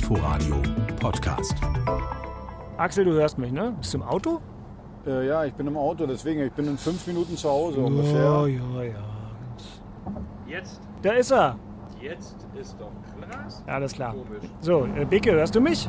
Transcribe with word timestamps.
Inforadio 0.00 0.56
Podcast. 1.00 1.54
Axel, 2.76 3.06
du 3.06 3.12
hörst 3.14 3.38
mich, 3.38 3.50
ne? 3.50 3.74
Bist 3.78 3.94
du 3.94 3.96
im 3.96 4.02
Auto? 4.02 4.42
Äh, 5.06 5.26
ja, 5.26 5.46
ich 5.46 5.54
bin 5.54 5.66
im 5.66 5.78
Auto, 5.78 6.06
deswegen, 6.06 6.42
ich 6.42 6.52
bin 6.52 6.66
in 6.66 6.76
fünf 6.76 7.06
Minuten 7.06 7.34
zu 7.34 7.48
Hause 7.48 7.78
Ja, 7.80 7.86
ungefähr. 7.86 8.46
ja, 8.46 8.82
ja. 8.82 8.94
Jetzt, 10.46 10.82
Da 11.00 11.12
ist 11.12 11.30
er. 11.32 11.58
jetzt 11.98 12.36
ist 12.60 12.76
doch 12.78 12.92
klar. 13.16 13.48
Ja, 13.66 13.72
alles 13.72 13.92
klar. 13.94 14.12
Komisch. 14.12 14.44
So, 14.60 14.84
äh, 14.84 15.06
Bicke, 15.06 15.32
hörst 15.32 15.54
du 15.54 15.62
mich? 15.62 15.88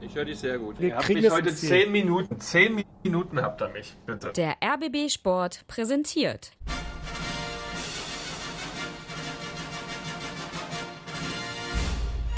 Ich 0.00 0.12
höre 0.16 0.24
dich 0.24 0.40
sehr 0.40 0.58
gut. 0.58 0.80
Wir 0.80 0.88
ihr 0.88 0.94
habt 0.96 1.04
kriegen 1.04 1.20
mich 1.20 1.30
heute 1.30 1.54
zehn 1.54 1.92
Minuten. 1.92 2.40
Zehn 2.40 2.82
Minuten 3.04 3.40
habt 3.40 3.62
ihr 3.62 3.68
mich, 3.68 3.96
bitte. 4.06 4.32
Der 4.32 4.54
RBB 4.60 5.08
Sport 5.08 5.64
präsentiert. 5.68 6.50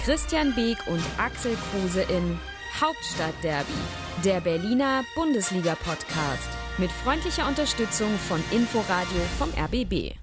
Christian 0.09 0.55
Beek 0.55 0.79
und 0.87 1.03
Axel 1.19 1.55
Kruse 1.71 2.01
in 2.01 2.41
Hauptstadtderby, 2.81 3.75
der 4.25 4.41
Berliner 4.41 5.05
Bundesliga-Podcast. 5.15 6.49
Mit 6.79 6.91
freundlicher 6.91 7.47
Unterstützung 7.47 8.09
von 8.27 8.43
Inforadio 8.51 9.21
vom 9.39 9.51
RBB. 9.51 10.15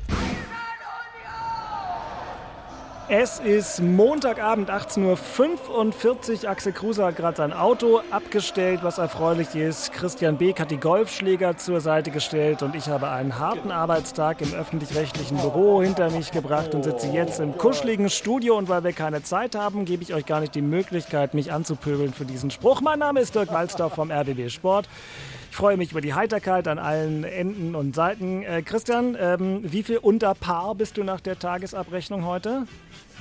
Es 3.08 3.40
ist 3.40 3.84
Montagabend 3.84 4.72
18.45 4.72 6.44
Uhr. 6.44 6.50
Axel 6.50 6.73
Kruse 6.73 7.05
hat 7.05 7.16
gerade 7.16 7.38
sein 7.38 7.54
Auto 7.54 8.02
abgestellt, 8.09 8.80
was 8.81 8.98
erfreulich 8.98 9.54
ist. 9.54 9.94
Christian 9.94 10.40
Beek 10.40 10.59
hat 10.59 10.72
die 10.72 10.80
Golfschläger 10.80 11.55
zur 11.55 11.81
Seite 11.81 12.09
gestellt 12.09 12.64
und 12.64 12.73
ich 12.76 12.88
habe 12.88 13.12
einen 13.12 13.38
harten 13.38 13.70
Arbeitstag 13.70 14.41
im 14.41 14.55
öffentlich-rechtlichen 14.55 15.38
Büro 15.38 15.84
hinter 15.84 16.09
mich 16.09 16.31
gebracht 16.31 16.73
und 16.73 16.81
sitze 16.81 17.09
jetzt 17.09 17.40
im 17.40 17.55
kuscheligen 17.59 18.09
Studio. 18.09 18.58
Und 18.58 18.70
weil 18.70 18.84
wir 18.84 18.94
keine 18.94 19.22
Zeit 19.22 19.53
haben, 19.53 19.86
gebe 19.86 20.02
ich 20.02 20.16
euch 20.16 20.26
gar 20.26 20.40
nicht 20.40 20.56
die 20.56 20.64
Möglichkeit, 20.64 21.36
mich 21.36 21.52
anzupöbeln 21.52 22.12
für 22.12 22.26
diesen 22.26 22.50
Spruch. 22.50 22.81
Mein 22.81 22.98
Name 22.98 23.20
ist 23.20 23.36
Dirk 23.36 23.53
Walzdorf 23.53 23.94
vom 23.94 24.09
RBB 24.09 24.50
Sport. 24.50 24.90
Ich 25.52 25.56
freue 25.56 25.78
mich 25.78 25.92
über 25.92 26.02
die 26.02 26.14
Heiterkeit 26.16 26.67
an 26.67 26.80
allen 26.80 27.23
Enden 27.23 27.75
und 27.75 27.95
Seiten. 27.95 28.42
Äh, 28.42 28.64
Christian, 28.64 29.16
ähm, 29.17 29.59
wie 29.64 29.84
viel 29.84 30.00
unter 30.00 30.34
Paar 30.34 30.73
bist 30.75 30.97
du 30.97 31.03
nach 31.03 31.22
der 31.22 31.38
Tagesabrechnung 31.40 32.25
heute? 32.25 32.66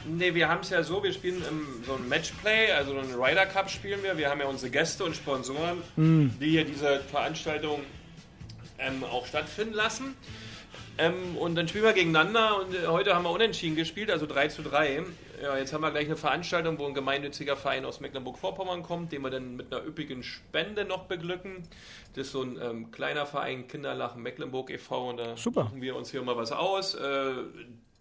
Nee, 0.07 0.35
wir 0.35 0.49
haben 0.49 0.61
es 0.61 0.71
ja 0.71 0.83
so, 0.83 1.03
wir 1.03 1.13
spielen 1.13 1.43
ähm, 1.49 1.67
so 1.87 1.95
ein 1.95 2.09
Matchplay, 2.09 2.71
also 2.73 2.97
einen 2.97 3.15
Ryder 3.15 3.47
Cup 3.47 3.71
spielen 3.71 4.03
wir. 4.03 4.17
Wir 4.19 4.31
haben 4.31 4.41
ja 4.41 4.47
unsere 4.47 4.71
Gäste 4.71 5.05
und 5.05 5.17
Sponsoren, 5.17 5.83
die 6.41 6.51
hier 6.51 6.65
diese 6.65 7.01
Veranstaltung 7.01 7.81
ähm, 8.79 9.03
auch 9.05 9.27
stattfinden 9.27 9.75
lassen. 9.75 10.15
Ähm, 10.97 11.37
und 11.39 11.57
dann 11.57 11.67
spielen 11.67 11.85
wir 11.85 11.93
gegeneinander 11.93 12.61
und 12.61 12.75
äh, 12.75 12.87
heute 12.87 13.15
haben 13.15 13.25
wir 13.25 13.31
unentschieden 13.31 13.75
gespielt, 13.75 14.11
also 14.11 14.27
3 14.27 14.49
zu 14.49 14.63
3. 14.63 15.03
Ja, 15.43 15.57
jetzt 15.59 15.73
haben 15.73 15.81
wir 15.81 15.91
gleich 15.91 16.07
eine 16.07 16.17
Veranstaltung, 16.17 16.79
wo 16.79 16.87
ein 16.87 16.95
gemeinnütziger 16.95 17.57
Verein 17.57 17.85
aus 17.85 17.99
Mecklenburg-Vorpommern 18.01 18.83
kommt, 18.85 19.11
den 19.11 19.23
wir 19.23 19.31
dann 19.31 19.57
mit 19.57 19.73
einer 19.73 19.85
üppigen 19.85 20.23
Spende 20.23 20.85
noch 20.85 21.07
beglücken. 21.07 21.65
Das 22.15 22.27
ist 22.27 22.33
so 22.33 22.43
ein 22.43 22.59
ähm, 22.63 22.91
kleiner 22.93 23.27
Verein, 23.27 23.67
Kinderlachen 23.67 24.23
Mecklenburg 24.23 24.71
e.V. 24.71 25.11
Und 25.11 25.17
da 25.17 25.37
Super. 25.37 25.65
suchen 25.65 25.83
wir 25.83 25.97
uns 25.97 26.13
hier 26.13 26.23
mal 26.23 26.37
was 26.37 26.53
aus. 26.53 26.95
Äh, 26.95 27.33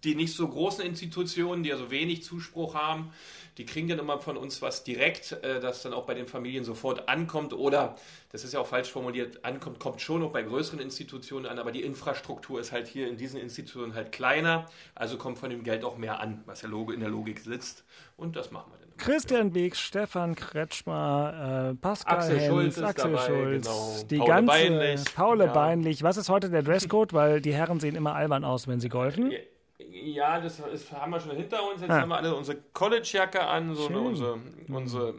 die 0.04 0.16
nicht 0.16 0.36
so 0.36 0.48
großen 0.48 0.84
Institutionen, 0.84 1.64
die 1.64 1.72
also 1.72 1.90
wenig 1.92 2.24
Zuspruch 2.24 2.76
haben, 2.76 3.12
die 3.58 3.66
kriegen 3.66 3.88
dann 3.88 4.00
immer 4.00 4.20
von 4.20 4.36
uns 4.36 4.62
was 4.62 4.84
direkt, 4.84 5.34
äh, 5.44 5.60
das 5.60 5.84
dann 5.84 5.94
auch 5.94 6.06
bei 6.06 6.14
den 6.14 6.28
Familien 6.28 6.64
sofort 6.64 7.08
ankommt 7.08 7.54
oder, 7.54 7.96
das 8.32 8.44
ist 8.44 8.54
ja 8.54 8.60
auch 8.60 8.68
falsch 8.68 8.90
formuliert, 8.90 9.46
ankommt, 9.46 9.80
kommt 9.80 10.02
schon 10.02 10.24
auch 10.24 10.32
bei 10.32 10.42
größeren 10.42 10.80
Institutionen 10.80 11.46
an, 11.46 11.60
aber 11.60 11.72
die 11.72 11.84
Infrastruktur 11.84 12.60
ist 12.60 12.72
halt 12.72 12.88
hier 12.88 13.08
in 13.08 13.18
diesen 13.18 13.40
Institutionen 13.40 13.94
halt 13.94 14.12
kleiner, 14.12 14.66
also 14.96 15.18
kommt 15.18 15.38
von 15.38 15.50
dem 15.50 15.64
Geld 15.64 15.84
auch 15.84 15.98
mehr 15.98 16.20
an, 16.20 16.42
was 16.46 16.62
ja 16.62 16.70
in 16.70 17.00
der 17.00 17.10
Logik 17.10 17.40
sitzt 17.40 17.84
und 18.18 18.36
das 18.36 18.52
machen 18.52 18.72
wir 18.72 18.80
dann. 18.80 18.84
Christian 18.98 19.52
Beek, 19.52 19.76
Stefan 19.76 20.36
Kretschmer, 20.36 21.72
äh, 21.72 21.76
Pascal 21.76 22.18
Axel 22.18 22.40
Hens, 22.40 22.48
Schulz 22.48 22.80
Axel 22.80 23.12
dabei, 23.12 23.26
Schulz, 23.26 23.66
genau. 23.66 24.08
die 24.10 24.18
Paul 24.18 24.28
ganze 24.28 24.46
Beinlich, 24.46 25.16
Paul 25.16 25.40
ja. 25.40 25.46
Beinlich. 25.48 26.04
Was 26.04 26.18
ist 26.18 26.30
heute 26.30 26.50
der 26.50 26.62
Dresscode? 26.62 27.14
Weil 27.14 27.42
die 27.42 27.54
Herren 27.54 27.80
sehen 27.80 27.96
immer 27.96 28.14
albern 28.14 28.44
aus, 28.44 28.68
wenn 28.68 28.80
sie 28.80 28.90
golfen. 28.90 29.32
Ja, 29.80 30.40
das 30.40 30.60
ist, 30.60 30.92
haben 30.92 31.12
wir 31.12 31.20
schon 31.20 31.36
hinter 31.36 31.68
uns. 31.70 31.82
Jetzt 31.82 31.90
Ah. 31.92 32.02
haben 32.02 32.10
wir 32.10 32.18
alle 32.18 32.36
unsere 32.36 32.58
College-Jacke 32.74 33.42
an, 33.42 33.76
so 33.76 33.88
eine, 33.88 34.00
unsere, 34.00 34.40
unsere 34.70 35.14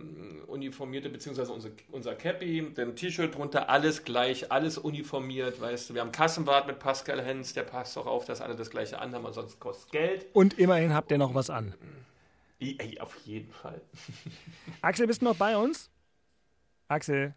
uniformierte, 0.46 1.10
beziehungsweise 1.10 1.52
unsere, 1.52 1.74
unser 1.90 2.14
Cappy, 2.14 2.72
dann 2.74 2.94
T-Shirt 2.94 3.34
drunter, 3.34 3.68
alles 3.68 4.04
gleich, 4.04 4.52
alles 4.52 4.78
uniformiert, 4.78 5.60
weißt 5.60 5.90
du. 5.90 5.94
Wir 5.94 6.00
haben 6.02 6.12
Kassenwart 6.12 6.66
mit 6.68 6.78
Pascal 6.78 7.20
Hens, 7.22 7.52
der 7.52 7.64
passt 7.64 7.98
auch 7.98 8.06
auf, 8.06 8.24
dass 8.24 8.40
alle 8.40 8.54
das 8.54 8.70
gleiche 8.70 9.00
anhaben, 9.00 9.26
ansonsten 9.26 9.58
kostet 9.58 9.90
Geld. 9.90 10.26
Und 10.32 10.58
immerhin 10.58 10.94
habt 10.94 11.10
ihr 11.10 11.18
noch 11.18 11.34
was 11.34 11.50
an. 11.50 11.74
Ey, 12.60 12.98
auf 13.00 13.16
jeden 13.24 13.52
Fall. 13.52 13.80
Axel, 14.80 15.06
bist 15.08 15.20
du 15.20 15.26
noch 15.26 15.36
bei 15.36 15.56
uns? 15.56 15.90
Axel. 16.88 17.34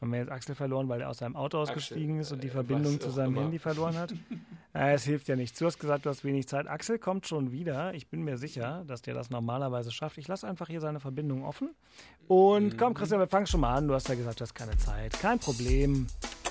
Haben 0.00 0.12
wir 0.12 0.20
jetzt 0.20 0.30
Axel 0.32 0.54
verloren, 0.54 0.88
weil 0.88 1.02
er 1.02 1.10
aus 1.10 1.18
seinem 1.18 1.36
Auto 1.36 1.60
Axel, 1.60 1.76
ausgestiegen 1.76 2.18
ist 2.20 2.32
und 2.32 2.42
die 2.42 2.48
äh, 2.48 2.52
Verbindung 2.52 2.98
zu 2.98 3.10
seinem. 3.10 3.34
Handy 3.36 3.58
verloren 3.58 3.96
hat? 3.98 4.12
äh, 4.74 4.94
es 4.94 5.04
hilft 5.04 5.28
ja 5.28 5.36
nichts. 5.36 5.58
Du 5.58 5.66
hast 5.66 5.78
gesagt, 5.78 6.06
du 6.06 6.10
hast 6.10 6.24
wenig 6.24 6.48
Zeit. 6.48 6.66
Axel 6.68 6.98
kommt 6.98 7.26
schon 7.26 7.52
wieder. 7.52 7.92
Ich 7.92 8.08
bin 8.08 8.22
mir 8.22 8.38
sicher, 8.38 8.82
dass 8.86 9.02
der 9.02 9.12
das 9.12 9.28
normalerweise 9.28 9.90
schafft. 9.92 10.16
Ich 10.16 10.26
lasse 10.26 10.46
einfach 10.48 10.68
hier 10.68 10.80
seine 10.80 11.00
Verbindung 11.00 11.44
offen. 11.44 11.74
Und 12.28 12.72
Mhm. 12.72 12.76
komm, 12.78 12.94
Christian, 12.94 13.20
wir 13.20 13.26
fangen 13.28 13.46
schon 13.46 13.60
mal 13.60 13.74
an. 13.74 13.88
Du 13.88 13.94
hast 13.94 14.08
ja 14.08 14.14
gesagt, 14.14 14.40
du 14.40 14.42
hast 14.42 14.54
keine 14.54 14.76
Zeit. 14.78 15.12
Kein 15.20 15.38
Problem. 15.38 16.06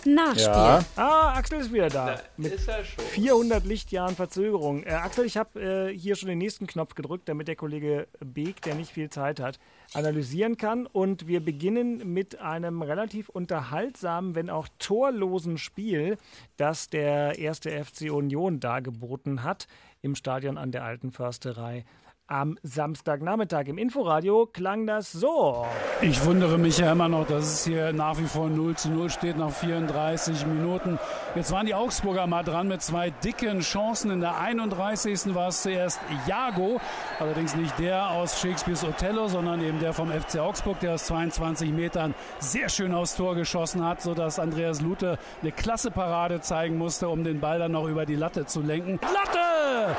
Nachspiel. 0.05 0.47
Ja. 0.47 0.85
Ah, 0.95 1.33
Axel 1.33 1.59
ist 1.59 1.73
wieder 1.73 1.89
da. 1.89 2.15
Da 2.15 2.21
Mit 2.37 2.53
ist 2.53 2.67
er 2.67 2.83
schon. 2.83 3.03
400 3.03 3.65
Lichtjahren 3.65 4.15
Verzögerung. 4.15 4.83
Äh, 4.83 4.91
Axel, 4.91 5.25
ich 5.25 5.37
habe 5.37 5.89
äh, 5.91 5.97
hier 5.97 6.15
schon 6.15 6.29
den 6.29 6.37
nächsten 6.37 6.67
Knopf 6.67 6.95
gedrückt, 6.95 7.27
damit 7.29 7.47
der 7.47 7.55
Kollege 7.55 8.07
Beek, 8.19 8.61
der 8.61 8.75
nicht 8.75 8.91
viel 8.91 9.09
Zeit 9.09 9.39
hat, 9.39 9.59
analysieren 9.93 10.57
kann. 10.57 10.85
Und 10.85 11.27
wir 11.27 11.43
beginnen 11.43 12.13
mit 12.13 12.39
einem 12.39 12.81
relativ 12.81 13.29
unterhaltsamen, 13.29 14.35
wenn 14.35 14.49
auch 14.49 14.67
torlosen 14.79 15.57
Spiel, 15.57 16.17
das 16.57 16.89
der 16.89 17.37
erste 17.39 17.69
FC 17.83 18.11
Union 18.11 18.59
dargeboten 18.59 19.43
hat 19.43 19.67
im 20.01 20.15
Stadion 20.15 20.57
an 20.57 20.71
der 20.71 20.83
Alten 20.83 21.11
Försterei. 21.11 21.85
Am 22.31 22.59
Samstagnachmittag 22.61 23.65
im 23.69 23.79
Inforadio 23.79 24.45
klang 24.45 24.85
das 24.85 25.11
so. 25.11 25.65
Ich 25.99 26.23
wundere 26.25 26.59
mich 26.59 26.77
ja 26.77 26.91
immer 26.91 27.09
noch, 27.09 27.25
dass 27.25 27.43
es 27.43 27.63
hier 27.65 27.91
nach 27.91 28.19
wie 28.19 28.27
vor 28.27 28.49
0 28.49 28.75
zu 28.75 28.91
0 28.91 29.09
steht 29.09 29.35
nach 29.35 29.49
34 29.49 30.45
Minuten. 30.45 30.99
Jetzt 31.33 31.51
waren 31.51 31.65
die 31.65 31.73
Augsburger 31.73 32.27
mal 32.27 32.43
dran 32.43 32.67
mit 32.67 32.83
zwei 32.83 33.09
dicken 33.09 33.61
Chancen. 33.61 34.11
In 34.11 34.19
der 34.19 34.37
31. 34.37 35.33
war 35.33 35.47
es 35.47 35.63
zuerst 35.63 35.99
Jago, 36.27 36.79
allerdings 37.19 37.55
nicht 37.55 37.79
der 37.79 38.11
aus 38.11 38.39
Shakespeares 38.39 38.83
Othello, 38.83 39.27
sondern 39.27 39.59
eben 39.63 39.79
der 39.79 39.93
vom 39.93 40.11
FC 40.11 40.37
Augsburg, 40.37 40.79
der 40.81 40.93
aus 40.93 41.05
22 41.05 41.71
Metern 41.71 42.13
sehr 42.37 42.69
schön 42.69 42.93
aufs 42.93 43.15
Tor 43.15 43.33
geschossen 43.33 43.83
hat, 43.83 44.03
sodass 44.03 44.37
Andreas 44.37 44.81
Lute 44.81 45.17
eine 45.41 45.51
klasse 45.51 45.89
Parade 45.89 46.41
zeigen 46.41 46.77
musste, 46.77 47.09
um 47.09 47.23
den 47.23 47.39
Ball 47.39 47.57
dann 47.57 47.71
noch 47.71 47.87
über 47.87 48.05
die 48.05 48.13
Latte 48.15 48.45
zu 48.45 48.61
lenken. 48.61 48.99
Latte! 49.01 49.97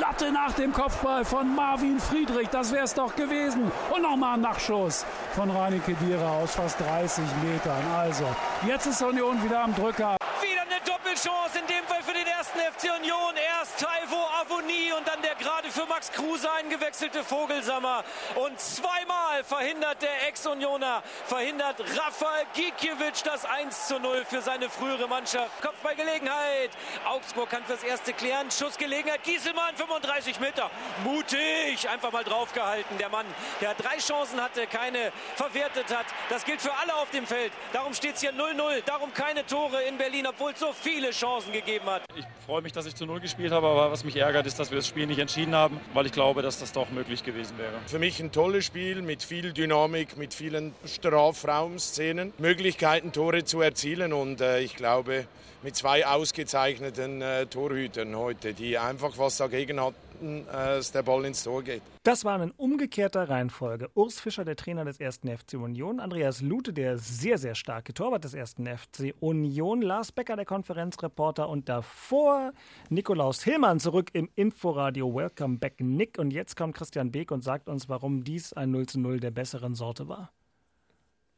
Latte 0.00 0.32
nach 0.32 0.52
dem 0.54 0.72
Kopfball 0.72 1.26
von 1.26 1.54
Marvin 1.64 1.98
Friedrich, 1.98 2.48
das 2.50 2.70
wäre 2.72 2.84
es 2.84 2.92
doch 2.92 3.16
gewesen. 3.16 3.72
Und 3.90 4.02
nochmal 4.02 4.34
ein 4.34 4.42
Nachschuss 4.42 5.06
von 5.34 5.50
Rani 5.50 5.78
Kedira 5.78 6.36
aus 6.36 6.54
fast 6.54 6.78
30 6.78 7.24
Metern. 7.42 7.82
Also, 7.96 8.26
jetzt 8.66 8.86
ist 8.86 9.00
Union 9.00 9.42
wieder 9.42 9.60
am 9.64 9.74
Drücker. 9.74 10.18
Wieder 10.42 10.60
eine 10.60 10.78
Doppelchance, 10.84 11.58
in 11.58 11.66
dem 11.66 11.84
Fall 11.88 12.02
für 12.02 12.12
den 12.12 12.26
ersten 12.26 12.58
FC 12.58 12.92
Union. 13.00 13.32
Erst 13.58 13.80
Taivo 14.04 14.26
Avoni 14.40 14.92
und 14.96 15.06
dann 15.08 15.22
der 15.22 15.34
gerade 15.34 15.70
für 15.70 15.86
Max 15.86 16.10
Kruse 16.12 16.50
eingewechselte 16.52 17.24
Vogelsammer. 17.24 18.04
Und 18.34 18.58
zweimal 18.60 19.42
verhindert 19.44 20.02
der 20.02 20.28
Ex-Unioner, 20.28 21.02
verhindert 21.26 21.80
Rafael 21.80 22.44
Gikiewicz 22.54 23.22
das 23.22 23.44
1 23.44 23.88
zu 23.88 23.98
0 23.98 24.24
für 24.28 24.42
seine 24.42 24.68
frühere 24.68 25.08
Mannschaft. 25.08 25.50
Kopfballgelegenheit. 25.62 26.70
Augsburg 27.06 27.48
kann 27.50 27.64
fürs 27.64 27.82
erste 27.82 28.12
klären. 28.12 28.50
Schussgelegenheit. 28.50 29.22
Gieselmann, 29.22 29.74
35 29.74 30.38
Meter. 30.40 30.70
Mutig, 31.02 31.88
einfach 31.88 32.12
mal 32.12 32.24
draufgehalten. 32.24 32.98
Der 32.98 33.08
Mann, 33.08 33.26
der 33.60 33.74
drei 33.74 33.96
Chancen 33.96 34.40
hatte, 34.40 34.66
keine 34.66 35.12
verwertet 35.36 35.96
hat. 35.96 36.06
Das 36.28 36.44
gilt 36.44 36.60
für 36.60 36.74
alle 36.74 36.94
auf 36.96 37.10
dem 37.10 37.26
Feld. 37.26 37.52
Darum 37.72 37.94
steht 37.94 38.16
es 38.16 38.20
hier 38.20 38.34
0-0. 38.34 38.82
Darum 38.84 39.14
keine 39.14 39.46
Tore 39.46 39.82
in 39.84 39.96
Berlin, 39.96 40.26
obwohl 40.26 40.52
es 40.52 40.60
so 40.60 40.72
viele 40.72 41.10
Chancen 41.10 41.52
gegeben 41.52 41.86
hat. 41.86 42.02
Ich 42.14 42.24
freue 42.44 42.60
mich, 42.60 42.72
dass 42.72 42.84
ich 42.84 42.94
zu 42.94 43.06
Null 43.06 43.20
gespielt 43.20 43.52
habe, 43.52 43.66
aber 43.66 43.93
was 43.94 44.02
mich 44.02 44.16
ärgert, 44.16 44.44
ist, 44.44 44.58
dass 44.58 44.72
wir 44.72 44.78
das 44.78 44.88
Spiel 44.88 45.06
nicht 45.06 45.20
entschieden 45.20 45.54
haben, 45.54 45.78
weil 45.92 46.04
ich 46.04 46.10
glaube, 46.10 46.42
dass 46.42 46.58
das 46.58 46.72
doch 46.72 46.90
möglich 46.90 47.22
gewesen 47.22 47.56
wäre. 47.58 47.74
Für 47.86 48.00
mich 48.00 48.18
ein 48.18 48.32
tolles 48.32 48.64
Spiel 48.64 49.02
mit 49.02 49.22
viel 49.22 49.52
Dynamik, 49.52 50.16
mit 50.16 50.34
vielen 50.34 50.74
Strafraumszenen, 50.84 52.32
Möglichkeiten, 52.38 53.12
Tore 53.12 53.44
zu 53.44 53.60
erzielen 53.60 54.12
und 54.12 54.40
äh, 54.40 54.58
ich 54.58 54.74
glaube 54.74 55.28
mit 55.62 55.76
zwei 55.76 56.08
ausgezeichneten 56.08 57.22
äh, 57.22 57.46
Torhütern 57.46 58.16
heute, 58.16 58.52
die 58.52 58.78
einfach 58.78 59.16
was 59.16 59.36
dagegen 59.36 59.80
hatten 59.80 59.94
hinten, 60.24 60.48
äh, 60.48 60.52
dass 60.52 60.92
der 60.92 61.02
Ball 61.02 61.24
ins 61.24 61.42
Tor 61.42 61.62
geht. 61.62 61.82
Das 62.02 62.24
war 62.24 62.42
in 62.42 62.50
umgekehrter 62.52 63.28
Reihenfolge. 63.28 63.90
Urs 63.94 64.20
Fischer, 64.20 64.44
der 64.44 64.56
Trainer 64.56 64.84
des 64.84 65.00
ersten 65.00 65.28
FC 65.28 65.54
Union, 65.54 66.00
Andreas 66.00 66.40
Lute, 66.40 66.72
der 66.72 66.98
sehr, 66.98 67.38
sehr 67.38 67.54
starke 67.54 67.94
Torwart 67.94 68.24
des 68.24 68.34
ersten 68.34 68.66
FC 68.66 69.14
Union, 69.20 69.82
Lars 69.82 70.12
Becker, 70.12 70.36
der 70.36 70.44
Konferenzreporter 70.44 71.48
und 71.48 71.68
davor 71.68 72.52
Nikolaus 72.90 73.42
Hillmann 73.42 73.80
zurück 73.80 74.10
im 74.12 74.28
Inforadio. 74.34 75.14
Welcome 75.14 75.58
back, 75.58 75.80
Nick. 75.80 76.18
Und 76.18 76.32
jetzt 76.32 76.56
kommt 76.56 76.74
Christian 76.74 77.10
Beek 77.10 77.30
und 77.30 77.42
sagt 77.42 77.68
uns, 77.68 77.88
warum 77.88 78.24
dies 78.24 78.52
ein 78.52 78.70
0 78.70 78.86
zu 78.86 79.00
0 79.00 79.20
der 79.20 79.30
besseren 79.30 79.74
Sorte 79.74 80.08
war. 80.08 80.30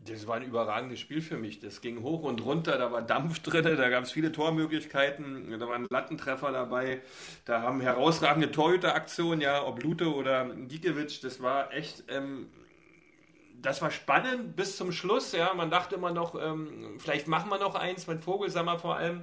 Das 0.08 0.26
war 0.26 0.36
ein 0.36 0.42
überragendes 0.42 1.00
Spiel 1.00 1.20
für 1.20 1.36
mich. 1.36 1.58
Das 1.60 1.80
ging 1.80 2.02
hoch 2.02 2.22
und 2.22 2.44
runter, 2.44 2.78
da 2.78 2.92
war 2.92 3.02
Dampf 3.02 3.40
drin, 3.40 3.64
da 3.64 3.88
gab 3.88 4.04
es 4.04 4.12
viele 4.12 4.32
Tormöglichkeiten, 4.32 5.58
da 5.58 5.68
waren 5.68 5.86
Lattentreffer 5.90 6.52
dabei, 6.52 7.00
da 7.44 7.62
haben 7.62 7.80
herausragende 7.80 8.50
Torhüteraktionen, 8.50 9.40
ja, 9.40 9.64
ob 9.64 9.82
Lute 9.82 10.14
oder 10.14 10.46
Gikiewicz, 10.54 11.20
das 11.20 11.42
war 11.42 11.72
echt, 11.72 12.04
ähm, 12.08 12.48
das 13.62 13.82
war 13.82 13.90
spannend 13.90 14.54
bis 14.56 14.76
zum 14.76 14.92
Schluss, 14.92 15.32
ja, 15.32 15.52
man 15.54 15.70
dachte 15.70 15.96
immer 15.96 16.12
noch, 16.12 16.34
ähm, 16.40 16.98
vielleicht 16.98 17.26
machen 17.28 17.50
wir 17.50 17.58
noch 17.58 17.74
eins 17.74 18.06
mit 18.06 18.22
Vogelsammer 18.22 18.78
vor 18.78 18.96
allem, 18.96 19.22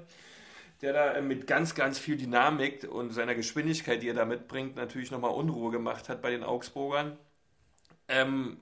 der 0.82 0.94
da 0.94 1.14
äh, 1.14 1.22
mit 1.22 1.48
ganz, 1.48 1.76
ganz 1.76 2.00
viel 2.00 2.18
Dynamik 2.18 2.88
und 2.92 3.12
seiner 3.12 3.36
Geschwindigkeit, 3.36 4.04
die 4.04 4.10
er 4.10 4.16
da 4.16 4.26
mitbringt, 4.26 4.76
natürlich 4.76 5.12
nochmal 5.12 5.32
Unruhe 5.32 5.72
gemacht 5.72 6.10
hat 6.10 6.22
bei 6.22 6.32
den 6.32 6.44
Augsburgern. 6.44 7.18
Ähm, 8.08 8.58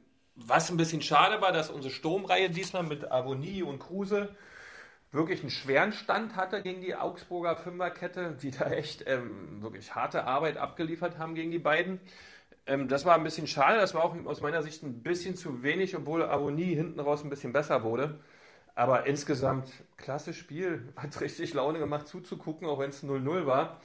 was 0.48 0.70
ein 0.70 0.78
bisschen 0.78 1.02
schade 1.02 1.42
war, 1.42 1.52
dass 1.52 1.70
unsere 1.70 1.94
Sturmreihe 1.94 2.50
diesmal 2.50 2.84
mit 2.84 3.12
Avonie 3.12 3.64
und 3.64 3.80
Kruse 3.80 4.36
wirklich 5.12 5.42
einen 5.42 5.50
schweren 5.50 5.92
Stand 5.92 6.36
hatte 6.36 6.62
gegen 6.62 6.82
die 6.82 6.96
Augsburger 6.96 7.56
Fünferkette, 7.56 8.38
die 8.42 8.52
da 8.52 8.70
echt 8.72 9.04
ähm, 9.08 9.62
wirklich 9.62 9.94
harte 9.94 10.24
Arbeit 10.26 10.58
abgeliefert 10.58 11.18
haben 11.18 11.36
gegen 11.36 11.52
die 11.52 11.60
beiden. 11.60 12.00
Ähm, 12.66 12.88
das 12.88 13.06
war 13.06 13.16
ein 13.16 13.24
bisschen 13.24 13.48
schade, 13.48 13.80
das 13.80 13.94
war 13.94 14.04
auch 14.04 14.16
aus 14.26 14.42
meiner 14.42 14.64
Sicht 14.64 14.84
ein 14.84 15.04
bisschen 15.04 15.36
zu 15.36 15.64
wenig, 15.64 15.96
obwohl 15.96 16.24
Avonie 16.24 16.76
hinten 16.76 17.00
raus 17.00 17.24
ein 17.24 17.30
bisschen 17.30 17.54
besser 17.54 17.84
wurde. 17.84 18.20
Aber 18.74 19.06
insgesamt 19.06 19.70
klasse 19.98 20.34
Spiel, 20.34 20.94
hat 20.96 21.20
richtig 21.20 21.54
Laune 21.54 21.80
gemacht 21.80 22.08
zuzugucken, 22.08 22.68
auch 22.68 22.80
wenn 22.80 22.90
es 22.92 23.04
0-0 23.04 23.46
war. 23.46 23.82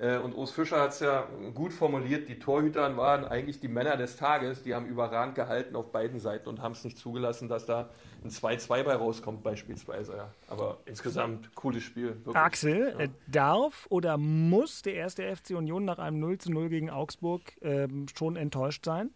Äh, 0.00 0.16
und 0.16 0.34
Urs 0.34 0.50
Fischer 0.50 0.80
hat 0.80 0.92
es 0.92 1.00
ja 1.00 1.28
gut 1.54 1.74
formuliert, 1.74 2.28
die 2.28 2.38
Torhüter 2.38 2.96
waren 2.96 3.26
eigentlich 3.26 3.60
die 3.60 3.68
Männer 3.68 3.98
des 3.98 4.16
Tages, 4.16 4.62
die 4.62 4.74
haben 4.74 4.86
überragend 4.86 5.34
gehalten 5.34 5.76
auf 5.76 5.92
beiden 5.92 6.18
Seiten 6.18 6.48
und 6.48 6.62
haben 6.62 6.72
es 6.72 6.84
nicht 6.84 6.96
zugelassen, 6.96 7.48
dass 7.48 7.66
da 7.66 7.90
ein 8.24 8.30
2-2 8.30 8.82
bei 8.82 8.94
rauskommt 8.94 9.42
beispielsweise. 9.42 10.16
Ja. 10.16 10.30
Aber 10.48 10.78
insgesamt 10.86 11.54
cooles 11.54 11.82
Spiel. 11.82 12.16
Wirklich. 12.24 12.36
Axel, 12.36 12.94
ja. 12.98 13.04
Äh, 13.04 13.08
darf 13.26 13.86
oder 13.90 14.16
muss 14.16 14.80
der 14.80 14.94
erste 14.94 15.36
FC 15.36 15.50
Union 15.50 15.84
nach 15.84 15.98
einem 15.98 16.18
0 16.18 16.38
0 16.46 16.68
gegen 16.70 16.88
Augsburg 16.88 17.42
ähm, 17.60 18.06
schon 18.16 18.36
enttäuscht 18.36 18.86
sein? 18.86 19.10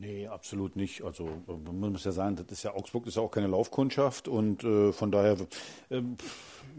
Nee, 0.00 0.26
absolut 0.26 0.74
nicht. 0.74 1.04
Also 1.04 1.28
man 1.46 1.92
muss 1.92 2.04
ja 2.04 2.12
sagen, 2.12 2.36
das 2.36 2.46
ist 2.50 2.62
ja 2.62 2.74
Augsburg 2.74 3.06
ist 3.06 3.16
ja 3.16 3.22
auch 3.22 3.30
keine 3.30 3.48
Laufkundschaft 3.48 4.26
und 4.26 4.64
äh, 4.64 4.90
von 4.90 5.10
daher, 5.10 5.36
äh, 5.90 6.00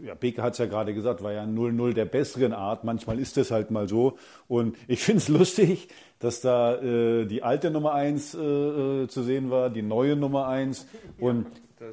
ja, 0.02 0.14
Beke 0.14 0.42
hat 0.42 0.54
es 0.54 0.58
ja 0.58 0.66
gerade 0.66 0.94
gesagt, 0.94 1.22
war 1.22 1.32
ja 1.32 1.44
0-0 1.44 1.92
der 1.92 2.06
besseren 2.06 2.52
Art. 2.52 2.82
Manchmal 2.82 3.20
ist 3.20 3.36
das 3.36 3.52
halt 3.52 3.70
mal 3.70 3.88
so. 3.88 4.18
Und 4.48 4.76
ich 4.88 5.00
finde 5.00 5.18
es 5.18 5.28
lustig, 5.28 5.88
dass 6.18 6.40
da 6.40 6.74
äh, 6.82 7.26
die 7.26 7.44
alte 7.44 7.70
Nummer 7.70 7.94
1 7.94 8.34
äh, 8.34 8.38
äh, 8.40 9.06
zu 9.08 9.22
sehen 9.22 9.48
war, 9.48 9.70
die 9.70 9.82
neue 9.82 10.16
Nummer 10.16 10.48
1. 10.48 10.88
Und 11.20 11.46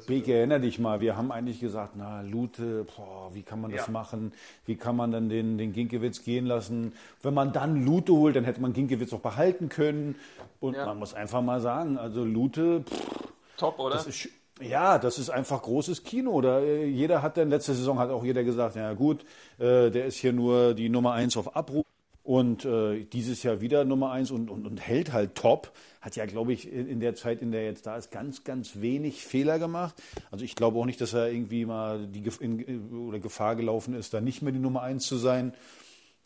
Beke, 0.06 0.34
erinnere 0.34 0.60
dich 0.60 0.78
mal, 0.78 1.00
wir 1.00 1.16
haben 1.16 1.32
eigentlich 1.32 1.60
gesagt, 1.60 1.92
na, 1.96 2.22
Lute, 2.22 2.84
boah, 2.96 3.30
wie 3.32 3.42
kann 3.42 3.60
man 3.60 3.70
das 3.70 3.86
ja. 3.86 3.92
machen? 3.92 4.32
Wie 4.66 4.76
kann 4.76 4.96
man 4.96 5.10
dann 5.10 5.28
den, 5.28 5.58
den 5.58 5.72
Ginkiewicz 5.72 6.24
gehen 6.24 6.46
lassen? 6.46 6.92
Wenn 7.22 7.34
man 7.34 7.52
dann 7.52 7.84
Lute 7.84 8.12
holt, 8.12 8.36
dann 8.36 8.44
hätte 8.44 8.60
man 8.60 8.72
Ginkiewicz 8.72 9.12
auch 9.12 9.20
behalten 9.20 9.68
können. 9.68 10.16
Und 10.60 10.74
ja. 10.74 10.86
man 10.86 10.98
muss 10.98 11.14
einfach 11.14 11.42
mal 11.42 11.60
sagen, 11.60 11.98
also 11.98 12.24
Lute, 12.24 12.82
pff, 12.82 13.32
top, 13.56 13.78
oder? 13.78 13.96
Das 13.96 14.06
ist, 14.06 14.28
ja, 14.60 14.98
das 14.98 15.18
ist 15.18 15.30
einfach 15.30 15.62
großes 15.62 16.04
Kino. 16.04 16.30
Oder 16.30 16.62
äh, 16.62 16.86
jeder 16.86 17.22
hat 17.22 17.36
dann 17.36 17.50
letzte 17.50 17.74
Saison 17.74 17.98
hat 17.98 18.10
auch 18.10 18.24
jeder 18.24 18.44
gesagt, 18.44 18.76
ja 18.76 18.92
gut, 18.94 19.24
äh, 19.58 19.90
der 19.90 20.06
ist 20.06 20.16
hier 20.16 20.32
nur 20.32 20.74
die 20.74 20.88
Nummer 20.88 21.12
eins 21.12 21.36
auf 21.36 21.56
Abruf. 21.56 21.86
Und 22.22 22.64
äh, 22.64 23.04
dieses 23.04 23.42
Jahr 23.42 23.60
wieder 23.60 23.84
Nummer 23.84 24.12
eins 24.12 24.30
und, 24.30 24.48
und, 24.48 24.66
und 24.66 24.80
hält 24.80 25.12
halt 25.12 25.34
top. 25.34 25.72
Hat 26.00 26.14
ja, 26.14 26.26
glaube 26.26 26.52
ich, 26.52 26.72
in 26.72 27.00
der 27.00 27.14
Zeit, 27.14 27.42
in 27.42 27.50
der 27.50 27.62
er 27.62 27.66
jetzt 27.68 27.86
da 27.86 27.96
ist, 27.96 28.10
ganz, 28.10 28.44
ganz 28.44 28.80
wenig 28.80 29.24
Fehler 29.24 29.58
gemacht. 29.58 29.94
Also 30.30 30.44
ich 30.44 30.54
glaube 30.54 30.78
auch 30.78 30.86
nicht, 30.86 31.00
dass 31.00 31.14
er 31.14 31.30
irgendwie 31.30 31.64
mal 31.64 32.06
die 32.06 32.22
in, 32.40 32.92
oder 32.92 33.18
Gefahr 33.18 33.56
gelaufen 33.56 33.94
ist, 33.94 34.14
da 34.14 34.20
nicht 34.20 34.42
mehr 34.42 34.52
die 34.52 34.60
Nummer 34.60 34.82
eins 34.82 35.06
zu 35.06 35.16
sein. 35.16 35.52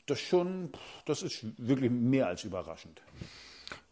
Das 0.05 0.21
schon, 0.21 0.71
das 1.05 1.23
ist 1.23 1.47
wirklich 1.59 1.91
mehr 1.91 2.27
als 2.27 2.45
überraschend. 2.45 3.01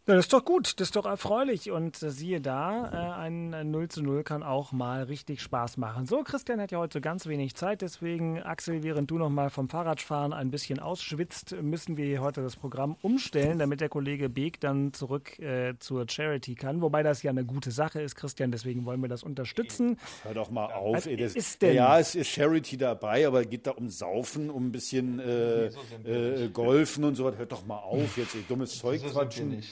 Ja, 0.07 0.13
das 0.13 0.25
ist 0.25 0.33
doch 0.33 0.45
gut, 0.45 0.79
das 0.79 0.89
ist 0.89 0.95
doch 0.95 1.07
erfreulich. 1.07 1.71
Und 1.71 2.03
äh, 2.03 2.11
siehe 2.11 2.39
da, 2.39 2.91
äh, 2.91 3.19
ein 3.21 3.71
0 3.71 3.87
zu 3.87 4.03
0 4.03 4.21
kann 4.21 4.43
auch 4.43 4.71
mal 4.71 5.01
richtig 5.01 5.41
Spaß 5.41 5.77
machen. 5.77 6.05
So, 6.05 6.21
Christian 6.21 6.61
hat 6.61 6.71
ja 6.71 6.77
heute 6.77 7.01
ganz 7.01 7.25
wenig 7.25 7.55
Zeit, 7.55 7.81
deswegen, 7.81 8.39
Axel, 8.39 8.83
während 8.83 9.09
du 9.09 9.17
noch 9.17 9.31
mal 9.31 9.49
vom 9.49 9.67
Fahrradfahren 9.67 10.31
ein 10.31 10.51
bisschen 10.51 10.79
ausschwitzt, 10.79 11.55
müssen 11.59 11.97
wir 11.97 12.21
heute 12.21 12.43
das 12.43 12.55
Programm 12.55 12.95
umstellen, 13.01 13.57
damit 13.57 13.81
der 13.81 13.89
Kollege 13.89 14.29
Beek 14.29 14.59
dann 14.59 14.93
zurück 14.93 15.39
äh, 15.39 15.73
zur 15.79 16.05
Charity 16.07 16.53
kann. 16.53 16.83
Wobei 16.83 17.01
das 17.01 17.23
ja 17.23 17.31
eine 17.31 17.43
gute 17.43 17.71
Sache 17.71 17.99
ist, 17.99 18.13
Christian, 18.13 18.51
deswegen 18.51 18.85
wollen 18.85 19.01
wir 19.01 19.09
das 19.09 19.23
unterstützen. 19.23 19.97
Hör 20.21 20.35
doch 20.35 20.51
mal 20.51 20.71
auf. 20.71 20.97
Was 20.97 21.07
ey, 21.07 21.17
das, 21.17 21.35
ist 21.35 21.63
denn? 21.63 21.73
Ja, 21.73 21.97
es 21.97 22.13
ist 22.13 22.27
Charity 22.27 22.77
dabei, 22.77 23.25
aber 23.25 23.41
es 23.41 23.49
geht 23.49 23.65
da 23.65 23.71
um 23.71 23.89
Saufen, 23.89 24.51
um 24.51 24.67
ein 24.67 24.71
bisschen 24.71 25.19
äh, 25.19 25.65
äh, 25.65 26.49
Golfen 26.49 27.05
und 27.05 27.15
so 27.15 27.25
was. 27.25 27.37
Hört 27.37 27.51
doch 27.51 27.65
mal 27.65 27.79
auf, 27.79 28.17
jetzt 28.17 28.35
ey, 28.35 28.45
dummes 28.47 28.77
Zeug 28.77 29.01
quatschen. 29.11 29.63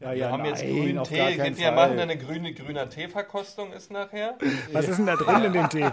Ja, 0.00 0.12
ja, 0.12 0.14
wir 0.14 0.32
haben 0.32 0.42
nein, 0.42 0.50
jetzt 0.52 0.62
grünen 0.62 1.04
Tee. 1.04 1.36
Könnt 1.36 1.58
ihr 1.58 1.72
machen 1.72 1.98
eine 1.98 2.16
grüne, 2.16 2.54
grüner 2.54 2.88
Tee-Verkostung 2.88 3.72
ist 3.72 3.90
nachher? 3.90 4.38
Was 4.72 4.88
ist 4.88 4.96
denn 4.96 5.06
da 5.06 5.16
drin 5.16 5.44
in 5.44 5.52
dem 5.52 5.68
Tee? 5.68 5.90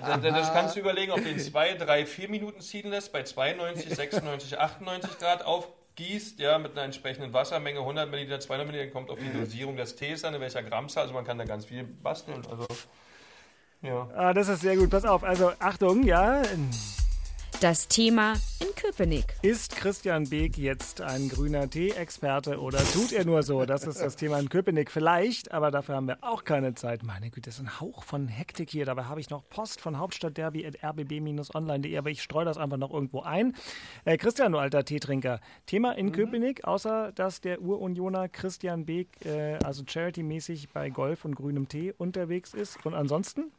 Das, 0.00 0.20
das 0.20 0.52
kannst 0.52 0.74
du 0.74 0.80
überlegen, 0.80 1.12
ob 1.12 1.18
du 1.18 1.24
den 1.24 1.38
2, 1.38 1.74
3, 1.74 2.04
4 2.04 2.28
Minuten 2.28 2.60
ziehen 2.60 2.90
lässt, 2.90 3.12
bei 3.12 3.22
92, 3.22 3.94
96, 3.94 4.58
98 4.58 5.18
Grad 5.20 5.44
aufgießt, 5.44 6.40
ja, 6.40 6.58
mit 6.58 6.72
einer 6.72 6.82
entsprechenden 6.82 7.32
Wassermenge, 7.32 7.78
100 7.78 8.10
Milliliter, 8.10 8.40
200 8.40 8.66
Milliliter, 8.66 8.92
kommt 8.92 9.08
auf 9.08 9.18
die 9.20 9.38
Dosierung 9.38 9.76
des 9.76 9.94
Tees 9.94 10.24
an, 10.24 10.34
in 10.34 10.40
welcher 10.40 10.64
Grammzahl, 10.64 11.02
also 11.02 11.14
man 11.14 11.24
kann 11.24 11.38
da 11.38 11.44
ganz 11.44 11.66
viel 11.66 11.84
basteln. 11.84 12.42
Also, 12.50 12.66
ja. 13.82 14.08
Ah, 14.16 14.32
das 14.34 14.48
ist 14.48 14.62
sehr 14.62 14.76
gut. 14.76 14.90
Pass 14.90 15.04
auf, 15.04 15.22
also 15.22 15.52
Achtung, 15.60 16.02
ja. 16.02 16.42
Das 17.62 17.86
Thema 17.86 18.34
in 18.58 18.74
Köpenick. 18.74 19.36
Ist 19.42 19.76
Christian 19.76 20.28
Beek 20.28 20.58
jetzt 20.58 21.00
ein 21.00 21.28
grüner 21.28 21.70
Tee-Experte 21.70 22.58
oder 22.58 22.78
tut 22.92 23.12
er 23.12 23.24
nur 23.24 23.44
so? 23.44 23.64
Das 23.66 23.86
ist 23.86 24.00
das 24.00 24.16
Thema 24.16 24.40
in 24.40 24.48
Köpenick. 24.48 24.90
Vielleicht, 24.90 25.52
aber 25.52 25.70
dafür 25.70 25.94
haben 25.94 26.08
wir 26.08 26.18
auch 26.22 26.42
keine 26.42 26.74
Zeit. 26.74 27.04
Meine 27.04 27.30
Güte, 27.30 27.50
das 27.50 27.54
ist 27.54 27.60
ein 27.60 27.78
Hauch 27.80 28.02
von 28.02 28.26
Hektik 28.26 28.68
hier. 28.68 28.84
Dabei 28.84 29.04
habe 29.04 29.20
ich 29.20 29.30
noch 29.30 29.48
Post 29.48 29.80
von 29.80 30.00
hauptstadtderby.rbb-online.de, 30.00 31.96
aber 31.96 32.10
ich 32.10 32.20
streue 32.20 32.44
das 32.44 32.58
einfach 32.58 32.78
noch 32.78 32.92
irgendwo 32.92 33.20
ein. 33.20 33.54
Äh, 34.06 34.16
Christian, 34.16 34.50
du 34.50 34.58
alter 34.58 34.84
Teetrinker. 34.84 35.38
Thema 35.66 35.92
in 35.92 36.06
mhm. 36.06 36.12
Köpenick, 36.12 36.64
außer 36.64 37.12
dass 37.12 37.40
der 37.40 37.62
Urunioner 37.62 38.28
Christian 38.28 38.86
Beek, 38.86 39.24
äh, 39.24 39.58
also 39.62 39.84
charity-mäßig 39.86 40.70
bei 40.72 40.90
Golf 40.90 41.24
und 41.24 41.36
grünem 41.36 41.68
Tee 41.68 41.94
unterwegs 41.96 42.54
ist. 42.54 42.84
Und 42.84 42.94
ansonsten? 42.94 43.52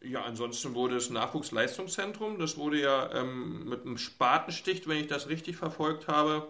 Ja, 0.00 0.22
ansonsten 0.22 0.74
wurde 0.74 0.94
das 0.94 1.10
Nachwuchsleistungszentrum, 1.10 2.38
das 2.38 2.56
wurde 2.56 2.80
ja 2.80 3.12
ähm, 3.14 3.68
mit 3.68 3.84
einem 3.84 3.98
Spatenstich, 3.98 4.86
wenn 4.86 4.98
ich 4.98 5.08
das 5.08 5.28
richtig 5.28 5.56
verfolgt 5.56 6.06
habe, 6.06 6.46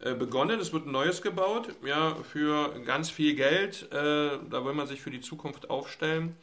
äh, 0.00 0.14
begonnen. 0.14 0.58
Es 0.58 0.72
wird 0.72 0.86
ein 0.86 0.92
neues 0.92 1.22
gebaut, 1.22 1.68
ja, 1.86 2.16
für 2.16 2.74
ganz 2.84 3.08
viel 3.08 3.34
Geld. 3.34 3.82
Äh, 3.92 4.38
da 4.50 4.64
will 4.64 4.72
man 4.72 4.88
sich 4.88 5.00
für 5.00 5.10
die 5.12 5.20
Zukunft 5.20 5.70
aufstellen, 5.70 6.34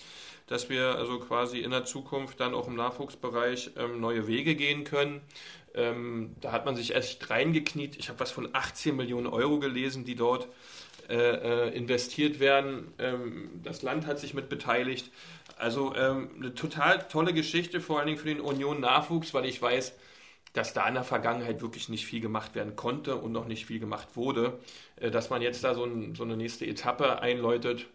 dass 0.48 0.70
wir 0.70 0.96
also 0.96 1.20
quasi 1.20 1.60
in 1.60 1.72
der 1.72 1.84
Zukunft 1.84 2.40
dann 2.40 2.54
auch 2.54 2.68
im 2.68 2.76
Nachwuchsbereich 2.76 3.72
ähm, 3.76 4.00
neue 4.00 4.28
Wege 4.28 4.56
gehen 4.56 4.86
können. 4.86 5.22
Ähm, 5.74 6.36
da 6.40 6.54
hat 6.54 6.66
man 6.66 6.78
sich 6.78 6.96
echt 6.96 7.30
reingekniet. 7.30 7.98
Ich 7.98 8.08
habe 8.08 8.22
was 8.22 8.32
von 8.32 8.50
18 8.54 8.96
Millionen 8.96 9.28
Euro 9.28 9.60
gelesen, 9.60 10.06
die 10.06 10.16
dort 10.16 10.48
äh, 11.10 11.16
äh, 11.70 11.76
investiert 11.76 12.40
werden. 12.42 12.94
Ähm, 13.00 13.62
das 13.64 13.82
Land 13.82 14.06
hat 14.06 14.20
sich 14.20 14.34
mit 14.34 14.50
beteiligt. 14.50 15.10
Also 15.58 15.96
ähm, 15.96 16.30
eine 16.36 16.54
total 16.54 17.00
tolle 17.08 17.34
Geschichte, 17.34 17.82
vor 17.82 17.98
allen 17.98 18.08
Dingen 18.08 18.20
für 18.20 18.28
den 18.28 18.42
Union 18.42 18.80
Nachwuchs, 18.80 19.34
weil 19.34 19.46
ich 19.46 19.62
weiß, 19.62 19.94
dass 20.54 20.74
da 20.74 20.88
in 20.88 20.96
der 20.96 21.04
Vergangenheit 21.04 21.62
wirklich 21.62 21.90
nicht 21.90 22.06
viel 22.06 22.20
gemacht 22.20 22.56
werden 22.56 22.76
konnte 22.76 23.16
und 23.16 23.32
noch 23.32 23.48
nicht 23.48 23.66
viel 23.66 23.80
gemacht 23.80 24.16
wurde. 24.16 24.60
Äh, 24.98 25.12
dass 25.12 25.30
man 25.30 25.42
jetzt 25.42 25.64
da 25.64 25.74
so, 25.76 25.84
ein, 25.84 26.16
so, 26.16 26.24
eine 26.24 26.38
nächste 26.38 26.66
Etappe 26.66 27.22
einläutet, 27.22 27.88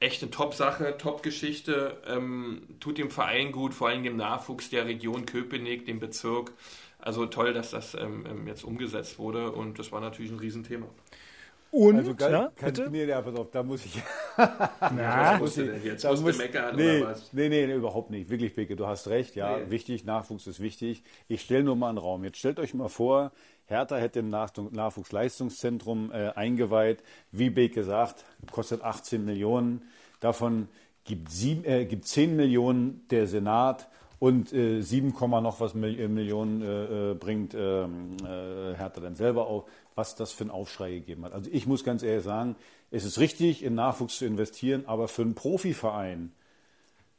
echt 0.00 0.22
eine 0.22 0.30
Top-Sache, 0.30 0.96
Top-Geschichte, 0.98 1.98
ähm, 2.06 2.62
tut 2.80 2.98
dem 2.98 3.10
Verein 3.10 3.52
gut, 3.52 3.74
vor 3.74 3.88
allem 3.88 4.02
dem 4.02 4.16
Nachwuchs 4.16 4.70
der 4.70 4.86
Region 4.86 5.26
Köpenick, 5.26 5.86
dem 5.86 6.00
Bezirk. 6.00 6.52
Also 6.98 7.26
toll, 7.26 7.52
dass 7.54 7.70
das 7.70 7.94
ähm, 7.94 8.26
ähm 8.28 8.46
jetzt 8.46 8.64
umgesetzt 8.64 9.18
wurde 9.18 9.52
und 9.52 9.78
das 9.78 9.92
war 9.92 10.00
natürlich 10.00 10.30
ein 10.32 10.38
Riesenthema. 10.38 10.86
Und, 11.72 11.98
also 11.98 12.14
kann, 12.14 12.32
ja, 12.32 12.52
kann, 12.56 12.72
bitte? 12.72 12.90
Nee, 12.90 13.04
ja, 13.04 13.22
pass 13.22 13.34
auf, 13.36 13.50
da 13.50 13.62
muss 13.62 13.84
ich. 13.84 14.02
Na, 14.36 15.38
muss 15.38 15.56
ich 15.56 15.84
jetzt 15.84 16.02
da 16.02 16.14
muss, 16.14 16.36
meckern 16.36 16.74
nee, 16.74 17.00
oder 17.00 17.10
was? 17.10 17.32
Nee, 17.32 17.48
nee, 17.48 17.66
nee, 17.66 17.74
überhaupt 17.74 18.10
nicht. 18.10 18.28
Wirklich, 18.28 18.54
Bicke, 18.54 18.74
du 18.74 18.88
hast 18.88 19.06
recht. 19.06 19.36
Ja, 19.36 19.56
nee. 19.56 19.70
wichtig, 19.70 20.04
Nachwuchs 20.04 20.48
ist 20.48 20.58
wichtig. 20.58 21.04
Ich 21.28 21.42
stelle 21.42 21.62
nur 21.62 21.76
mal 21.76 21.90
einen 21.90 21.98
Raum. 21.98 22.24
Jetzt 22.24 22.38
stellt 22.38 22.58
euch 22.58 22.74
mal 22.74 22.88
vor, 22.88 23.30
Hertha 23.66 23.96
hätte 23.96 24.18
ein 24.18 24.30
Nachwuchsleistungszentrum 24.30 26.10
äh, 26.10 26.30
eingeweiht. 26.30 27.04
Wie 27.30 27.50
Beek 27.50 27.74
gesagt, 27.74 28.24
kostet 28.50 28.82
18 28.82 29.24
Millionen. 29.24 29.82
Davon 30.18 30.68
gibt, 31.04 31.30
sieben, 31.30 31.64
äh, 31.64 31.84
gibt 31.84 32.04
10 32.04 32.34
Millionen 32.34 33.06
der 33.10 33.28
Senat 33.28 33.88
und 34.18 34.52
äh, 34.52 34.82
7, 34.82 35.14
noch 35.18 35.60
was 35.60 35.74
äh, 35.74 36.08
Millionen 36.08 36.62
äh, 36.62 37.12
äh, 37.12 37.14
bringt 37.14 37.54
ähm, 37.54 38.16
äh, 38.22 38.74
Hertha 38.76 39.00
dann 39.00 39.14
selber 39.14 39.46
auf, 39.46 39.64
was 40.00 40.14
das 40.14 40.32
für 40.32 40.44
einen 40.44 40.50
Aufschrei 40.50 40.92
gegeben 40.92 41.26
hat. 41.26 41.34
Also 41.34 41.50
ich 41.52 41.66
muss 41.66 41.84
ganz 41.84 42.02
ehrlich 42.02 42.24
sagen, 42.24 42.56
es 42.90 43.04
ist 43.04 43.18
richtig, 43.18 43.62
in 43.62 43.74
Nachwuchs 43.74 44.16
zu 44.16 44.24
investieren, 44.24 44.84
aber 44.86 45.08
für 45.08 45.20
einen 45.20 45.34
Profiverein 45.34 46.32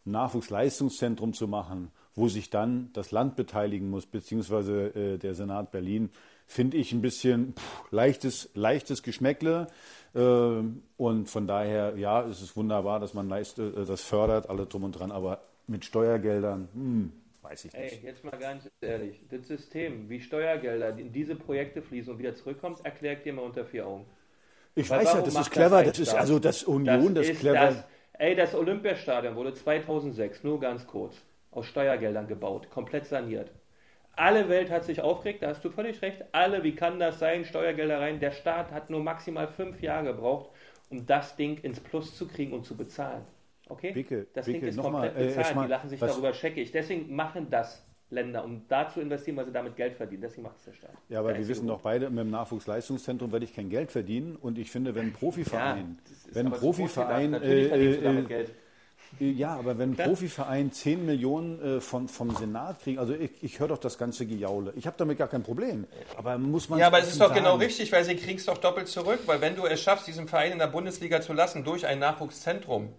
ein 0.03 0.11
Nachwuchsleistungszentrum 0.11 1.33
zu 1.33 1.47
machen, 1.47 1.91
wo 2.15 2.27
sich 2.27 2.49
dann 2.49 2.89
das 2.93 3.11
Land 3.11 3.35
beteiligen 3.35 3.91
muss, 3.91 4.07
beziehungsweise 4.07 4.87
äh, 4.95 5.17
der 5.19 5.35
Senat 5.35 5.71
Berlin, 5.71 6.09
finde 6.47 6.77
ich 6.77 6.91
ein 6.91 7.03
bisschen 7.03 7.53
pff, 7.53 7.91
leichtes, 7.91 8.49
leichtes 8.55 9.03
Geschmäckle. 9.03 9.67
Äh, 10.15 10.63
und 10.97 11.29
von 11.29 11.45
daher, 11.45 11.95
ja, 11.97 12.23
es 12.23 12.41
ist 12.41 12.57
wunderbar, 12.57 12.99
dass 12.99 13.13
man 13.13 13.29
leist, 13.29 13.59
äh, 13.59 13.85
das 13.85 14.01
fördert, 14.01 14.49
alle 14.49 14.65
drum 14.65 14.85
und 14.85 14.93
dran, 14.93 15.11
aber 15.11 15.41
mit 15.67 15.85
Steuergeldern, 15.85 16.67
hm, 16.73 17.13
weiß 17.41 17.65
ich 17.65 17.73
nicht. 17.73 17.93
Ey, 17.93 17.99
jetzt 18.03 18.23
mal 18.23 18.37
ganz 18.37 18.69
ehrlich, 18.81 19.21
das 19.29 19.47
System, 19.47 20.09
wie 20.09 20.19
Steuergelder 20.19 20.97
in 20.97 21.11
diese 21.11 21.35
Projekte 21.35 21.81
fließen 21.81 22.13
und 22.13 22.19
wieder 22.19 22.35
zurückkommen, 22.35 22.75
erkläre 22.83 23.15
ich 23.15 23.23
dir 23.23 23.33
mal 23.33 23.43
unter 23.43 23.65
vier 23.65 23.87
Augen. 23.87 24.05
Ich 24.75 24.89
Weil 24.89 24.99
weiß 24.99 25.13
ja, 25.13 25.21
das 25.21 25.35
ist 25.35 25.51
clever, 25.51 25.83
das, 25.83 25.97
das 25.97 25.99
ist 25.99 26.13
also 26.13 26.39
das 26.39 26.63
Union, 26.63 27.13
das, 27.13 27.27
das 27.27 27.35
ist 27.35 27.39
clever. 27.41 27.55
Das, 27.55 27.83
ey, 28.13 28.35
das 28.35 28.55
Olympiastadion 28.55 29.35
wurde 29.35 29.53
2006, 29.53 30.43
nur 30.43 30.59
ganz 30.59 30.87
kurz, 30.87 31.15
aus 31.51 31.65
Steuergeldern 31.65 32.27
gebaut, 32.27 32.69
komplett 32.69 33.05
saniert. 33.05 33.51
Alle 34.15 34.49
Welt 34.49 34.69
hat 34.69 34.83
sich 34.83 35.01
aufgeregt, 35.01 35.41
da 35.41 35.47
hast 35.47 35.63
du 35.63 35.69
völlig 35.69 36.01
recht. 36.01 36.23
Alle, 36.31 36.63
wie 36.63 36.75
kann 36.75 36.99
das 36.99 37.19
sein? 37.19 37.45
Steuergelder 37.45 37.99
rein. 37.99 38.19
Der 38.19 38.31
Staat 38.31 38.71
hat 38.71 38.89
nur 38.89 39.01
maximal 39.01 39.47
fünf 39.47 39.81
Jahre 39.81 40.13
gebraucht, 40.13 40.49
um 40.89 41.05
das 41.05 41.35
Ding 41.37 41.57
ins 41.59 41.79
Plus 41.79 42.15
zu 42.17 42.27
kriegen 42.27 42.53
und 42.53 42.65
zu 42.65 42.75
bezahlen. 42.75 43.25
Okay? 43.71 43.91
Bicke, 43.91 44.27
das 44.33 44.45
Bicke, 44.45 44.59
Ding 44.59 44.69
ist 44.69 44.75
mal, 44.77 44.83
komplett 44.83 45.17
äh, 45.17 45.25
bezahlt. 45.27 45.55
mal, 45.55 45.63
die 45.63 45.69
lachen 45.69 45.89
sich 45.89 45.99
darüber 45.99 46.33
scheckig. 46.33 46.71
Deswegen 46.71 47.15
machen 47.15 47.47
das 47.49 47.83
Länder, 48.11 48.43
um 48.43 48.67
da 48.67 48.89
zu 48.89 48.99
investieren, 48.99 49.37
weil 49.37 49.45
sie 49.45 49.51
damit 49.51 49.75
Geld 49.75 49.95
verdienen. 49.95 50.21
Deswegen 50.21 50.43
macht 50.43 50.57
es 50.57 50.65
der 50.65 50.73
Staat. 50.73 50.91
Ja, 51.09 51.19
aber 51.19 51.37
wir 51.37 51.47
wissen 51.47 51.67
doch 51.67 51.81
beide, 51.81 52.09
mit 52.09 52.19
dem 52.19 52.31
Nachwuchsleistungszentrum 52.31 53.31
werde 53.31 53.45
ich 53.45 53.55
kein 53.55 53.69
Geld 53.69 53.91
verdienen. 53.91 54.35
Und 54.35 54.57
ich 54.57 54.69
finde, 54.69 54.93
wenn 54.95 55.07
ein 55.07 55.13
Profiverein, 55.13 55.97
ja, 56.05 56.35
wenn 56.35 56.47
ein 56.47 56.51
Profiverein, 56.51 57.33
äh, 57.33 57.65
äh. 57.65 58.45
Ja, 59.19 59.55
aber 59.55 59.77
wenn 59.77 59.91
ein 59.91 59.95
Profiverein 59.97 60.71
10 60.71 61.05
Millionen 61.05 61.77
äh, 61.77 61.81
von, 61.81 62.07
vom 62.07 62.35
Senat 62.35 62.81
kriegt, 62.81 62.99
also 62.99 63.13
ich, 63.13 63.31
ich 63.41 63.59
höre 63.59 63.69
doch 63.69 63.77
das 63.77 63.97
ganze 63.97 64.25
Gejaule. 64.25 64.73
Ich 64.75 64.87
habe 64.87 64.95
damit 64.97 65.17
gar 65.17 65.27
kein 65.27 65.43
Problem. 65.43 65.85
Aber 66.17 66.37
muss 66.37 66.69
man 66.69 66.79
Ja, 66.79 66.87
aber 66.87 66.99
es 66.99 67.09
ist 67.09 67.19
doch 67.19 67.27
sagen. 67.27 67.39
genau 67.39 67.55
richtig, 67.55 67.91
weil 67.91 68.03
sie 68.03 68.15
kriegen 68.15 68.37
es 68.37 68.45
doch 68.45 68.57
doppelt 68.57 68.87
zurück, 68.87 69.19
weil 69.25 69.41
wenn 69.41 69.55
du 69.55 69.65
es 69.65 69.81
schaffst, 69.81 70.07
diesen 70.07 70.27
Verein 70.27 70.53
in 70.53 70.59
der 70.59 70.67
Bundesliga 70.67 71.21
zu 71.21 71.33
lassen 71.33 71.63
durch 71.63 71.85
ein 71.85 71.99
Nachwuchszentrum, 71.99 72.89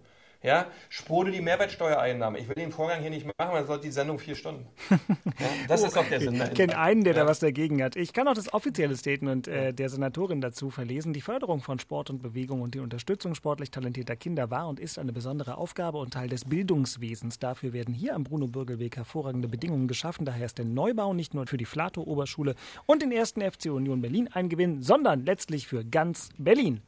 ja, 0.43 0.67
sprudelt 0.89 1.35
die 1.35 1.41
Mehrwertsteuereinnahme. 1.41 2.37
Ich 2.37 2.49
will 2.49 2.55
den 2.55 2.71
Vorgang 2.71 3.01
hier 3.01 3.09
nicht 3.09 3.25
machen, 3.25 3.53
weil 3.53 3.65
sonst 3.65 3.83
die 3.83 3.91
Sendung 3.91 4.19
vier 4.19 4.35
Stunden. 4.35 4.67
Ja, 5.39 5.47
das 5.67 5.83
ist 5.83 5.95
doch 5.95 6.07
der 6.07 6.19
Sinn 6.19 6.35
Ich 6.35 6.53
kenne 6.53 6.77
einen, 6.77 7.03
der 7.03 7.13
ja. 7.15 7.21
da 7.21 7.27
was 7.27 7.39
dagegen 7.39 7.81
hat. 7.81 7.95
Ich 7.95 8.13
kann 8.13 8.27
auch 8.27 8.33
das 8.33 8.53
offizielle 8.53 8.95
Statement 8.95 9.47
äh, 9.47 9.73
der 9.73 9.89
Senatorin 9.89 10.41
dazu 10.41 10.69
verlesen. 10.69 11.11
Die 11.11 11.21
Förderung 11.21 11.61
von 11.61 11.79
Sport 11.79 12.09
und 12.09 12.21
Bewegung 12.21 12.61
und 12.61 12.75
die 12.75 12.79
Unterstützung 12.79 13.35
sportlich 13.35 13.71
talentierter 13.71 14.15
Kinder 14.15 14.51
war 14.51 14.67
und 14.67 14.79
ist 14.79 14.99
eine 14.99 15.11
besondere 15.11 15.57
Aufgabe 15.57 15.97
und 15.97 16.13
Teil 16.13 16.29
des 16.29 16.45
Bildungswesens. 16.45 17.39
Dafür 17.39 17.73
werden 17.73 17.93
hier 17.93 18.15
am 18.15 18.23
Bruno-Bürgelweg 18.23 18.95
hervorragende 18.95 19.47
Bedingungen 19.47 19.87
geschaffen. 19.87 20.25
Daher 20.25 20.45
ist 20.45 20.57
der 20.57 20.65
Neubau 20.65 21.13
nicht 21.13 21.33
nur 21.33 21.47
für 21.47 21.57
die 21.57 21.65
Flato-Oberschule 21.65 22.55
und 22.85 23.01
den 23.01 23.11
ersten 23.11 23.41
FC 23.41 23.65
Union 23.67 24.01
Berlin 24.01 24.29
ein 24.33 24.49
Gewinn, 24.49 24.81
sondern 24.81 25.25
letztlich 25.25 25.67
für 25.67 25.83
ganz 25.83 26.29
Berlin. 26.37 26.81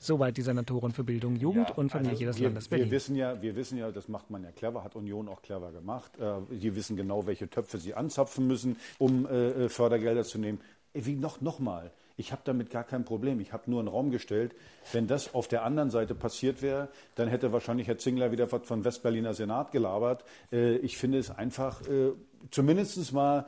Soweit 0.00 0.36
die 0.36 0.42
Senatorin 0.42 0.92
für 0.92 1.04
Bildung, 1.04 1.36
Jugend 1.36 1.68
ja, 1.68 1.74
und 1.74 1.90
Familie 1.90 2.12
also 2.12 2.24
des 2.24 2.38
wir, 2.38 2.46
Landes 2.48 2.68
Berlin. 2.68 2.86
Wir 2.86 2.90
wissen, 2.92 3.16
ja, 3.16 3.42
wir 3.42 3.54
wissen 3.54 3.76
ja, 3.76 3.90
das 3.90 4.08
macht 4.08 4.30
man 4.30 4.42
ja 4.42 4.50
clever, 4.50 4.82
hat 4.82 4.96
Union 4.96 5.28
auch 5.28 5.42
clever 5.42 5.72
gemacht. 5.72 6.12
Äh, 6.18 6.56
die 6.56 6.74
wissen 6.74 6.96
genau, 6.96 7.26
welche 7.26 7.48
Töpfe 7.50 7.78
sie 7.78 7.94
anzapfen 7.94 8.46
müssen, 8.46 8.76
um 8.98 9.26
äh, 9.26 9.50
äh 9.50 9.68
Fördergelder 9.68 10.24
zu 10.24 10.38
nehmen. 10.38 10.60
Wie 10.94 11.14
noch, 11.14 11.42
noch 11.42 11.58
mal, 11.58 11.92
ich 12.16 12.32
habe 12.32 12.42
damit 12.44 12.70
gar 12.70 12.84
kein 12.84 13.04
Problem. 13.04 13.40
Ich 13.40 13.52
habe 13.52 13.70
nur 13.70 13.80
einen 13.80 13.88
Raum 13.88 14.10
gestellt. 14.10 14.54
Wenn 14.92 15.06
das 15.06 15.34
auf 15.34 15.48
der 15.48 15.64
anderen 15.64 15.90
Seite 15.90 16.14
passiert 16.14 16.62
wäre, 16.62 16.88
dann 17.14 17.28
hätte 17.28 17.52
wahrscheinlich 17.52 17.86
Herr 17.86 17.98
Zingler 17.98 18.32
wieder 18.32 18.50
was 18.50 18.66
von 18.66 18.84
Westberliner 18.84 19.34
Senat 19.34 19.70
gelabert. 19.70 20.24
Äh, 20.50 20.76
ich 20.76 20.96
finde 20.96 21.18
es 21.18 21.30
einfach 21.30 21.82
äh, 21.88 22.12
zumindest 22.50 23.12
mal 23.12 23.46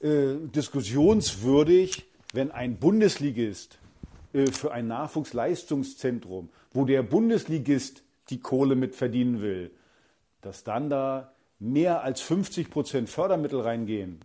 äh, 0.00 0.34
diskussionswürdig, 0.54 2.06
wenn 2.32 2.50
ein 2.50 2.78
Bundesligist 2.78 3.74
äh, 3.74 3.85
für 4.52 4.72
ein 4.72 4.86
Nachwuchsleistungszentrum, 4.86 6.50
wo 6.72 6.84
der 6.84 7.02
Bundesligist 7.02 8.02
die 8.30 8.40
Kohle 8.40 8.74
mit 8.74 8.94
verdienen 8.94 9.40
will, 9.40 9.70
dass 10.42 10.64
dann 10.64 10.90
da 10.90 11.32
mehr 11.58 12.02
als 12.02 12.20
50 12.20 12.70
Prozent 12.70 13.08
Fördermittel 13.08 13.60
reingehen, 13.60 14.20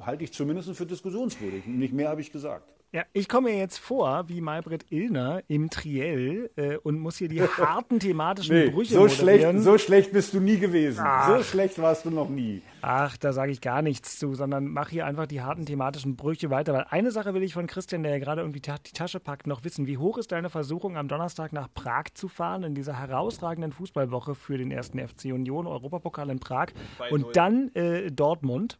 halte 0.00 0.24
ich 0.24 0.32
zumindest 0.32 0.70
für 0.70 0.86
diskussionswürdig. 0.86 1.66
Nicht 1.66 1.92
mehr 1.92 2.08
habe 2.08 2.20
ich 2.20 2.30
gesagt. 2.30 2.77
Ja, 2.90 3.02
ich 3.12 3.28
komme 3.28 3.50
mir 3.50 3.58
jetzt 3.58 3.76
vor 3.76 4.30
wie 4.30 4.40
Maybrit 4.40 4.86
Illner 4.90 5.42
im 5.46 5.68
Triell 5.68 6.50
äh, 6.56 6.76
und 6.76 6.98
muss 6.98 7.18
hier 7.18 7.28
die 7.28 7.42
harten 7.42 8.00
thematischen 8.00 8.56
nee, 8.56 8.70
Brüche 8.70 8.94
so 8.94 9.10
schlecht, 9.10 9.46
so 9.58 9.76
schlecht 9.76 10.12
bist 10.12 10.32
du 10.32 10.40
nie 10.40 10.56
gewesen. 10.56 11.04
Ach. 11.04 11.28
So 11.28 11.42
schlecht 11.42 11.78
warst 11.78 12.06
du 12.06 12.10
noch 12.10 12.30
nie. 12.30 12.62
Ach, 12.80 13.18
da 13.18 13.34
sage 13.34 13.52
ich 13.52 13.60
gar 13.60 13.82
nichts 13.82 14.18
zu, 14.18 14.32
sondern 14.32 14.68
mach 14.68 14.88
hier 14.88 15.04
einfach 15.04 15.26
die 15.26 15.42
harten 15.42 15.66
thematischen 15.66 16.16
Brüche 16.16 16.48
weiter. 16.48 16.72
Weil 16.72 16.86
eine 16.88 17.10
Sache 17.10 17.34
will 17.34 17.42
ich 17.42 17.52
von 17.52 17.66
Christian, 17.66 18.02
der 18.04 18.12
ja 18.12 18.18
gerade 18.20 18.40
irgendwie 18.40 18.62
die 18.62 18.92
Tasche 18.92 19.20
packt, 19.20 19.46
noch 19.46 19.64
wissen. 19.64 19.86
Wie 19.86 19.98
hoch 19.98 20.16
ist 20.16 20.32
deine 20.32 20.48
Versuchung, 20.48 20.96
am 20.96 21.08
Donnerstag 21.08 21.52
nach 21.52 21.68
Prag 21.74 22.04
zu 22.14 22.26
fahren, 22.26 22.62
in 22.62 22.74
dieser 22.74 22.98
herausragenden 22.98 23.72
Fußballwoche 23.72 24.34
für 24.34 24.56
den 24.56 24.70
ersten 24.70 24.98
FC 24.98 25.26
Union, 25.26 25.66
Europapokal 25.66 26.30
in 26.30 26.40
Prag 26.40 26.68
und 27.10 27.36
dann 27.36 27.70
äh, 27.74 28.10
Dortmund? 28.10 28.78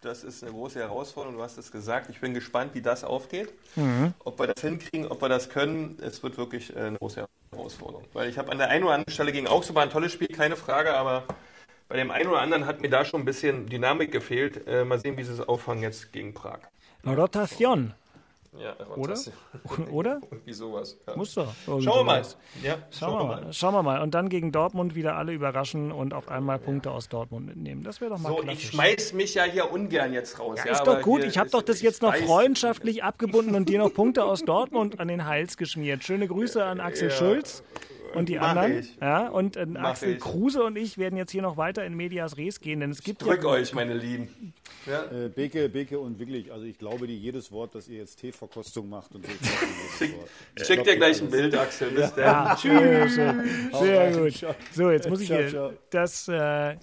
Das 0.00 0.22
ist 0.22 0.44
eine 0.44 0.52
große 0.52 0.78
Herausforderung. 0.78 1.36
Du 1.36 1.42
hast 1.42 1.58
es 1.58 1.72
gesagt. 1.72 2.08
Ich 2.08 2.20
bin 2.20 2.32
gespannt, 2.32 2.74
wie 2.74 2.82
das 2.82 3.02
aufgeht. 3.02 3.52
Mhm. 3.74 4.14
Ob 4.24 4.38
wir 4.38 4.46
das 4.46 4.62
hinkriegen, 4.62 5.08
ob 5.08 5.20
wir 5.20 5.28
das 5.28 5.48
können. 5.48 5.98
Es 6.00 6.22
wird 6.22 6.38
wirklich 6.38 6.74
äh, 6.76 6.80
eine 6.80 6.98
große 6.98 7.26
Herausforderung. 7.50 8.04
Weil 8.12 8.28
ich 8.28 8.38
habe 8.38 8.52
an 8.52 8.58
der 8.58 8.68
einen 8.68 8.84
oder 8.84 8.94
anderen 8.94 9.12
Stelle 9.12 9.32
gegen 9.32 9.48
Augsburg 9.48 9.82
ein 9.82 9.90
tolles 9.90 10.12
Spiel, 10.12 10.28
keine 10.28 10.54
Frage, 10.54 10.94
aber 10.94 11.24
bei 11.88 11.96
dem 11.96 12.12
einen 12.12 12.28
oder 12.28 12.40
anderen 12.40 12.66
hat 12.66 12.80
mir 12.80 12.90
da 12.90 13.04
schon 13.04 13.22
ein 13.22 13.24
bisschen 13.24 13.66
Dynamik 13.66 14.12
gefehlt. 14.12 14.68
Äh, 14.68 14.84
mal 14.84 15.00
sehen, 15.00 15.16
wie 15.16 15.24
sie 15.24 15.32
es 15.32 15.40
auffangen 15.40 15.82
jetzt 15.82 16.12
gegen 16.12 16.32
Prag. 16.32 16.60
Rotation. 17.04 17.94
Ja, 18.56 18.74
oder? 18.96 19.14
oder? 19.90 20.20
Irgendwie 20.30 20.52
sowas. 20.52 20.98
Ja. 21.06 21.16
Muss 21.16 21.34
doch. 21.34 21.52
Schauen 21.64 21.84
wir 21.84 22.04
mal. 22.04 22.22
Ja, 22.62 22.76
schauen, 22.90 23.18
wir 23.18 23.24
mal. 23.24 23.42
mal. 23.42 23.52
Schauen 23.52 23.74
wir 23.74 23.82
mal. 23.82 24.02
Und 24.02 24.14
dann 24.14 24.28
gegen 24.28 24.52
Dortmund 24.52 24.94
wieder 24.94 25.16
alle 25.16 25.32
überraschen 25.32 25.92
und 25.92 26.14
auf 26.14 26.28
einmal 26.28 26.58
Punkte 26.58 26.90
aus 26.90 27.08
Dortmund 27.08 27.46
mitnehmen. 27.46 27.82
Das 27.82 28.00
wäre 28.00 28.10
doch 28.10 28.18
mal 28.18 28.30
So, 28.30 28.36
klassisch. 28.36 28.64
ich 28.64 28.70
schmeiß 28.70 29.12
mich 29.12 29.34
ja 29.34 29.44
hier 29.44 29.70
ungern 29.70 30.12
jetzt 30.12 30.38
raus. 30.38 30.58
Ja, 30.58 30.66
ja 30.66 30.72
ist 30.72 30.86
doch 30.86 31.02
gut. 31.02 31.24
Ich 31.24 31.38
habe 31.38 31.50
doch 31.50 31.62
das 31.62 31.82
jetzt 31.82 32.02
noch 32.02 32.14
freundschaftlich 32.14 33.04
abgebunden 33.04 33.54
und 33.54 33.68
dir 33.68 33.78
noch 33.78 33.92
Punkte 33.92 34.24
aus 34.24 34.44
Dortmund 34.44 34.98
an 35.00 35.08
den 35.08 35.26
Hals 35.26 35.56
geschmiert. 35.56 36.04
Schöne 36.04 36.26
Grüße 36.26 36.64
an 36.64 36.80
Axel 36.80 37.10
Schulz 37.10 37.62
und 38.14 38.28
die 38.28 38.36
Mach 38.36 38.48
anderen. 38.48 38.78
Ich. 38.78 38.96
Ja, 39.00 39.28
und 39.28 39.56
äh, 39.56 39.66
Axel 39.74 40.14
ich. 40.14 40.20
Kruse 40.20 40.62
und 40.62 40.76
ich 40.76 40.98
werden 40.98 41.16
jetzt 41.16 41.30
hier 41.30 41.42
noch 41.42 41.56
weiter 41.56 41.84
in 41.84 41.94
Medias 41.94 42.36
Res 42.36 42.60
gehen, 42.60 42.80
denn 42.80 42.90
es 42.90 43.02
gibt 43.02 43.22
ich 43.22 43.28
drück 43.28 43.42
ja, 43.42 43.48
euch, 43.50 43.74
meine 43.74 43.94
Lieben. 43.94 44.52
Ja. 44.86 45.04
Äh, 45.04 45.28
Beke, 45.28 45.68
Beke 45.68 45.98
und 45.98 46.18
wirklich, 46.18 46.52
also 46.52 46.64
ich 46.64 46.78
glaube 46.78 47.06
dir 47.06 47.16
jedes 47.16 47.52
Wort, 47.52 47.74
dass 47.74 47.88
ihr 47.88 47.98
jetzt 47.98 48.16
Teeverkostung 48.16 48.88
macht 48.88 49.14
und 49.14 49.26
so. 49.26 49.32
Schick, 49.98 50.14
ich 50.56 50.66
schick 50.66 50.84
dir 50.84 50.96
gleich 50.96 51.20
ein 51.20 51.30
Bild, 51.30 51.54
Axel. 51.56 51.90
Bis 51.90 52.14
ja. 52.16 52.54
Tschüss. 52.60 53.14
Sehr 53.14 54.12
gut. 54.12 54.56
So, 54.72 54.90
jetzt 54.90 55.08
muss 55.08 55.20
ich 55.20 55.28
hier 55.28 55.74
das. 55.90 56.28
Äh, 56.28 56.76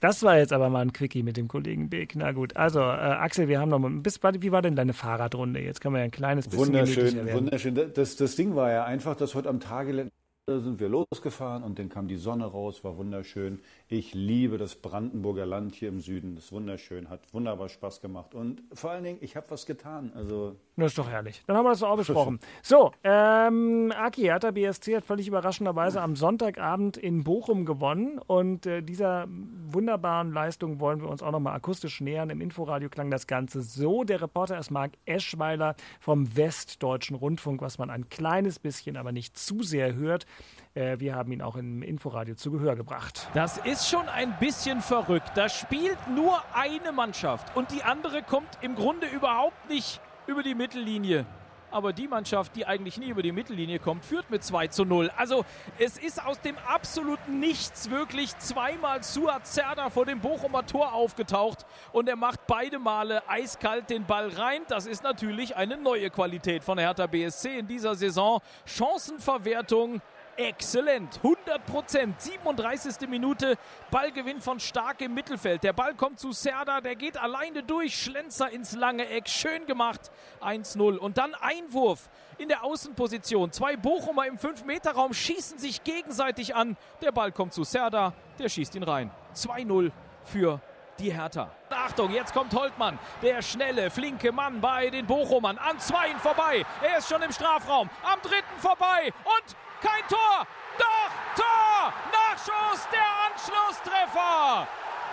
das 0.00 0.22
war 0.22 0.36
jetzt 0.36 0.52
aber 0.52 0.68
mal 0.68 0.82
ein 0.82 0.92
Quickie 0.92 1.22
mit 1.22 1.36
dem 1.36 1.48
Kollegen 1.48 1.88
Beek. 1.88 2.14
Na 2.16 2.32
gut, 2.32 2.56
also 2.56 2.80
äh, 2.80 2.82
Axel, 2.82 3.48
wir 3.48 3.60
haben 3.60 3.70
noch 3.70 3.78
mal. 3.78 3.90
Bis, 3.90 4.20
wie 4.22 4.52
war 4.52 4.60
denn 4.60 4.76
deine 4.76 4.92
Fahrradrunde? 4.92 5.60
Jetzt 5.60 5.80
kann 5.80 5.92
man 5.92 6.00
ja 6.00 6.04
ein 6.04 6.10
kleines 6.10 6.48
bisschen 6.48 6.66
Wunderschön, 6.66 7.32
wunderschön. 7.32 7.92
Das, 7.94 8.16
das 8.16 8.36
Ding 8.36 8.54
war 8.54 8.70
ja 8.70 8.84
einfach, 8.84 9.16
dass 9.16 9.34
heute 9.34 9.48
am 9.48 9.58
Tage 9.58 10.10
sind 10.48 10.78
wir 10.78 10.88
losgefahren 10.88 11.64
und 11.64 11.80
dann 11.80 11.88
kam 11.88 12.06
die 12.06 12.18
Sonne 12.18 12.44
raus, 12.44 12.84
war 12.84 12.96
wunderschön. 12.96 13.58
Ich 13.88 14.14
liebe 14.14 14.58
das 14.58 14.76
Brandenburger 14.76 15.44
Land 15.44 15.74
hier 15.74 15.88
im 15.88 16.00
Süden, 16.00 16.36
das 16.36 16.44
ist 16.44 16.52
wunderschön, 16.52 17.10
hat 17.10 17.34
wunderbar 17.34 17.68
Spaß 17.68 18.00
gemacht 18.00 18.32
und 18.32 18.62
vor 18.72 18.92
allen 18.92 19.02
Dingen, 19.02 19.18
ich 19.22 19.34
habe 19.34 19.50
was 19.50 19.66
getan. 19.66 20.12
Also 20.14 20.54
Das 20.78 20.92
ist 20.92 20.98
doch 20.98 21.08
herrlich. 21.08 21.42
Dann 21.46 21.56
haben 21.56 21.64
wir 21.64 21.70
das 21.70 21.80
doch 21.80 21.88
auch 21.88 21.96
besprochen. 21.96 22.38
So, 22.62 22.92
ähm, 23.02 23.94
Aki, 23.96 24.22
Hertha 24.22 24.50
BSC 24.50 24.96
hat 24.96 25.06
völlig 25.06 25.26
überraschenderweise 25.26 26.02
am 26.02 26.16
Sonntagabend 26.16 26.98
in 26.98 27.24
Bochum 27.24 27.64
gewonnen. 27.64 28.18
Und 28.18 28.66
äh, 28.66 28.82
dieser 28.82 29.26
wunderbaren 29.28 30.32
Leistung 30.32 30.78
wollen 30.78 31.00
wir 31.00 31.08
uns 31.08 31.22
auch 31.22 31.30
nochmal 31.30 31.54
akustisch 31.54 32.02
nähern. 32.02 32.28
Im 32.28 32.42
Inforadio 32.42 32.90
klang 32.90 33.10
das 33.10 33.26
Ganze 33.26 33.62
so. 33.62 34.04
Der 34.04 34.20
Reporter 34.20 34.58
ist 34.58 34.70
Marc 34.70 34.92
Eschweiler 35.06 35.76
vom 35.98 36.36
Westdeutschen 36.36 37.16
Rundfunk, 37.16 37.62
was 37.62 37.78
man 37.78 37.88
ein 37.88 38.10
kleines 38.10 38.58
bisschen, 38.58 38.98
aber 38.98 39.12
nicht 39.12 39.38
zu 39.38 39.62
sehr 39.62 39.94
hört. 39.94 40.26
Äh, 40.74 41.00
wir 41.00 41.14
haben 41.14 41.32
ihn 41.32 41.40
auch 41.40 41.56
im 41.56 41.82
Inforadio 41.82 42.34
zu 42.34 42.50
Gehör 42.50 42.76
gebracht. 42.76 43.30
Das 43.32 43.56
ist 43.56 43.88
schon 43.88 44.10
ein 44.10 44.38
bisschen 44.40 44.82
verrückt. 44.82 45.32
Da 45.36 45.48
spielt 45.48 45.96
nur 46.14 46.42
eine 46.52 46.92
Mannschaft 46.92 47.56
und 47.56 47.70
die 47.72 47.82
andere 47.82 48.22
kommt 48.22 48.58
im 48.60 48.74
Grunde 48.74 49.06
überhaupt 49.06 49.70
nicht 49.70 50.02
über 50.26 50.42
die 50.42 50.54
Mittellinie. 50.54 51.26
Aber 51.70 51.92
die 51.92 52.06
Mannschaft, 52.06 52.54
die 52.54 52.64
eigentlich 52.64 52.96
nie 52.96 53.08
über 53.08 53.22
die 53.22 53.32
Mittellinie 53.32 53.78
kommt, 53.78 54.04
führt 54.04 54.30
mit 54.30 54.44
2 54.44 54.68
zu 54.68 54.84
0. 54.84 55.10
Also 55.16 55.44
es 55.78 55.98
ist 55.98 56.24
aus 56.24 56.40
dem 56.40 56.56
absoluten 56.58 57.40
Nichts 57.40 57.90
wirklich 57.90 58.38
zweimal 58.38 59.02
Suat 59.02 59.46
Zerda 59.46 59.90
vor 59.90 60.06
dem 60.06 60.20
Bochumer 60.20 60.64
Tor 60.64 60.92
aufgetaucht 60.92 61.66
und 61.92 62.08
er 62.08 62.16
macht 62.16 62.46
beide 62.46 62.78
Male 62.78 63.28
eiskalt 63.28 63.90
den 63.90 64.04
Ball 64.04 64.28
rein. 64.28 64.62
Das 64.68 64.86
ist 64.86 65.02
natürlich 65.02 65.56
eine 65.56 65.76
neue 65.76 66.08
Qualität 66.08 66.62
von 66.62 66.78
Hertha 66.78 67.06
BSC 67.06 67.58
in 67.58 67.66
dieser 67.66 67.94
Saison. 67.96 68.40
Chancenverwertung 68.64 70.00
Exzellent, 70.36 71.18
100 71.22 71.64
Prozent, 71.66 72.20
37. 72.20 73.08
Minute, 73.08 73.56
Ballgewinn 73.90 74.40
von 74.40 74.60
Stark 74.60 75.00
im 75.00 75.14
Mittelfeld. 75.14 75.62
Der 75.64 75.72
Ball 75.72 75.94
kommt 75.94 76.20
zu 76.20 76.32
Serda, 76.32 76.80
der 76.80 76.94
geht 76.94 77.16
alleine 77.16 77.62
durch, 77.62 77.96
Schlenzer 77.98 78.50
ins 78.50 78.74
lange 78.74 79.08
Eck, 79.08 79.28
schön 79.28 79.66
gemacht, 79.66 80.10
1-0. 80.42 80.96
Und 80.98 81.18
dann 81.18 81.34
Einwurf 81.34 82.08
in 82.38 82.48
der 82.48 82.64
Außenposition. 82.64 83.52
Zwei 83.52 83.76
Bochumer 83.76 84.26
im 84.26 84.36
5-Meter-Raum 84.36 85.14
schießen 85.14 85.58
sich 85.58 85.84
gegenseitig 85.84 86.54
an. 86.54 86.76
Der 87.00 87.12
Ball 87.12 87.32
kommt 87.32 87.54
zu 87.54 87.64
Serda, 87.64 88.12
der 88.38 88.48
schießt 88.48 88.74
ihn 88.74 88.82
rein. 88.82 89.10
2-0 89.34 89.90
für 90.24 90.60
die 90.98 91.12
Hertha. 91.12 91.50
Achtung, 91.70 92.10
jetzt 92.10 92.32
kommt 92.32 92.54
Holtmann, 92.54 92.98
der 93.22 93.42
schnelle, 93.42 93.90
flinke 93.90 94.32
Mann 94.32 94.60
bei 94.60 94.90
den 94.90 95.06
Bochumern. 95.06 95.58
An 95.58 95.78
zweien 95.78 96.18
vorbei. 96.18 96.64
Er 96.82 96.98
ist 96.98 97.08
schon 97.08 97.22
im 97.22 97.32
Strafraum. 97.32 97.90
Am 98.02 98.20
dritten 98.22 98.60
vorbei. 98.60 99.12
Und 99.24 99.56
kein 99.80 100.06
Tor! 100.08 100.46
Doch! 100.78 101.10
Tor! 101.36 101.92
Nachschuss! 102.12 102.86
Der 102.92 103.02
Anschlusstreffer! 103.26 104.66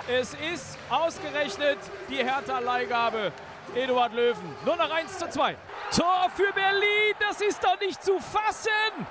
Es 0.08 0.34
ist 0.34 0.78
ausgerechnet 0.90 1.80
die 2.10 2.18
Hertha-Leihgabe. 2.18 3.32
Eduard 3.76 4.14
Löwen. 4.14 4.56
Nur 4.66 4.76
noch 4.76 4.92
1 4.92 5.18
zu 5.18 5.30
2. 5.30 5.56
Tor 5.96 6.30
für 6.36 6.52
Berlin! 6.54 7.16
Das 7.20 7.40
ist 7.42 7.64
doch 7.64 7.80
nicht 7.80 8.04
zu 8.04 8.20
fassen! 8.20 9.08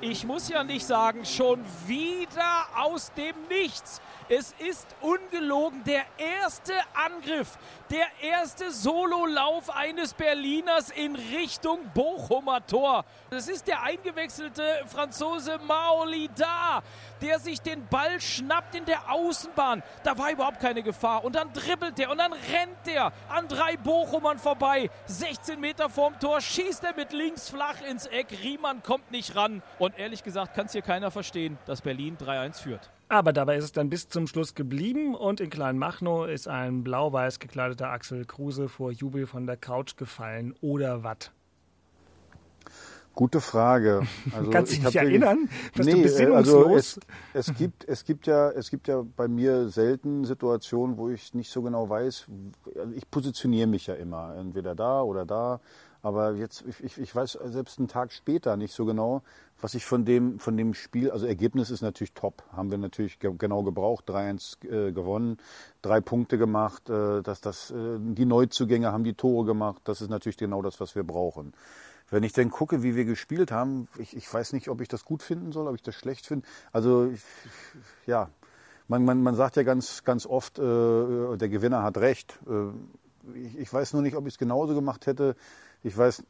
Ich 0.00 0.24
muss 0.24 0.48
ja 0.48 0.64
nicht 0.64 0.86
sagen, 0.86 1.24
schon 1.24 1.64
wieder 1.86 2.66
aus 2.76 3.12
dem 3.12 3.34
Nichts. 3.48 4.00
Es 4.34 4.54
ist 4.66 4.86
ungelogen 5.02 5.84
der 5.84 6.04
erste 6.16 6.72
Angriff, 6.94 7.58
der 7.90 8.06
erste 8.22 8.70
Sololauf 8.70 9.68
eines 9.68 10.14
Berliners 10.14 10.88
in 10.88 11.16
Richtung 11.16 11.80
Bochumer 11.92 12.66
Tor. 12.66 13.04
Es 13.28 13.46
ist 13.46 13.66
der 13.66 13.82
eingewechselte 13.82 14.62
Franzose 14.86 15.58
Maoli 15.58 16.30
da, 16.34 16.82
der 17.20 17.40
sich 17.40 17.60
den 17.60 17.86
Ball 17.88 18.22
schnappt 18.22 18.74
in 18.74 18.86
der 18.86 19.12
Außenbahn. 19.12 19.82
Da 20.02 20.16
war 20.16 20.30
überhaupt 20.30 20.60
keine 20.60 20.82
Gefahr. 20.82 21.24
Und 21.24 21.34
dann 21.34 21.52
dribbelt 21.52 21.98
er 21.98 22.08
und 22.08 22.16
dann 22.16 22.32
rennt 22.32 22.88
er 22.88 23.12
an 23.28 23.48
drei 23.48 23.76
Bochumern 23.76 24.38
vorbei. 24.38 24.88
16 25.08 25.60
Meter 25.60 25.90
vorm 25.90 26.18
Tor 26.18 26.40
schießt 26.40 26.84
er 26.84 26.94
mit 26.94 27.12
links 27.12 27.50
flach 27.50 27.82
ins 27.82 28.06
Eck. 28.06 28.28
Riemann 28.42 28.82
kommt 28.82 29.10
nicht 29.10 29.36
ran. 29.36 29.62
Und 29.78 29.98
ehrlich 29.98 30.24
gesagt 30.24 30.54
kann 30.54 30.64
es 30.64 30.72
hier 30.72 30.80
keiner 30.80 31.10
verstehen, 31.10 31.58
dass 31.66 31.82
Berlin 31.82 32.16
3-1 32.16 32.62
führt. 32.62 32.88
Aber 33.12 33.34
dabei 33.34 33.58
ist 33.58 33.64
es 33.64 33.72
dann 33.72 33.90
bis 33.90 34.08
zum 34.08 34.26
Schluss 34.26 34.54
geblieben 34.54 35.14
und 35.14 35.38
in 35.38 35.50
Kleinmachnow 35.50 36.26
ist 36.26 36.48
ein 36.48 36.82
blau-weiß 36.82 37.40
gekleideter 37.40 37.90
Axel 37.90 38.24
Kruse 38.24 38.70
vor 38.70 38.90
Jubel 38.90 39.26
von 39.26 39.46
der 39.46 39.58
Couch 39.58 39.98
gefallen 39.98 40.54
oder 40.62 41.04
was? 41.04 41.30
Gute 43.14 43.42
Frage. 43.42 44.06
Also 44.34 44.50
Kannst 44.50 44.78
du 44.78 44.80
dich 44.80 44.96
erinnern? 44.96 45.50
Bist 45.74 45.90
nee, 45.90 45.96
du 45.96 46.02
besinnungslos? 46.04 46.64
Also 46.64 46.74
es, 46.74 47.00
es, 47.34 47.54
gibt, 47.54 47.86
es, 47.86 48.06
gibt 48.06 48.26
ja, 48.26 48.50
es 48.52 48.70
gibt 48.70 48.88
ja 48.88 49.04
bei 49.14 49.28
mir 49.28 49.68
selten 49.68 50.24
Situationen, 50.24 50.96
wo 50.96 51.10
ich 51.10 51.34
nicht 51.34 51.50
so 51.50 51.60
genau 51.60 51.90
weiß. 51.90 52.24
Also 52.78 52.94
ich 52.94 53.10
positioniere 53.10 53.66
mich 53.66 53.88
ja 53.88 53.94
immer, 53.94 54.36
entweder 54.36 54.74
da 54.74 55.02
oder 55.02 55.26
da. 55.26 55.60
Aber 56.02 56.34
jetzt, 56.34 56.64
ich, 56.66 56.98
ich 56.98 57.14
weiß 57.14 57.38
selbst 57.44 57.78
einen 57.78 57.86
Tag 57.86 58.12
später 58.12 58.56
nicht 58.56 58.74
so 58.74 58.84
genau, 58.84 59.22
was 59.60 59.74
ich 59.74 59.86
von 59.86 60.04
dem, 60.04 60.40
von 60.40 60.56
dem 60.56 60.74
Spiel, 60.74 61.12
also 61.12 61.26
Ergebnis 61.26 61.70
ist 61.70 61.80
natürlich 61.80 62.12
top, 62.12 62.42
haben 62.52 62.72
wir 62.72 62.78
natürlich 62.78 63.20
ge 63.20 63.32
genau 63.38 63.62
gebraucht, 63.62 64.10
3-1 64.10 64.88
äh, 64.88 64.92
gewonnen, 64.92 65.38
drei 65.80 66.00
Punkte 66.00 66.38
gemacht, 66.38 66.90
äh, 66.90 67.22
dass 67.22 67.40
das, 67.40 67.70
äh, 67.70 67.98
die 68.00 68.24
Neuzugänge 68.24 68.90
haben 68.90 69.04
die 69.04 69.14
Tore 69.14 69.46
gemacht, 69.46 69.82
das 69.84 70.00
ist 70.00 70.10
natürlich 70.10 70.36
genau 70.36 70.60
das, 70.60 70.80
was 70.80 70.96
wir 70.96 71.04
brauchen. 71.04 71.52
Wenn 72.10 72.24
ich 72.24 72.32
dann 72.32 72.50
gucke, 72.50 72.82
wie 72.82 72.96
wir 72.96 73.04
gespielt 73.04 73.52
haben, 73.52 73.86
ich, 73.96 74.16
ich 74.16 74.32
weiß 74.32 74.52
nicht, 74.52 74.68
ob 74.68 74.80
ich 74.80 74.88
das 74.88 75.04
gut 75.04 75.22
finden 75.22 75.52
soll, 75.52 75.68
ob 75.68 75.76
ich 75.76 75.82
das 75.82 75.94
schlecht 75.94 76.26
finde. 76.26 76.46
Also, 76.72 77.06
ich, 77.06 77.22
ja, 78.06 78.28
man, 78.88 79.04
man, 79.04 79.22
man 79.22 79.34
sagt 79.34 79.56
ja 79.56 79.62
ganz, 79.62 80.02
ganz 80.04 80.26
oft, 80.26 80.58
äh, 80.58 80.62
der 80.62 81.48
Gewinner 81.48 81.82
hat 81.82 81.96
recht. 81.98 82.38
Äh, 82.46 83.38
ich, 83.38 83.58
ich 83.58 83.72
weiß 83.72 83.92
nur 83.94 84.02
nicht, 84.02 84.16
ob 84.16 84.26
ich 84.26 84.34
es 84.34 84.38
genauso 84.38 84.74
gemacht 84.74 85.06
hätte, 85.06 85.36
ich 85.82 85.96
weiß, 85.96 86.24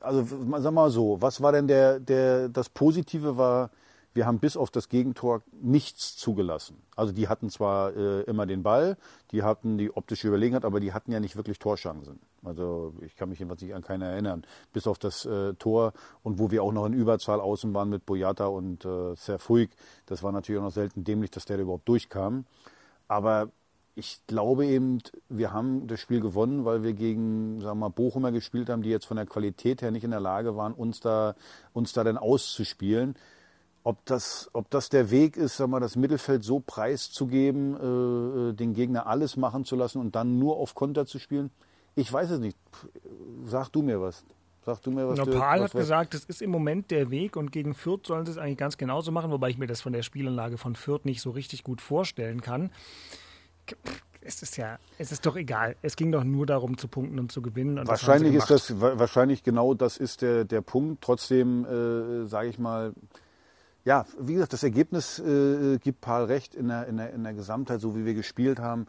also 0.00 0.24
sag 0.58 0.72
mal 0.72 0.90
so, 0.90 1.20
was 1.20 1.40
war 1.40 1.52
denn 1.52 1.68
der, 1.68 2.00
der, 2.00 2.48
das 2.48 2.68
Positive 2.68 3.36
war, 3.36 3.70
wir 4.14 4.26
haben 4.26 4.38
bis 4.38 4.56
auf 4.56 4.70
das 4.70 4.88
Gegentor 4.88 5.42
nichts 5.60 6.16
zugelassen. 6.16 6.76
Also 6.94 7.12
die 7.12 7.26
hatten 7.26 7.50
zwar 7.50 7.96
äh, 7.96 8.22
immer 8.22 8.46
den 8.46 8.62
Ball, 8.62 8.96
die 9.32 9.42
hatten 9.42 9.76
die 9.76 9.90
optische 9.90 10.28
Überlegenheit, 10.28 10.64
aber 10.64 10.78
die 10.78 10.92
hatten 10.92 11.10
ja 11.10 11.18
nicht 11.18 11.34
wirklich 11.34 11.58
Torchancen. 11.58 12.20
Also 12.44 12.94
ich 13.00 13.16
kann 13.16 13.28
mich 13.28 13.40
jedenfalls 13.40 13.62
nicht 13.62 13.74
an 13.74 13.82
keine 13.82 14.06
erinnern. 14.06 14.44
Bis 14.72 14.86
auf 14.86 14.98
das 14.98 15.26
äh, 15.26 15.54
Tor 15.54 15.92
und 16.22 16.38
wo 16.38 16.52
wir 16.52 16.62
auch 16.62 16.72
noch 16.72 16.86
in 16.86 16.92
Überzahl 16.92 17.40
außen 17.40 17.74
waren 17.74 17.88
mit 17.88 18.06
Boyata 18.06 18.46
und 18.46 18.84
äh, 18.84 19.16
Serfuig. 19.16 19.70
Das 20.06 20.22
war 20.22 20.30
natürlich 20.30 20.60
auch 20.60 20.66
noch 20.66 20.72
selten 20.72 21.02
dämlich, 21.02 21.32
dass 21.32 21.44
der 21.44 21.58
überhaupt 21.58 21.88
durchkam. 21.88 22.46
Aber 23.08 23.50
ich 23.96 24.20
glaube 24.26 24.66
eben, 24.66 24.98
wir 25.28 25.52
haben 25.52 25.86
das 25.86 26.00
Spiel 26.00 26.20
gewonnen, 26.20 26.64
weil 26.64 26.82
wir 26.82 26.94
gegen, 26.94 27.60
sagen 27.60 27.78
wir 27.78 27.88
mal, 27.88 27.88
Bochumer 27.90 28.32
gespielt 28.32 28.68
haben, 28.68 28.82
die 28.82 28.90
jetzt 28.90 29.06
von 29.06 29.16
der 29.16 29.26
Qualität 29.26 29.82
her 29.82 29.90
nicht 29.90 30.04
in 30.04 30.10
der 30.10 30.20
Lage 30.20 30.56
waren, 30.56 30.72
uns 30.72 31.00
da, 31.00 31.36
uns 31.72 31.92
da 31.92 32.02
dann 32.02 32.18
auszuspielen. 32.18 33.14
Ob 33.84 34.04
das, 34.06 34.50
ob 34.52 34.70
das 34.70 34.88
der 34.88 35.10
Weg 35.10 35.36
ist, 35.36 35.58
sagen 35.58 35.70
wir, 35.70 35.78
das 35.78 35.94
Mittelfeld 35.94 36.42
so 36.42 36.58
preiszugeben, 36.58 37.74
äh, 37.74 38.50
äh, 38.50 38.52
den 38.54 38.72
Gegner 38.72 39.06
alles 39.06 39.36
machen 39.36 39.64
zu 39.64 39.76
lassen 39.76 40.00
und 40.00 40.16
dann 40.16 40.38
nur 40.38 40.56
auf 40.56 40.74
Konter 40.74 41.06
zu 41.06 41.18
spielen, 41.18 41.50
ich 41.94 42.12
weiß 42.12 42.30
es 42.30 42.40
nicht. 42.40 42.58
Sag 43.44 43.68
du 43.68 43.82
mir 43.82 44.00
was. 44.00 44.24
Sag 44.66 44.82
du 44.82 44.90
mir 44.90 45.06
was. 45.06 45.18
No, 45.18 45.26
Paul 45.26 45.60
hat 45.60 45.72
gesagt, 45.72 46.14
das 46.14 46.24
ist 46.24 46.42
im 46.42 46.50
Moment 46.50 46.90
der 46.90 47.10
Weg 47.10 47.36
und 47.36 47.52
gegen 47.52 47.74
Fürth 47.74 48.06
sollen 48.06 48.24
sie 48.24 48.32
es 48.32 48.38
eigentlich 48.38 48.58
ganz 48.58 48.78
genauso 48.78 49.12
machen, 49.12 49.30
wobei 49.30 49.50
ich 49.50 49.58
mir 49.58 49.66
das 49.68 49.82
von 49.82 49.92
der 49.92 50.02
Spielanlage 50.02 50.58
von 50.58 50.74
Fürth 50.74 51.04
nicht 51.04 51.20
so 51.20 51.30
richtig 51.30 51.62
gut 51.62 51.80
vorstellen 51.80 52.40
kann 52.40 52.70
es 54.24 54.42
ist 54.42 54.56
ja, 54.56 54.78
es 54.98 55.12
ist 55.12 55.26
doch 55.26 55.36
egal. 55.36 55.76
Es 55.82 55.96
ging 55.96 56.10
doch 56.10 56.24
nur 56.24 56.46
darum 56.46 56.78
zu 56.78 56.88
punkten 56.88 57.18
und 57.18 57.30
zu 57.30 57.42
gewinnen. 57.42 57.78
Und 57.78 57.88
wahrscheinlich 57.88 58.34
ist 58.34 58.50
das, 58.50 58.80
wahrscheinlich 58.80 59.42
genau 59.42 59.74
das 59.74 59.96
ist 59.96 60.22
der, 60.22 60.44
der 60.44 60.62
Punkt. 60.62 61.02
Trotzdem, 61.02 61.64
äh, 61.64 62.26
sage 62.26 62.48
ich 62.48 62.58
mal, 62.58 62.94
ja, 63.84 64.06
wie 64.18 64.34
gesagt, 64.34 64.54
das 64.54 64.62
Ergebnis 64.62 65.18
äh, 65.18 65.78
gibt 65.78 66.00
Paul 66.00 66.24
recht 66.24 66.54
in 66.54 66.68
der, 66.68 66.86
in, 66.86 66.96
der, 66.96 67.12
in 67.12 67.22
der 67.22 67.34
Gesamtheit, 67.34 67.80
so 67.80 67.94
wie 67.96 68.06
wir 68.06 68.14
gespielt 68.14 68.58
haben. 68.58 68.86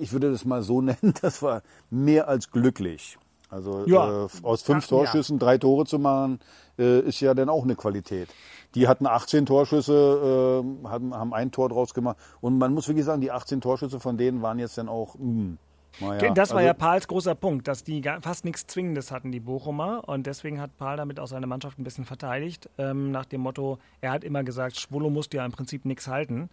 Ich 0.00 0.12
würde 0.12 0.30
das 0.30 0.44
mal 0.44 0.62
so 0.62 0.80
nennen, 0.82 1.14
das 1.22 1.42
war 1.42 1.62
mehr 1.90 2.28
als 2.28 2.50
glücklich. 2.50 3.16
Also 3.48 3.84
ja. 3.86 4.24
äh, 4.24 4.28
aus 4.42 4.62
fünf 4.62 4.86
Torschüssen 4.86 5.38
ja. 5.38 5.46
drei 5.46 5.58
Tore 5.58 5.84
zu 5.84 5.98
machen, 5.98 6.40
äh, 6.78 7.00
ist 7.00 7.20
ja 7.20 7.34
dann 7.34 7.48
auch 7.48 7.64
eine 7.64 7.76
Qualität. 7.76 8.28
Die 8.74 8.88
hatten 8.88 9.06
18 9.06 9.46
Torschüsse, 9.46 10.64
äh, 10.64 10.88
haben, 10.88 11.14
haben 11.14 11.32
ein 11.32 11.52
Tor 11.52 11.68
draus 11.68 11.94
gemacht. 11.94 12.16
Und 12.40 12.58
man 12.58 12.74
muss 12.74 12.88
wirklich 12.88 13.04
sagen, 13.04 13.20
die 13.20 13.30
18 13.30 13.60
Torschüsse 13.60 14.00
von 14.00 14.16
denen 14.16 14.42
waren 14.42 14.58
jetzt 14.58 14.78
dann 14.78 14.88
auch. 14.88 15.14
Mh, 15.14 15.20
hm, 15.20 15.58
naja, 16.00 16.34
das 16.34 16.50
war 16.50 16.56
also, 16.56 16.66
ja 16.66 16.74
Pahls 16.74 17.06
großer 17.06 17.36
Punkt, 17.36 17.68
dass 17.68 17.84
die 17.84 18.02
fast 18.20 18.44
nichts 18.44 18.66
Zwingendes 18.66 19.12
hatten, 19.12 19.30
die 19.30 19.40
Bochumer. 19.40 20.08
Und 20.08 20.26
deswegen 20.26 20.60
hat 20.60 20.76
Pahl 20.76 20.96
damit 20.96 21.20
auch 21.20 21.28
seine 21.28 21.46
Mannschaft 21.46 21.78
ein 21.78 21.84
bisschen 21.84 22.04
verteidigt. 22.04 22.68
Ähm, 22.78 23.12
nach 23.12 23.26
dem 23.26 23.42
Motto, 23.42 23.78
er 24.00 24.10
hat 24.10 24.24
immer 24.24 24.42
gesagt, 24.42 24.76
Schwolo 24.76 25.10
musste 25.10 25.36
ja 25.36 25.46
im 25.46 25.52
Prinzip 25.52 25.84
nichts 25.84 26.08
halten. 26.08 26.50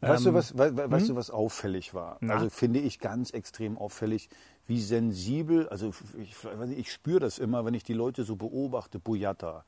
Weißt, 0.00 0.26
ähm, 0.26 0.32
du, 0.32 0.38
was, 0.38 0.56
we, 0.56 0.76
weißt 0.76 1.08
hm? 1.08 1.14
du, 1.14 1.16
was 1.18 1.30
auffällig 1.30 1.94
war? 1.94 2.18
Na? 2.20 2.34
Also 2.34 2.50
finde 2.50 2.80
ich 2.80 3.00
ganz 3.00 3.30
extrem 3.30 3.78
auffällig, 3.78 4.28
wie 4.66 4.80
sensibel, 4.80 5.68
also 5.68 5.92
ich, 6.18 6.34
ich, 6.76 6.92
spüre 6.92 7.20
das 7.20 7.38
immer, 7.38 7.64
wenn 7.64 7.74
ich 7.74 7.84
die 7.84 7.92
Leute 7.92 8.24
so 8.24 8.36
beobachte, 8.36 8.98
Boyata, 8.98 9.64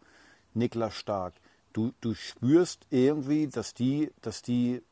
Niklas 0.54 0.94
Stark, 0.94 1.34
du, 1.72 1.92
du 2.00 2.14
spürst 2.14 2.86
irgendwie, 2.90 3.48
dass 3.48 3.74
die, 3.74 4.10
dass 4.22 4.42
die 4.42 4.82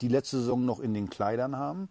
die 0.00 0.08
letzte 0.08 0.38
Saison 0.38 0.64
noch 0.64 0.80
in 0.80 0.94
den 0.94 1.10
Kleidern 1.10 1.56
haben, 1.56 1.88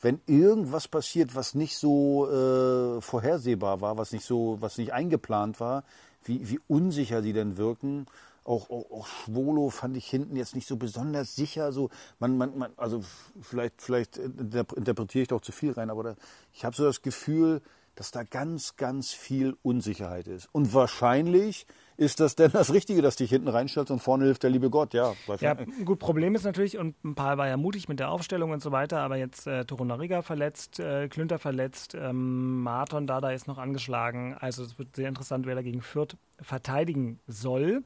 wenn 0.00 0.20
irgendwas 0.26 0.88
passiert, 0.88 1.34
was 1.34 1.54
nicht 1.54 1.76
so 1.76 2.28
äh, 2.30 3.00
vorhersehbar 3.00 3.80
war, 3.80 3.96
was 3.96 4.12
nicht 4.12 4.24
so, 4.24 4.58
was 4.60 4.78
nicht 4.78 4.92
eingeplant 4.92 5.60
war, 5.60 5.84
wie, 6.24 6.48
wie 6.48 6.60
unsicher 6.68 7.20
die 7.20 7.32
denn 7.32 7.56
wirken. 7.56 8.06
Auch, 8.48 8.70
auch, 8.70 8.90
auch 8.90 9.06
Schwolo 9.06 9.68
fand 9.68 9.94
ich 9.96 10.08
hinten 10.08 10.34
jetzt 10.34 10.54
nicht 10.54 10.66
so 10.66 10.76
besonders 10.76 11.36
sicher. 11.36 11.70
So, 11.70 11.90
man, 12.18 12.38
man, 12.38 12.56
man, 12.56 12.72
also 12.78 13.04
vielleicht, 13.42 13.82
vielleicht 13.82 14.16
interpretiere 14.16 15.22
ich 15.22 15.28
doch 15.28 15.42
zu 15.42 15.52
viel 15.52 15.72
rein, 15.72 15.90
aber 15.90 16.02
da, 16.02 16.14
ich 16.54 16.64
habe 16.64 16.74
so 16.74 16.84
das 16.84 17.02
Gefühl, 17.02 17.60
dass 17.94 18.10
da 18.10 18.22
ganz, 18.22 18.76
ganz 18.76 19.12
viel 19.12 19.56
Unsicherheit 19.62 20.28
ist. 20.28 20.48
Und 20.52 20.72
wahrscheinlich 20.72 21.66
ist 21.96 22.20
das 22.20 22.36
denn 22.36 22.52
das 22.52 22.72
Richtige, 22.72 23.02
dass 23.02 23.16
dich 23.16 23.28
hinten 23.28 23.48
reinstellst 23.48 23.90
und 23.90 23.98
vorne 23.98 24.24
hilft 24.24 24.44
der 24.44 24.50
liebe 24.50 24.70
Gott, 24.70 24.94
ja. 24.94 25.14
Ja, 25.40 25.54
gut, 25.84 25.98
Problem 25.98 26.36
ist 26.36 26.44
natürlich, 26.44 26.78
und 26.78 26.94
ein 27.04 27.16
paar 27.16 27.38
war 27.38 27.48
ja 27.48 27.56
mutig 27.56 27.88
mit 27.88 27.98
der 27.98 28.10
Aufstellung 28.10 28.52
und 28.52 28.62
so 28.62 28.70
weiter, 28.70 29.00
aber 29.00 29.16
jetzt 29.16 29.48
äh, 29.48 29.64
Torunariga 29.64 30.22
verletzt, 30.22 30.78
äh, 30.78 31.08
Klünter 31.08 31.40
verletzt, 31.40 31.94
ähm, 31.94 32.62
Marton 32.62 33.08
Dada 33.08 33.32
ist 33.32 33.48
noch 33.48 33.58
angeschlagen. 33.58 34.36
Also 34.38 34.62
es 34.62 34.78
wird 34.78 34.94
sehr 34.94 35.08
interessant, 35.08 35.44
wer 35.44 35.56
dagegen 35.56 35.82
Fürth 35.82 36.16
verteidigen 36.40 37.18
soll. 37.26 37.82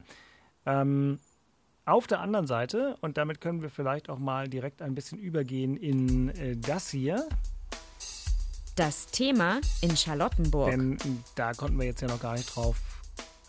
Ähm, 0.65 1.19
auf 1.85 2.07
der 2.07 2.21
anderen 2.21 2.47
Seite, 2.47 2.97
und 3.01 3.17
damit 3.17 3.41
können 3.41 3.61
wir 3.61 3.69
vielleicht 3.69 4.09
auch 4.09 4.19
mal 4.19 4.47
direkt 4.47 4.81
ein 4.81 4.95
bisschen 4.95 5.19
übergehen 5.19 5.75
in 5.75 6.29
äh, 6.29 6.55
das 6.55 6.89
hier. 6.89 7.27
Das 8.75 9.07
Thema 9.07 9.59
in 9.81 9.95
Charlottenburg. 9.95 10.71
Denn 10.71 10.97
da 11.35 11.53
konnten 11.53 11.77
wir 11.77 11.85
jetzt 11.85 12.01
ja 12.01 12.07
noch 12.07 12.19
gar 12.19 12.33
nicht 12.33 12.55
drauf 12.55 12.77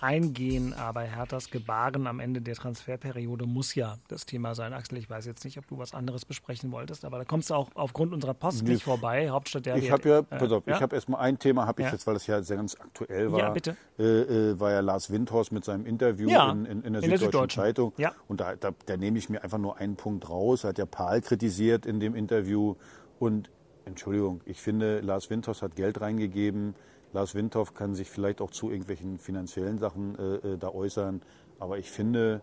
eingehen, 0.05 0.75
aber 0.75 1.01
Herthas 1.01 1.51
Gebaren 1.51 2.07
am 2.07 2.21
Ende 2.21 2.43
der 2.43 2.55
Transferperiode 2.55 3.47
muss 3.47 3.75
ja 3.75 3.97
das 4.09 4.27
Thema 4.27 4.55
sein. 4.55 4.75
Axel, 4.75 4.99
ich 4.99 5.09
weiß 5.09 5.25
jetzt 5.25 5.45
nicht, 5.45 5.57
ob 5.59 5.67
du 5.67 5.79
was 5.79 5.95
anderes 5.95 6.27
besprechen 6.27 6.71
wolltest, 6.73 7.07
aber 7.07 7.19
da 7.19 7.25
kommst 7.25 7.49
du 7.49 7.55
auch 7.55 7.71
aufgrund 7.75 8.13
unserer 8.13 8.35
Post 8.35 8.65
nicht 8.65 8.83
vorbei. 8.83 9.31
Hauptstadt 9.31 9.65
der 9.65 9.77
Ich 9.77 9.91
habe 9.91 10.09
ja, 10.09 10.23
pass 10.23 10.53
auf, 10.53 10.67
äh, 10.67 10.71
ja? 10.71 10.77
ich 10.77 10.83
habe 10.83 10.95
erstmal 10.95 11.21
ein 11.21 11.39
Thema, 11.39 11.67
habe 11.67 11.81
ich 11.81 11.87
ja. 11.87 11.93
jetzt, 11.93 12.07
weil 12.07 12.15
das 12.15 12.27
ja 12.27 12.43
sehr 12.43 12.59
ganz 12.59 12.77
aktuell 12.79 13.33
war. 13.33 13.39
Ja, 13.39 13.51
bitte. 13.51 13.77
Äh, 13.99 14.03
äh, 14.03 14.61
war 14.61 14.73
ja 14.73 14.81
Lars 14.81 15.11
Windhorst 15.11 15.53
mit 15.53 15.65
seinem 15.65 15.87
Interview 15.87 16.29
ja, 16.29 16.53
in, 16.53 16.67
in, 16.67 16.83
in, 16.83 16.93
der 16.93 17.03
in 17.03 17.11
Süddeutschen, 17.11 17.19
Süddeutschen 17.19 17.63
Zeitung. 17.63 17.93
Ja. 17.97 18.13
Und 18.29 18.41
da, 18.41 18.57
da, 18.57 18.73
da 18.85 18.97
nehme 18.99 19.19
ich 19.19 19.31
mir 19.31 19.43
einfach 19.43 19.59
nur 19.59 19.79
einen 19.79 19.97
Punkt 19.97 20.29
raus. 20.29 20.65
Er 20.65 20.71
hat 20.71 20.79
ja 20.79 20.87
Paul 20.87 21.23
kritisiert 21.23 21.87
in 21.87 21.99
dem 21.99 22.15
Interview 22.15 22.75
und 23.19 23.51
Entschuldigung, 23.85 24.41
ich 24.47 24.61
finde, 24.61 25.01
Lars 25.01 25.31
Windhorst 25.31 25.63
hat 25.63 25.77
Geld 25.77 26.01
reingegeben. 26.01 26.75
Lars 27.13 27.35
Windhoff 27.35 27.75
kann 27.75 27.95
sich 27.95 28.11
vielleicht 28.11 28.41
auch 28.41 28.51
zu 28.51 28.71
irgendwelchen 28.71 29.19
finanziellen 29.19 29.79
Sachen 29.79 30.19
äh, 30.19 30.59
da 30.59 30.69
äußern. 30.69 31.23
Aber 31.59 31.79
ich 31.79 31.91
finde, 31.91 32.43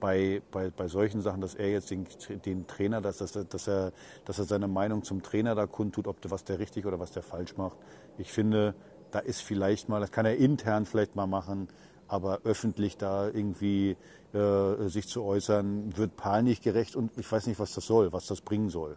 bei, 0.00 0.42
bei, 0.50 0.70
bei 0.70 0.88
solchen 0.88 1.20
Sachen, 1.20 1.40
dass 1.40 1.54
er 1.54 1.70
jetzt 1.70 1.90
den, 1.90 2.06
den 2.44 2.66
Trainer, 2.66 3.00
dass, 3.00 3.18
dass, 3.18 3.32
dass, 3.32 3.68
er, 3.68 3.92
dass 4.24 4.38
er 4.38 4.44
seine 4.44 4.68
Meinung 4.68 5.02
zum 5.02 5.22
Trainer 5.22 5.54
da 5.54 5.66
kundtut, 5.66 6.06
ob 6.06 6.18
was 6.30 6.44
der 6.44 6.58
richtig 6.58 6.86
oder 6.86 6.98
was 6.98 7.10
der 7.10 7.22
falsch 7.22 7.56
macht. 7.56 7.76
Ich 8.16 8.32
finde, 8.32 8.74
da 9.10 9.18
ist 9.18 9.42
vielleicht 9.42 9.88
mal, 9.88 10.00
das 10.00 10.10
kann 10.10 10.26
er 10.26 10.36
intern 10.36 10.86
vielleicht 10.86 11.16
mal 11.16 11.26
machen, 11.26 11.68
aber 12.06 12.40
öffentlich 12.44 12.96
da 12.96 13.26
irgendwie 13.26 13.96
äh, 14.32 14.88
sich 14.88 15.08
zu 15.08 15.22
äußern, 15.22 15.96
wird 15.96 16.16
Paul 16.16 16.42
nicht 16.42 16.62
gerecht 16.62 16.96
und 16.96 17.16
ich 17.18 17.30
weiß 17.30 17.46
nicht, 17.46 17.60
was 17.60 17.74
das 17.74 17.86
soll, 17.86 18.12
was 18.12 18.26
das 18.26 18.40
bringen 18.40 18.70
soll. 18.70 18.96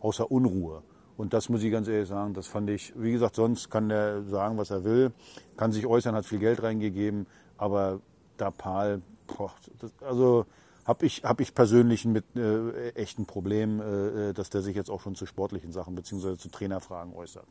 Außer 0.00 0.30
Unruhe. 0.30 0.82
Und 1.20 1.34
das 1.34 1.50
muss 1.50 1.62
ich 1.62 1.70
ganz 1.70 1.86
ehrlich 1.86 2.08
sagen, 2.08 2.32
das 2.32 2.46
fand 2.46 2.70
ich, 2.70 2.94
wie 2.96 3.12
gesagt, 3.12 3.36
sonst 3.36 3.70
kann 3.70 3.90
der 3.90 4.22
sagen, 4.22 4.56
was 4.56 4.70
er 4.70 4.84
will, 4.84 5.12
kann 5.58 5.70
sich 5.70 5.84
äußern, 5.84 6.14
hat 6.14 6.24
viel 6.24 6.38
Geld 6.38 6.62
reingegeben, 6.62 7.26
aber 7.58 8.00
da 8.38 8.50
Paul, 8.50 9.02
boah, 9.26 9.52
das, 9.80 9.92
also 10.00 10.46
habe 10.86 11.04
ich, 11.04 11.22
hab 11.22 11.42
ich 11.42 11.54
persönlich 11.54 12.06
mit 12.06 12.24
äh, 12.36 12.92
echten 12.92 13.26
Problem, 13.26 13.82
äh, 13.82 14.32
dass 14.32 14.48
der 14.48 14.62
sich 14.62 14.74
jetzt 14.74 14.90
auch 14.90 15.02
schon 15.02 15.14
zu 15.14 15.26
sportlichen 15.26 15.72
Sachen 15.72 15.94
bzw. 15.94 16.38
zu 16.38 16.48
Trainerfragen 16.48 17.12
äußert. 17.12 17.44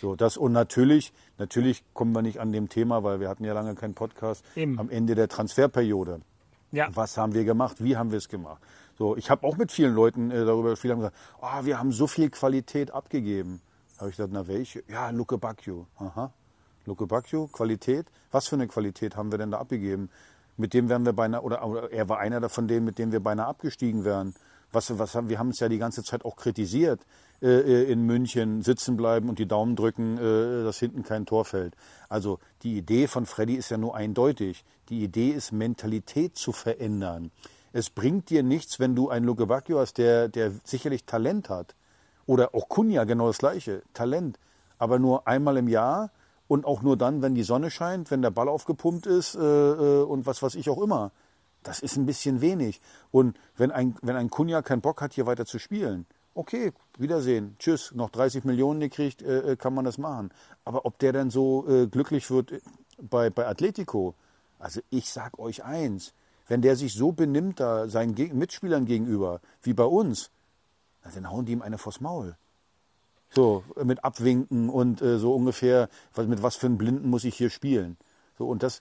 So, 0.00 0.14
das 0.14 0.36
und 0.36 0.52
natürlich, 0.52 1.12
natürlich 1.36 1.82
kommen 1.94 2.12
wir 2.12 2.22
nicht 2.22 2.38
an 2.38 2.52
dem 2.52 2.68
Thema, 2.68 3.02
weil 3.02 3.18
wir 3.18 3.28
hatten 3.28 3.42
ja 3.42 3.54
lange 3.54 3.74
keinen 3.74 3.94
Podcast, 3.94 4.44
Eben. 4.54 4.78
am 4.78 4.88
Ende 4.88 5.16
der 5.16 5.26
Transferperiode. 5.26 6.20
Ja. 6.70 6.86
Was 6.94 7.16
haben 7.16 7.34
wir 7.34 7.42
gemacht? 7.42 7.82
Wie 7.82 7.96
haben 7.96 8.12
wir 8.12 8.18
es 8.18 8.28
gemacht? 8.28 8.62
So, 8.96 9.16
ich 9.16 9.30
habe 9.30 9.46
auch 9.46 9.56
mit 9.56 9.72
vielen 9.72 9.94
Leuten 9.94 10.30
äh, 10.30 10.44
darüber 10.44 10.70
gesprochen, 10.70 10.92
haben 10.92 10.98
gesagt, 11.00 11.16
oh, 11.40 11.64
wir 11.64 11.78
haben 11.78 11.92
so 11.92 12.06
viel 12.06 12.30
Qualität 12.30 12.92
abgegeben. 12.92 13.60
Da 13.94 14.00
habe 14.00 14.10
ich 14.10 14.16
gesagt, 14.16 14.32
na 14.32 14.46
welche? 14.46 14.84
Ja, 14.88 15.10
Luke 15.10 15.38
Bacchio. 15.38 15.86
Aha. 15.98 16.32
Luke 16.86 17.06
Bacchio, 17.06 17.48
Qualität. 17.48 18.06
Was 18.30 18.48
für 18.48 18.56
eine 18.56 18.68
Qualität 18.68 19.16
haben 19.16 19.30
wir 19.30 19.38
denn 19.38 19.50
da 19.50 19.58
abgegeben? 19.58 20.10
Mit 20.56 20.74
dem 20.74 20.88
wären 20.88 21.04
wir 21.04 21.12
beinahe, 21.12 21.42
oder, 21.42 21.64
oder 21.66 21.92
er 21.92 22.08
war 22.08 22.18
einer 22.18 22.40
davon 22.40 22.68
denen, 22.68 22.84
mit 22.84 22.98
dem 22.98 23.10
wir 23.10 23.20
beinahe 23.20 23.46
abgestiegen 23.46 24.04
wären. 24.04 24.34
Was, 24.70 24.96
was 24.98 25.14
haben, 25.14 25.28
wir 25.28 25.38
haben 25.38 25.50
es 25.50 25.60
ja 25.60 25.68
die 25.68 25.78
ganze 25.78 26.02
Zeit 26.02 26.24
auch 26.24 26.36
kritisiert 26.36 27.00
äh, 27.42 27.84
in 27.90 28.02
München, 28.02 28.62
sitzen 28.62 28.96
bleiben 28.96 29.28
und 29.28 29.38
die 29.38 29.46
Daumen 29.46 29.76
drücken, 29.76 30.18
äh, 30.18 30.64
dass 30.64 30.78
hinten 30.78 31.02
kein 31.02 31.26
Tor 31.26 31.44
fällt. 31.44 31.74
Also 32.08 32.38
die 32.62 32.76
Idee 32.76 33.06
von 33.06 33.26
Freddy 33.26 33.54
ist 33.54 33.70
ja 33.70 33.78
nur 33.78 33.94
eindeutig. 33.94 34.64
Die 34.88 35.02
Idee 35.02 35.30
ist, 35.30 35.52
Mentalität 35.52 36.36
zu 36.36 36.52
verändern. 36.52 37.30
Es 37.74 37.90
bringt 37.90 38.30
dir 38.30 38.44
nichts, 38.44 38.78
wenn 38.78 38.94
du 38.94 39.08
einen 39.08 39.26
Luke 39.26 39.46
Bacchio 39.46 39.80
hast, 39.80 39.98
der, 39.98 40.28
der 40.28 40.52
sicherlich 40.62 41.06
Talent 41.06 41.48
hat. 41.48 41.74
Oder 42.24 42.54
auch 42.54 42.68
Kunja, 42.68 43.02
genau 43.02 43.26
das 43.26 43.38
Gleiche. 43.38 43.82
Talent. 43.92 44.38
Aber 44.78 45.00
nur 45.00 45.26
einmal 45.26 45.56
im 45.56 45.66
Jahr 45.66 46.12
und 46.46 46.66
auch 46.66 46.82
nur 46.82 46.96
dann, 46.96 47.20
wenn 47.20 47.34
die 47.34 47.42
Sonne 47.42 47.72
scheint, 47.72 48.12
wenn 48.12 48.22
der 48.22 48.30
Ball 48.30 48.48
aufgepumpt 48.48 49.06
ist 49.06 49.34
äh, 49.34 49.40
äh, 49.40 50.02
und 50.04 50.24
was 50.24 50.40
weiß 50.40 50.54
ich 50.54 50.70
auch 50.70 50.80
immer. 50.80 51.10
Das 51.64 51.80
ist 51.80 51.96
ein 51.96 52.06
bisschen 52.06 52.40
wenig. 52.40 52.80
Und 53.10 53.36
wenn 53.56 53.72
ein, 53.72 53.96
wenn 54.02 54.14
ein 54.14 54.30
Kunja 54.30 54.62
keinen 54.62 54.80
Bock 54.80 55.02
hat, 55.02 55.14
hier 55.14 55.26
weiter 55.26 55.44
zu 55.44 55.58
spielen, 55.58 56.06
okay, 56.36 56.72
Wiedersehen, 56.96 57.56
tschüss, 57.58 57.90
noch 57.92 58.10
30 58.10 58.44
Millionen 58.44 58.78
gekriegt, 58.78 59.20
äh, 59.20 59.52
äh, 59.52 59.56
kann 59.56 59.74
man 59.74 59.84
das 59.84 59.98
machen. 59.98 60.30
Aber 60.64 60.86
ob 60.86 60.96
der 61.00 61.12
dann 61.12 61.30
so 61.30 61.66
äh, 61.68 61.88
glücklich 61.88 62.30
wird 62.30 62.52
bei, 63.02 63.30
bei 63.30 63.48
Atletico, 63.48 64.14
also 64.60 64.80
ich 64.90 65.10
sag 65.10 65.40
euch 65.40 65.64
eins, 65.64 66.14
wenn 66.48 66.62
der 66.62 66.76
sich 66.76 66.94
so 66.94 67.12
benimmt 67.12 67.60
da 67.60 67.88
seinen 67.88 68.14
Mitspielern 68.36 68.84
gegenüber, 68.84 69.40
wie 69.62 69.72
bei 69.72 69.84
uns, 69.84 70.30
dann 71.14 71.30
hauen 71.30 71.44
die 71.44 71.52
ihm 71.52 71.62
eine 71.62 71.78
vors 71.78 72.00
Maul. 72.00 72.36
So, 73.30 73.64
mit 73.82 74.04
Abwinken 74.04 74.68
und 74.68 75.02
äh, 75.02 75.18
so 75.18 75.34
ungefähr, 75.34 75.88
was, 76.14 76.26
mit 76.28 76.42
was 76.42 76.54
für 76.56 76.66
einem 76.66 76.78
Blinden 76.78 77.10
muss 77.10 77.24
ich 77.24 77.34
hier 77.34 77.50
spielen. 77.50 77.96
So, 78.38 78.46
und 78.46 78.62
das, 78.62 78.80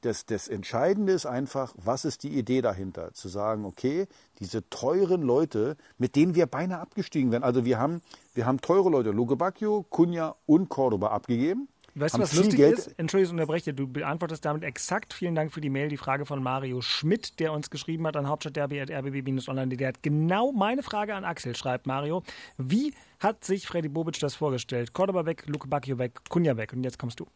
das, 0.00 0.26
das 0.26 0.48
Entscheidende 0.48 1.12
ist 1.12 1.26
einfach, 1.26 1.72
was 1.76 2.04
ist 2.04 2.24
die 2.24 2.36
Idee 2.36 2.62
dahinter? 2.62 3.14
Zu 3.14 3.28
sagen, 3.28 3.64
okay, 3.64 4.08
diese 4.40 4.68
teuren 4.70 5.22
Leute, 5.22 5.76
mit 5.98 6.16
denen 6.16 6.34
wir 6.34 6.46
beinahe 6.46 6.80
abgestiegen 6.80 7.30
wären. 7.30 7.44
Also 7.44 7.64
wir 7.64 7.78
haben, 7.78 8.02
wir 8.34 8.44
haben 8.44 8.60
teure 8.60 8.90
Leute, 8.90 9.12
Luke 9.12 9.36
Bacchio, 9.36 9.86
Cunha 9.88 10.34
und 10.46 10.68
Cordoba 10.68 11.08
abgegeben. 11.08 11.68
Weißt 11.94 12.16
du, 12.16 12.20
was 12.20 12.32
lustig 12.34 12.56
Geld 12.56 12.78
ist? 12.78 12.94
Entschuldigung, 12.98 13.36
ich 13.36 13.40
unterbreche. 13.42 13.74
Du 13.74 13.86
beantwortest 13.86 14.44
damit 14.44 14.64
exakt, 14.64 15.12
vielen 15.12 15.34
Dank 15.34 15.52
für 15.52 15.60
die 15.60 15.68
Mail, 15.68 15.88
die 15.88 15.98
Frage 15.98 16.24
von 16.24 16.42
Mario 16.42 16.80
Schmidt, 16.80 17.38
der 17.38 17.52
uns 17.52 17.68
geschrieben 17.68 18.06
hat 18.06 18.16
an 18.16 18.28
hauptstadtderby.rbb-online. 18.28 19.76
Der 19.76 19.88
hat 19.88 20.02
genau 20.02 20.52
meine 20.52 20.82
Frage 20.82 21.14
an 21.14 21.24
Axel, 21.24 21.54
schreibt 21.54 21.86
Mario. 21.86 22.22
Wie 22.56 22.94
hat 23.20 23.44
sich 23.44 23.66
Freddy 23.66 23.88
Bobic 23.88 24.18
das 24.20 24.34
vorgestellt? 24.34 24.94
Cordoba 24.94 25.26
weg, 25.26 25.44
Luke 25.46 25.68
Bacchio 25.68 25.98
weg, 25.98 26.20
Kunja 26.30 26.56
weg. 26.56 26.72
Und 26.72 26.82
jetzt 26.82 26.98
kommst 26.98 27.20
du. 27.20 27.26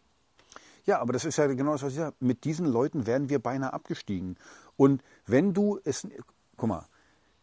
Ja, 0.86 1.00
aber 1.00 1.12
das 1.12 1.24
ist 1.24 1.36
ja 1.36 1.46
genau 1.48 1.72
das, 1.72 1.82
was 1.82 1.92
ich 1.92 1.98
sage. 1.98 2.14
Mit 2.20 2.44
diesen 2.44 2.66
Leuten 2.66 3.06
wären 3.06 3.28
wir 3.28 3.40
beinahe 3.40 3.74
abgestiegen. 3.74 4.36
Und 4.76 5.02
wenn 5.26 5.52
du 5.52 5.78
es, 5.84 6.06
guck 6.56 6.68
mal, 6.68 6.86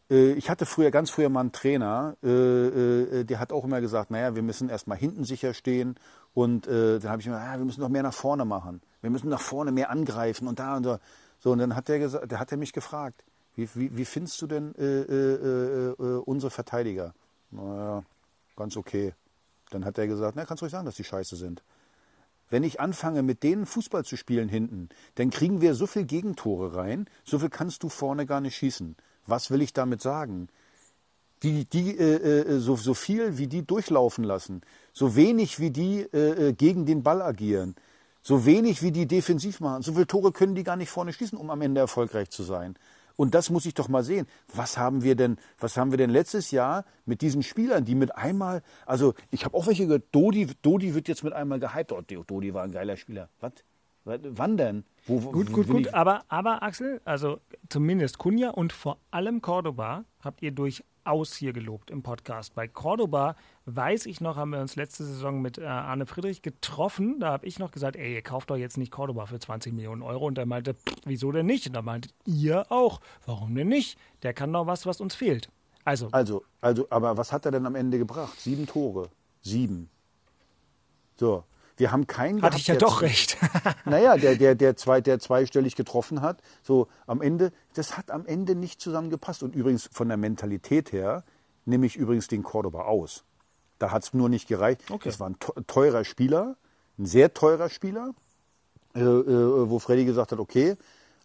äh, 0.10 0.34
ich 0.34 0.50
hatte 0.50 0.66
früher, 0.66 0.92
ganz 0.92 1.10
früher 1.10 1.30
mal 1.30 1.42
einen 1.42 1.52
Trainer, 1.52 2.16
äh, 2.24 2.30
äh, 2.30 3.24
der 3.26 3.40
hat 3.40 3.52
auch 3.52 3.66
immer 3.66 3.82
gesagt, 3.82 4.12
naja, 4.12 4.36
wir 4.36 4.44
müssen 4.44 4.70
erstmal 4.70 4.98
hinten 4.98 5.26
sicher 5.26 5.54
stehen 5.54 5.96
und 6.34 6.68
äh, 6.68 7.00
dann 7.00 7.12
habe 7.12 7.22
ich 7.22 7.28
immer, 7.28 7.40
ah, 7.40 7.58
wir 7.58 7.66
müssen 7.66 7.82
noch 7.82 7.90
mehr 7.90 8.04
nach 8.04 8.14
vorne 8.14 8.46
machen. 8.46 8.82
Wir 9.02 9.10
müssen 9.10 9.30
nach 9.30 9.42
vorne 9.42 9.72
mehr 9.72 9.90
angreifen 9.90 10.48
und 10.48 10.60
da 10.60 10.78
und 10.78 10.84
so. 10.84 10.98
So, 11.40 11.52
und 11.52 11.60
dann 11.60 11.76
hat 11.76 11.90
der 11.90 12.00
gesagt, 12.00 12.32
der 12.32 12.40
hat 12.40 12.52
er 12.52 12.58
mich 12.58 12.74
gefragt, 12.74 13.24
wie, 13.56 13.70
wie, 13.76 13.96
wie 13.98 14.06
findest 14.06 14.42
du 14.42 14.48
denn 14.48 14.74
äh, 14.76 15.02
äh, 15.02 15.90
äh, 15.92 16.18
unsere 16.26 16.50
Verteidiger? 16.50 17.14
Naja, 17.52 18.04
ganz 18.56 18.78
okay. 18.78 19.14
Dann 19.70 19.86
hat 19.86 19.98
er 19.98 20.08
gesagt, 20.08 20.36
na, 20.36 20.46
kannst 20.46 20.62
du 20.62 20.66
ruhig 20.66 20.72
sagen, 20.72 20.86
dass 20.86 20.96
die 20.96 21.04
scheiße 21.04 21.36
sind. 21.36 21.64
Wenn 22.50 22.64
ich 22.64 22.80
anfange, 22.80 23.24
mit 23.24 23.44
denen 23.44 23.66
Fußball 23.66 24.06
zu 24.06 24.16
spielen 24.16 24.48
hinten, 24.48 24.90
dann 25.16 25.30
kriegen 25.30 25.62
wir 25.62 25.76
so 25.76 25.88
viel 25.88 26.06
Gegentore 26.06 26.76
rein, 26.76 27.08
so 27.24 27.40
viel 27.40 27.50
kannst 27.50 27.84
du 27.84 27.90
vorne 27.90 28.26
gar 28.26 28.42
nicht 28.42 28.56
schießen. 28.56 28.96
Was 29.26 29.52
will 29.52 29.62
ich 29.62 29.74
damit 29.74 30.02
sagen? 30.02 30.50
Die, 31.44 31.66
die 31.66 31.98
äh, 31.98 32.56
äh, 32.56 32.60
so, 32.60 32.76
so 32.76 32.94
viel 32.94 33.38
wie 33.38 33.48
die 33.48 33.66
durchlaufen 33.66 34.24
lassen, 34.24 34.62
so 34.94 35.16
wenig 35.16 35.60
wie 35.60 35.72
die 35.72 36.02
äh, 36.14 36.50
äh, 36.50 36.54
gegen 36.54 36.86
den 36.86 37.04
Ball 37.04 37.22
agieren, 37.22 37.76
so 38.22 38.46
wenig 38.46 38.82
wie 38.82 38.92
die 38.92 39.06
defensiv 39.08 39.60
machen, 39.60 39.84
so 39.84 39.94
viele 39.94 40.08
Tore 40.08 40.32
können 40.32 40.56
die 40.56 40.64
gar 40.64 40.78
nicht 40.78 40.90
vorne 40.90 41.12
schießen, 41.12 41.38
um 41.38 41.50
am 41.50 41.62
Ende 41.62 41.82
erfolgreich 41.82 42.30
zu 42.30 42.44
sein. 42.44 42.76
Und 43.16 43.36
das 43.36 43.50
muss 43.50 43.66
ich 43.66 43.74
doch 43.74 43.90
mal 43.90 44.04
sehen. 44.04 44.26
Was 44.54 44.78
haben 44.78 45.04
wir 45.04 45.16
denn, 45.16 45.38
was 45.60 45.78
haben 45.78 45.92
wir 45.92 45.98
denn 45.98 46.10
letztes 46.10 46.52
Jahr 46.52 46.86
mit 47.06 47.22
diesen 47.22 47.44
Spielern, 47.44 47.86
die 47.86 47.96
mit 47.96 48.16
einmal, 48.16 48.64
also 48.86 49.14
ich 49.30 49.46
habe 49.46 49.56
auch 49.56 49.68
welche 49.68 49.86
gehört, 49.86 50.06
Dodi, 50.12 50.48
Dodi 50.62 50.96
wird 50.96 51.08
jetzt 51.08 51.24
mit 51.24 51.34
einmal 51.34 51.60
gehypt. 51.60 51.92
Oh, 51.92 52.02
Dodi 52.02 52.54
war 52.54 52.64
ein 52.64 52.72
geiler 52.72 52.98
Spieler. 52.98 53.30
Was? 53.40 53.54
Wann 54.06 54.58
denn? 54.58 54.84
Wo, 55.06 55.20
gut, 55.20 55.52
gut, 55.54 55.68
gut. 55.68 55.94
Aber, 55.94 56.24
aber 56.28 56.62
Axel, 56.62 57.02
also 57.06 57.40
zumindest 57.70 58.18
Kunja 58.18 58.50
und 58.50 58.74
vor 58.74 58.98
allem 59.12 59.42
Cordoba 59.42 60.04
habt 60.22 60.42
ihr 60.42 60.52
durch 60.52 60.84
überaus 61.04 61.36
hier 61.36 61.54
gelobt 61.54 61.92
im 61.92 62.02
Podcast. 62.02 62.56
Bei 62.56 62.68
Cordoba 62.68 63.36
weiß 63.66 64.06
ich 64.06 64.22
noch, 64.22 64.38
haben 64.38 64.52
wir 64.52 64.62
uns 64.62 64.76
letzte 64.76 65.04
Saison 65.04 65.42
mit 65.42 65.58
äh, 65.58 65.66
Arne 65.66 66.06
Friedrich 66.06 66.42
getroffen. 66.42 67.20
Da 67.20 67.32
habe 67.32 67.46
ich 67.46 67.60
noch 67.60 67.72
gesagt, 67.72 67.96
ey, 67.96 68.14
ihr 68.14 68.22
kauft 68.22 68.50
doch 68.50 68.56
jetzt 68.56 68.78
nicht 68.78 68.92
Cordoba 68.92 69.26
für 69.26 69.40
20 69.40 69.74
Millionen 69.74 70.02
Euro. 70.02 70.26
Und 70.28 70.38
er 70.38 70.46
meinte, 70.46 70.76
wieso 71.06 71.32
denn 71.32 71.46
nicht? 71.46 71.68
Und 71.68 71.74
da 71.74 71.82
meinte 71.82 72.10
ihr 72.26 72.72
auch, 72.72 73.02
warum 73.26 73.54
denn 73.56 73.68
nicht? 73.68 73.98
Der 74.24 74.34
kann 74.34 74.54
doch 74.54 74.66
was, 74.66 74.86
was 74.86 75.02
uns 75.02 75.14
fehlt. 75.16 75.50
Also, 75.84 76.08
Also, 76.12 76.44
also, 76.62 76.88
aber 76.90 77.18
was 77.18 77.34
hat 77.34 77.46
er 77.46 77.52
denn 77.52 77.66
am 77.66 77.76
Ende 77.76 77.98
gebracht? 77.98 78.40
Sieben 78.40 78.66
Tore. 78.66 79.10
Sieben. 79.42 79.90
So. 81.18 81.44
Wir 81.78 81.92
haben 81.92 82.06
keinen 82.08 82.42
hatte 82.42 82.58
ich 82.58 82.68
ja 82.68 82.76
doch 82.76 83.00
der- 83.00 83.10
recht. 83.10 83.38
Naja, 83.86 84.16
der, 84.18 84.36
der, 84.36 84.56
der, 84.56 84.76
zwei, 84.76 85.02
der 85.02 85.20
zweistellig 85.20 85.76
getroffen 85.76 86.22
hat. 86.22 86.42
So, 86.62 86.88
am 87.08 87.22
Ende, 87.22 87.52
das 87.74 87.98
hat 87.98 88.12
am 88.12 88.26
Ende 88.26 88.56
nicht 88.56 88.80
zusammengepasst. 88.82 89.42
Und 89.44 89.56
übrigens 89.56 89.90
von 89.92 90.08
der 90.08 90.18
Mentalität 90.18 90.92
her 90.92 91.24
nehme 91.66 91.86
ich 91.86 91.96
übrigens 91.96 92.28
den 92.28 92.44
Cordoba 92.44 92.84
aus. 92.84 93.24
Da 93.80 93.92
hat 93.92 94.04
es 94.04 94.14
nur 94.14 94.30
nicht 94.30 94.48
gereicht. 94.48 94.82
Okay. 94.92 95.10
Das 95.10 95.20
war 95.20 95.30
ein 95.30 95.40
te- 95.40 95.66
teurer 95.66 96.04
Spieler, 96.06 96.58
ein 97.00 97.06
sehr 97.06 97.34
teurer 97.34 97.70
Spieler, 97.70 98.14
äh, 98.96 99.00
äh, 99.02 99.70
wo 99.70 99.80
Freddy 99.80 100.06
gesagt 100.06 100.32
hat, 100.32 100.40
okay, 100.40 100.76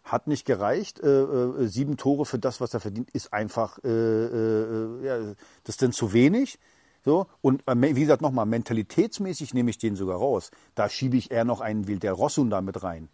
hat 0.03 0.25
nicht 0.27 0.45
gereicht. 0.45 0.99
Äh, 0.99 1.07
äh, 1.07 1.67
sieben 1.67 1.95
Tore 1.97 2.25
für 2.25 2.39
das, 2.39 2.59
was 2.59 2.73
er 2.73 2.79
verdient, 2.79 3.11
ist 3.11 3.31
einfach, 3.33 3.77
äh, 3.83 3.87
äh, 3.89 5.05
ja, 5.05 5.17
das 5.63 5.75
ist 5.75 5.81
denn 5.83 5.91
zu 5.91 6.11
wenig. 6.13 6.57
So, 7.03 7.27
und 7.41 7.65
äh, 7.67 7.75
wie 7.95 8.01
gesagt, 8.01 8.21
nochmal, 8.21 8.45
mentalitätsmäßig 8.45 9.53
nehme 9.53 9.69
ich 9.69 9.77
den 9.77 9.95
sogar 9.95 10.17
raus. 10.17 10.51
Da 10.75 10.89
schiebe 10.89 11.17
ich 11.17 11.31
eher 11.31 11.45
noch 11.45 11.61
einen 11.61 11.87
wie 11.87 11.97
der 11.97 12.13
Rossun 12.13 12.49
da 12.49 12.61
mit 12.61 12.83
rein. 12.83 13.09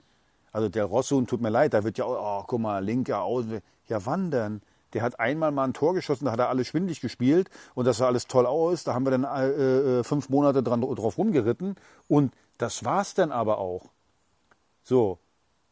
Also 0.52 0.70
der 0.70 0.86
Rossun, 0.86 1.28
tut 1.28 1.42
mir 1.42 1.50
leid, 1.50 1.74
da 1.74 1.84
wird 1.84 1.98
ja, 1.98 2.06
oh, 2.08 2.44
guck 2.48 2.62
mal, 2.62 2.84
linker 2.84 3.22
Außen. 3.22 3.60
Ja, 3.88 4.06
wann 4.06 4.32
denn? 4.32 4.62
Der 4.94 5.02
hat 5.02 5.20
einmal 5.20 5.52
mal 5.52 5.66
ein 5.66 5.74
Tor 5.74 5.94
geschossen, 5.94 6.26
da 6.26 6.32
hat 6.32 6.40
er 6.40 6.48
alles 6.48 6.68
schwindig 6.68 7.02
gespielt 7.02 7.50
und 7.74 7.86
das 7.86 7.98
sah 7.98 8.08
alles 8.08 8.28
toll 8.28 8.46
aus. 8.46 8.86
Da 8.86 8.94
haben 8.94 9.06
wir 9.06 9.12
dann 9.12 9.26
äh, 9.26 10.00
äh, 10.00 10.04
fünf 10.04 10.30
Monate 10.30 10.64
dran, 10.64 10.80
drauf 10.80 11.18
rumgeritten 11.18 11.76
und 12.08 12.34
das 12.58 12.86
war's 12.86 13.14
dann 13.14 13.34
aber 13.34 13.58
auch. 13.58 13.92
So. 14.84 15.20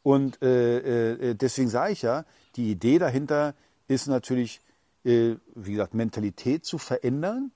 Und 0.01 0.41
äh, 0.41 1.13
äh, 1.13 1.35
deswegen 1.35 1.69
sage 1.69 1.93
ich 1.93 2.01
ja, 2.01 2.25
die 2.57 2.69
Idee 2.69 2.99
dahinter 2.99 3.55
ist 3.87 4.07
natürlich, 4.07 4.59
äh, 5.05 5.35
wie 5.55 5.71
gesagt, 5.71 5.93
Mentalität 5.93 6.65
zu 6.65 6.77
verändern 6.77 7.51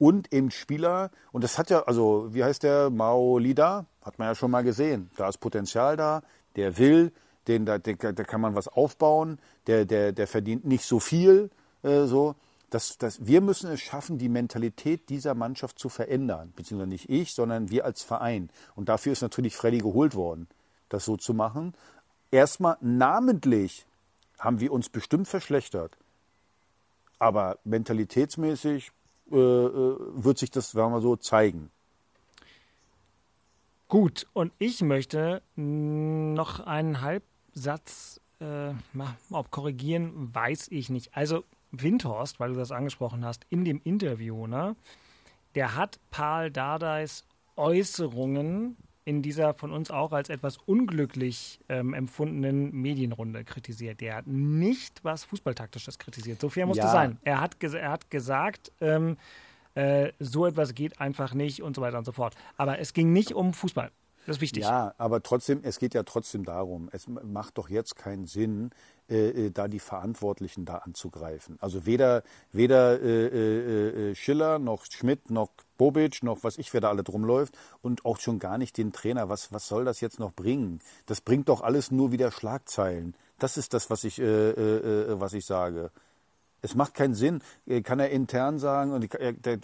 und 0.00 0.32
eben 0.32 0.50
Spieler, 0.50 1.10
und 1.30 1.44
das 1.44 1.58
hat 1.58 1.68
ja, 1.68 1.82
also 1.82 2.34
wie 2.34 2.42
heißt 2.42 2.62
der, 2.62 2.88
Mao 2.88 3.36
Lida, 3.36 3.84
hat 4.02 4.18
man 4.18 4.28
ja 4.28 4.34
schon 4.34 4.50
mal 4.50 4.64
gesehen. 4.64 5.10
Da 5.16 5.28
ist 5.28 5.38
Potenzial 5.38 5.98
da, 5.98 6.22
der 6.56 6.78
will, 6.78 7.12
den, 7.46 7.66
da, 7.66 7.76
der, 7.76 7.96
da 7.96 8.24
kann 8.24 8.40
man 8.40 8.54
was 8.54 8.66
aufbauen, 8.66 9.38
der, 9.66 9.84
der, 9.84 10.12
der 10.12 10.26
verdient 10.26 10.64
nicht 10.64 10.86
so 10.86 11.00
viel. 11.00 11.50
Äh, 11.82 12.06
so. 12.06 12.34
Das, 12.70 12.96
das, 12.96 13.26
wir 13.26 13.42
müssen 13.42 13.70
es 13.70 13.80
schaffen, 13.80 14.16
die 14.16 14.30
Mentalität 14.30 15.10
dieser 15.10 15.34
Mannschaft 15.34 15.78
zu 15.78 15.90
verändern. 15.90 16.54
Beziehungsweise 16.56 16.88
nicht 16.88 17.10
ich, 17.10 17.34
sondern 17.34 17.70
wir 17.70 17.84
als 17.84 18.02
Verein. 18.02 18.48
Und 18.74 18.88
dafür 18.88 19.12
ist 19.12 19.20
natürlich 19.20 19.54
Freddy 19.54 19.78
geholt 19.78 20.14
worden, 20.14 20.48
das 20.88 21.04
so 21.04 21.18
zu 21.18 21.34
machen. 21.34 21.74
Erstmal 22.30 22.78
namentlich 22.80 23.84
haben 24.38 24.60
wir 24.60 24.72
uns 24.72 24.88
bestimmt 24.88 25.28
verschlechtert. 25.28 25.98
Aber 27.18 27.58
mentalitätsmäßig 27.64 28.92
äh, 29.30 29.36
äh, 29.36 29.96
wird 30.14 30.38
sich 30.38 30.50
das, 30.50 30.70
sagen 30.70 30.92
wir 30.92 31.00
so, 31.00 31.16
zeigen. 31.16 31.70
Gut, 33.88 34.26
und 34.34 34.52
ich 34.58 34.82
möchte 34.82 35.42
noch 35.56 36.60
einen 36.60 37.00
Halbsatz 37.00 38.20
äh, 38.40 38.70
ma- 38.92 39.16
ob 39.30 39.50
korrigieren, 39.50 40.32
weiß 40.32 40.68
ich 40.68 40.90
nicht. 40.90 41.16
Also 41.16 41.44
Windhorst, 41.72 42.40
weil 42.40 42.52
du 42.52 42.58
das 42.58 42.72
angesprochen 42.72 43.24
hast, 43.24 43.46
in 43.50 43.64
dem 43.64 43.80
Interview, 43.84 44.46
ne, 44.46 44.76
der 45.54 45.74
hat 45.74 45.98
Paul 46.10 46.50
Dardais 46.50 47.24
Äußerungen 47.56 48.76
in 49.10 49.22
dieser 49.22 49.54
von 49.54 49.72
uns 49.72 49.90
auch 49.90 50.12
als 50.12 50.28
etwas 50.28 50.56
unglücklich 50.56 51.58
ähm, 51.68 51.94
empfundenen 51.94 52.70
Medienrunde 52.72 53.42
kritisiert. 53.42 54.00
Der 54.00 54.14
hat 54.14 54.28
nicht 54.28 55.02
was 55.02 55.24
Fußballtaktisches 55.24 55.98
kritisiert. 55.98 56.40
So 56.40 56.48
fair 56.48 56.64
musste 56.66 56.84
Ja. 56.86 56.92
sein. 56.92 57.18
Er 57.22 57.40
hat, 57.40 57.60
er 57.62 57.90
hat 57.90 58.08
gesagt, 58.08 58.70
ähm, 58.80 59.16
äh, 59.74 60.12
so 60.20 60.46
etwas 60.46 60.74
geht 60.74 61.00
einfach 61.00 61.34
nicht 61.34 61.60
und 61.60 61.74
so 61.74 61.82
weiter 61.82 61.98
und 61.98 62.04
so 62.04 62.12
fort. 62.12 62.36
Aber 62.56 62.78
es 62.78 62.92
ging 62.92 63.12
nicht 63.12 63.32
um 63.34 63.52
Fußball. 63.52 63.90
Das 64.30 64.36
ist 64.36 64.42
wichtig. 64.42 64.62
Ja, 64.62 64.94
aber 64.96 65.24
trotzdem, 65.24 65.58
es 65.64 65.80
geht 65.80 65.92
ja 65.92 66.04
trotzdem 66.04 66.44
darum, 66.44 66.88
es 66.92 67.08
macht 67.08 67.58
doch 67.58 67.68
jetzt 67.68 67.96
keinen 67.96 68.26
Sinn, 68.28 68.70
äh, 69.08 69.46
äh, 69.46 69.50
da 69.50 69.66
die 69.66 69.80
Verantwortlichen 69.80 70.64
da 70.64 70.76
anzugreifen. 70.76 71.58
Also 71.60 71.84
weder, 71.84 72.22
weder 72.52 73.00
äh, 73.02 73.26
äh, 73.26 74.10
äh, 74.10 74.14
Schiller 74.14 74.60
noch 74.60 74.84
Schmidt 74.88 75.32
noch 75.32 75.50
Bobic 75.78 76.22
noch 76.22 76.44
was 76.44 76.58
ich, 76.58 76.72
wer 76.72 76.80
da 76.80 76.90
alle 76.90 77.02
drum 77.02 77.24
läuft 77.24 77.58
und 77.82 78.04
auch 78.04 78.20
schon 78.20 78.38
gar 78.38 78.56
nicht 78.56 78.78
den 78.78 78.92
Trainer. 78.92 79.28
Was, 79.28 79.52
was 79.52 79.66
soll 79.66 79.84
das 79.84 80.00
jetzt 80.00 80.20
noch 80.20 80.32
bringen? 80.32 80.80
Das 81.06 81.20
bringt 81.20 81.48
doch 81.48 81.60
alles 81.60 81.90
nur 81.90 82.12
wieder 82.12 82.30
Schlagzeilen. 82.30 83.16
Das 83.40 83.56
ist 83.56 83.74
das, 83.74 83.90
was 83.90 84.04
ich, 84.04 84.20
äh, 84.20 85.20
was 85.20 85.32
ich 85.32 85.44
sage. 85.44 85.90
Es 86.62 86.74
macht 86.74 86.94
keinen 86.94 87.14
Sinn. 87.14 87.42
Äh, 87.66 87.82
Kann 87.82 88.00
er 88.00 88.10
intern 88.10 88.58
sagen, 88.58 88.92
und 88.92 89.04
ich, 89.04 89.12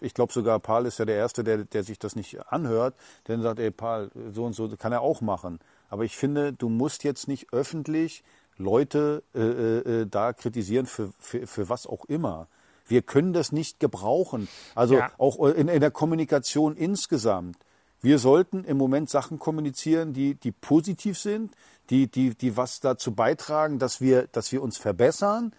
ich 0.00 0.14
glaube 0.14 0.32
sogar, 0.32 0.58
Paul 0.60 0.86
ist 0.86 0.98
ja 0.98 1.04
der 1.04 1.16
Erste, 1.16 1.44
der, 1.44 1.64
der 1.64 1.82
sich 1.82 1.98
das 1.98 2.16
nicht 2.16 2.38
anhört, 2.50 2.94
der 3.26 3.36
dann 3.36 3.42
sagt, 3.42 3.58
ey, 3.58 3.70
Paul, 3.70 4.10
so 4.32 4.44
und 4.44 4.54
so, 4.54 4.68
kann 4.76 4.92
er 4.92 5.00
auch 5.02 5.20
machen. 5.20 5.58
Aber 5.88 6.04
ich 6.04 6.16
finde, 6.16 6.52
du 6.52 6.68
musst 6.68 7.04
jetzt 7.04 7.28
nicht 7.28 7.52
öffentlich 7.52 8.24
Leute 8.58 9.22
äh, 9.34 9.40
äh, 9.40 10.00
äh, 10.02 10.06
da 10.06 10.32
kritisieren 10.32 10.86
für, 10.86 11.10
für, 11.18 11.46
für 11.46 11.68
was 11.68 11.86
auch 11.86 12.04
immer. 12.06 12.48
Wir 12.88 13.02
können 13.02 13.32
das 13.32 13.52
nicht 13.52 13.80
gebrauchen. 13.80 14.48
Also 14.74 14.96
Ja. 14.96 15.10
auch 15.18 15.44
in, 15.48 15.68
in 15.68 15.80
der 15.80 15.90
Kommunikation 15.90 16.76
insgesamt. 16.76 17.56
Wir 18.00 18.18
sollten 18.18 18.64
im 18.64 18.76
Moment 18.76 19.10
Sachen 19.10 19.38
kommunizieren, 19.38 20.12
die, 20.12 20.34
die 20.34 20.52
positiv 20.52 21.18
sind, 21.18 21.54
die, 21.90 22.10
die, 22.10 22.34
die 22.34 22.56
was 22.56 22.80
dazu 22.80 23.12
beitragen, 23.14 23.78
dass 23.78 24.00
wir, 24.00 24.26
dass 24.28 24.52
wir 24.52 24.62
uns 24.62 24.78
verbessern, 24.78 25.52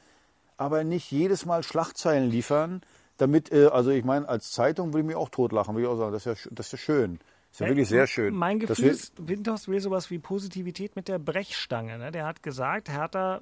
aber 0.58 0.84
nicht 0.84 1.12
jedes 1.12 1.46
Mal 1.46 1.64
Schlagzeilen 1.64 2.30
liefern, 2.30 2.82
damit, 3.18 3.52
äh, 3.52 3.68
also 3.68 3.92
ich 3.92 4.04
meine, 4.04 4.28
als 4.28 4.52
Zeitung 4.52 4.90
würde 4.90 5.00
ich 5.00 5.06
mich 5.06 5.16
auch 5.16 5.30
totlachen, 5.30 5.76
würde 5.76 5.88
ich 5.88 5.94
auch 5.94 5.98
sagen, 5.98 6.12
das 6.12 6.26
ist 6.26 6.46
ja, 6.46 6.52
das 6.52 6.68
ist 6.68 6.72
ja 6.74 6.78
schön. 6.78 7.20
Das 7.50 7.56
ist 7.56 7.60
ja 7.62 7.68
wirklich 7.68 7.88
sehr 7.88 8.08
schön. 8.08 8.36
Mein 8.36 8.60
Gefühl 8.60 8.90
ist, 8.90 9.14
Windhorst 9.18 9.68
will 9.68 9.80
sowas 9.80 10.12
wie 10.12 10.20
Positivität 10.20 10.96
mit 10.96 11.08
der 11.08 11.18
Brechstange. 11.18 11.98
Ne? 11.98 12.12
Der 12.12 12.26
hat 12.26 12.44
gesagt, 12.44 12.90
Hertha, 12.90 13.40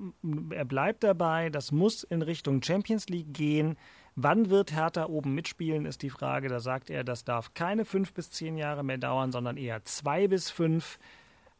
er 0.52 0.66
bleibt 0.66 1.04
dabei, 1.04 1.50
das 1.50 1.72
muss 1.72 2.04
in 2.04 2.22
Richtung 2.22 2.62
Champions 2.62 3.10
League 3.10 3.34
gehen. 3.34 3.78
Wann 4.16 4.50
wird 4.50 4.74
Hertha 4.74 5.08
oben 5.08 5.34
mitspielen, 5.34 5.86
ist 5.86 6.02
die 6.02 6.10
Frage. 6.10 6.48
Da 6.48 6.62
sagt 6.62 6.90
er, 6.90 7.04
das 7.04 7.26
darf 7.26 7.54
keine 7.54 7.84
fünf 7.84 8.14
bis 8.14 8.30
zehn 8.30 8.58
Jahre 8.58 8.84
mehr 8.84 8.98
dauern, 8.98 9.34
sondern 9.34 9.58
eher 9.58 9.84
zwei 9.84 10.28
bis 10.28 10.50
fünf. 10.50 10.98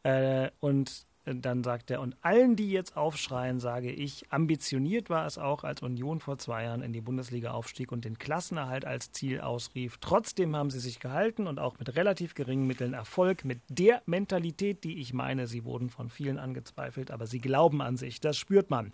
Äh, 0.04 0.50
und 0.60 1.06
dann 1.26 1.64
sagt 1.64 1.90
er, 1.90 2.00
und 2.00 2.16
allen, 2.22 2.54
die 2.54 2.70
jetzt 2.70 2.96
aufschreien, 2.96 3.58
sage 3.58 3.90
ich, 3.90 4.30
ambitioniert 4.30 5.10
war 5.10 5.26
es 5.26 5.38
auch, 5.38 5.64
als 5.64 5.82
Union 5.82 6.20
vor 6.20 6.38
zwei 6.38 6.64
Jahren 6.64 6.82
in 6.82 6.92
die 6.92 7.00
Bundesliga 7.00 7.50
aufstieg 7.50 7.90
und 7.90 8.04
den 8.04 8.16
Klassenerhalt 8.16 8.84
als 8.84 9.10
Ziel 9.10 9.40
ausrief. 9.40 9.98
Trotzdem 10.00 10.54
haben 10.54 10.70
sie 10.70 10.78
sich 10.78 11.00
gehalten 11.00 11.48
und 11.48 11.58
auch 11.58 11.78
mit 11.80 11.96
relativ 11.96 12.34
geringen 12.34 12.68
Mitteln 12.68 12.94
Erfolg, 12.94 13.44
mit 13.44 13.60
der 13.68 14.02
Mentalität, 14.06 14.84
die 14.84 15.00
ich 15.00 15.12
meine, 15.12 15.48
sie 15.48 15.64
wurden 15.64 15.90
von 15.90 16.10
vielen 16.10 16.38
angezweifelt, 16.38 17.10
aber 17.10 17.26
sie 17.26 17.40
glauben 17.40 17.82
an 17.82 17.96
sich, 17.96 18.20
das 18.20 18.36
spürt 18.36 18.70
man. 18.70 18.92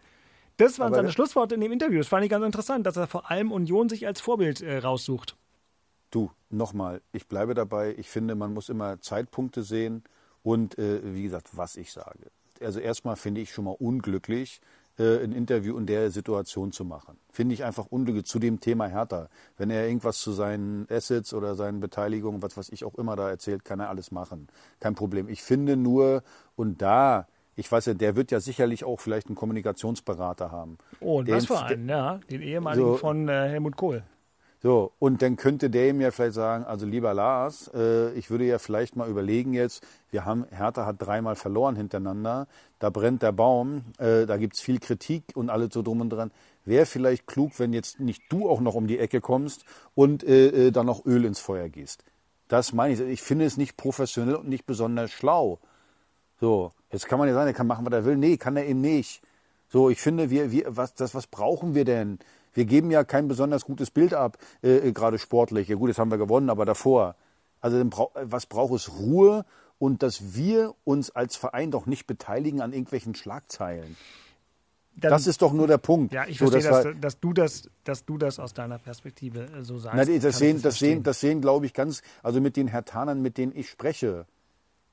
Das 0.57 0.79
waren 0.79 0.89
Aber 0.89 0.97
seine 0.97 1.13
Schlussworte 1.13 1.55
in 1.55 1.61
dem 1.61 1.73
Interview. 1.73 1.99
Das 1.99 2.09
fand 2.09 2.25
ich 2.25 2.31
ganz 2.31 2.45
interessant, 2.45 2.87
dass 2.87 2.97
er 2.97 3.09
vor 3.09 3.31
allem 3.31 3.53
Union 3.53 3.89
sich 3.89 4.07
als 4.07 4.21
Vorbild 4.21 4.63
äh, 4.63 4.79
raussucht. 4.79 5.37
Du, 6.11 6.31
nochmal, 6.51 7.03
ich 7.13 7.27
bleibe 7.27 7.55
dabei. 7.55 7.95
Ich 7.99 8.09
finde, 8.09 8.35
man 8.35 8.55
muss 8.55 8.69
immer 8.69 9.01
Zeitpunkte 9.01 9.63
sehen 9.63 10.05
und, 10.43 10.79
äh, 10.79 11.01
wie 11.15 11.23
gesagt, 11.23 11.49
was 11.57 11.77
ich 11.77 11.93
sage. 11.93 12.31
Also 12.61 12.79
erstmal 12.81 13.17
finde 13.17 13.41
ich 13.41 13.53
schon 13.53 13.65
mal 13.65 13.77
unglücklich, 13.79 14.61
äh, 14.99 15.25
ein 15.25 15.33
Interview 15.33 15.77
in 15.79 15.87
der 15.87 16.11
Situation 16.11 16.71
zu 16.71 16.85
machen. 16.85 17.17
Finde 17.33 17.55
ich 17.55 17.65
einfach 17.65 17.87
unglücklich 17.87 18.27
zu 18.27 18.39
dem 18.39 18.61
Thema 18.61 18.87
Hertha. 18.87 19.29
Wenn 19.57 19.71
er 19.71 19.87
irgendwas 19.87 20.19
zu 20.19 20.33
seinen 20.33 20.87
Assets 20.91 21.33
oder 21.35 21.55
seinen 21.55 21.81
Beteiligungen, 21.81 22.43
was 22.43 22.57
weiß 22.57 22.69
ich 22.69 22.85
auch 22.85 22.95
immer 22.97 23.17
da 23.17 23.29
erzählt, 23.31 23.65
kann 23.65 23.81
er 23.81 23.89
alles 23.89 24.11
machen. 24.13 24.49
Kein 24.81 24.95
Problem. 24.95 25.29
Ich 25.29 25.43
finde 25.43 25.77
nur, 25.77 26.23
und 26.57 26.83
da, 26.83 27.27
ich 27.57 27.73
weiß 27.73 27.87
ja, 27.87 27.95
der 27.95 28.17
wird 28.17 28.31
ja 28.31 28.41
sicherlich 28.41 28.85
auch 28.85 29.01
vielleicht 29.01 29.29
einen 29.29 29.37
Kommunikationsberater 29.37 30.51
haben. 30.53 30.79
Oh, 31.01 31.19
und 31.21 31.29
Den- 31.29 31.37
was 31.37 31.47
für 31.47 31.63
einen, 31.63 31.89
ja. 31.89 32.21
Den 32.31 32.43
ehemaligen 32.43 32.87
So. 32.87 32.97
von 32.99 33.29
äh, 33.29 33.49
Helmut 33.49 33.77
Kohl. 33.77 34.03
So, 34.63 34.93
und 35.01 35.23
dann 35.23 35.35
könnte 35.35 35.71
der 35.71 35.89
ihm 35.89 36.01
ja 36.01 36.13
vielleicht 36.13 36.35
sagen, 36.35 36.65
also 36.65 36.87
lieber 36.87 37.13
Lars, 37.15 37.69
äh, 37.75 38.13
ich 38.13 38.31
würde 38.31 38.45
ja 38.45 38.61
vielleicht 38.61 38.95
mal 38.95 39.09
überlegen 39.09 39.55
jetzt, 39.55 39.85
wir 40.13 40.25
haben, 40.25 40.47
Hertha 40.51 40.87
hat 40.87 40.97
dreimal 41.01 41.35
verloren 41.35 41.75
hintereinander, 41.75 42.47
da 42.79 42.91
brennt 42.91 43.23
der 43.23 43.33
Baum, 43.33 43.83
äh, 43.99 44.25
da 44.25 44.37
gibt's 44.37 44.61
viel 44.61 44.79
Kritik 44.79 45.25
und 45.35 45.51
alles 45.51 45.71
so 45.75 45.83
drum 45.83 46.01
und 46.01 46.11
dran. 46.11 46.31
Wäre 46.65 46.87
vielleicht 46.87 47.27
klug, 47.27 47.59
wenn 47.59 47.73
jetzt 47.73 47.99
nicht 47.99 48.23
du 48.31 48.49
auch 48.49 48.61
noch 48.61 48.77
um 48.77 48.87
die 48.87 49.01
Ecke 49.01 49.21
kommst 49.21 49.65
und 49.97 50.23
äh, 50.23 50.69
äh, 50.69 50.71
dann 50.71 50.87
noch 50.87 51.05
Öl 51.07 51.25
ins 51.25 51.41
Feuer 51.41 51.69
gießt. 51.69 52.05
Das 52.47 52.73
meine 52.73 52.95
ich. 52.95 53.01
Ich 53.01 53.23
finde 53.23 53.47
es 53.47 53.57
nicht 53.57 53.77
professionell 53.77 54.37
und 54.37 54.49
nicht 54.49 54.65
besonders 54.65 55.11
schlau. 55.11 55.59
So, 56.41 56.71
jetzt 56.93 57.09
kann 57.09 57.19
man 57.19 57.27
ja 57.27 57.35
sagen, 57.35 57.49
er 57.49 57.55
kann 57.55 57.67
machen, 57.67 57.85
was 57.85 57.93
er 57.93 58.05
will. 58.05 58.17
Nee, 58.17 58.37
kann 58.37 58.57
er 58.57 58.67
eben 58.67 58.81
nicht. 58.81 59.23
So, 59.69 59.91
ich 59.91 60.01
finde, 60.01 60.31
wir, 60.31 60.53
wir, 60.53 60.77
was, 60.77 60.95
das, 60.95 61.17
was 61.17 61.27
brauchen 61.27 61.75
wir 61.75 61.85
denn? 61.85 62.21
Wir 62.53 62.65
geben 62.65 62.91
ja 62.91 63.05
kein 63.05 63.29
besonders 63.29 63.65
gutes 63.65 63.91
Bild 63.91 64.15
ab, 64.15 64.39
äh, 64.63 64.89
äh 64.89 64.93
gerade 64.93 65.19
sportlich. 65.19 65.69
Ja 65.69 65.77
gut, 65.77 65.89
jetzt 65.89 65.99
haben 65.99 66.11
wir 66.11 66.19
gewonnen, 66.19 66.51
aber 66.51 66.65
davor. 66.65 67.17
Also 67.61 67.83
was 68.15 68.47
braucht 68.47 68.75
es? 68.75 68.91
Ruhe 68.99 69.45
und 69.79 70.03
dass 70.03 70.35
wir 70.35 70.75
uns 70.85 71.11
als 71.11 71.37
Verein 71.37 71.71
doch 71.71 71.87
nicht 71.87 72.07
beteiligen 72.07 72.61
an 72.61 72.73
irgendwelchen 72.73 73.15
Schlagzeilen. 73.15 73.97
Dann, 74.95 75.11
das 75.11 75.27
ist 75.27 75.41
doch 75.41 75.53
nur 75.53 75.67
der 75.67 75.79
Punkt. 75.79 76.13
Ja, 76.13 76.27
ich 76.27 76.39
so, 76.39 76.49
verstehe, 76.49 76.71
dass, 76.71 76.85
dass, 76.85 77.01
dass, 77.01 77.21
du 77.21 77.33
das, 77.33 77.71
dass 77.85 78.05
du 78.05 78.19
das 78.19 78.39
aus 78.39 78.53
deiner 78.53 78.79
Perspektive 78.79 79.45
äh, 79.45 79.65
so 79.65 79.79
sagst. 79.79 79.97
Na, 79.97 80.05
das, 80.05 80.39
sehen, 80.39 80.61
das, 80.61 80.79
sehen, 80.79 81.03
das 81.03 81.21
sehen, 81.21 81.41
glaube 81.41 81.67
ich, 81.67 81.73
ganz, 81.73 82.03
also 82.23 82.41
mit 82.41 82.57
den 82.57 82.69
Hertanern, 82.69 83.23
mit 83.23 83.39
denen 83.39 83.53
ich 83.57 83.71
spreche, 83.71 84.27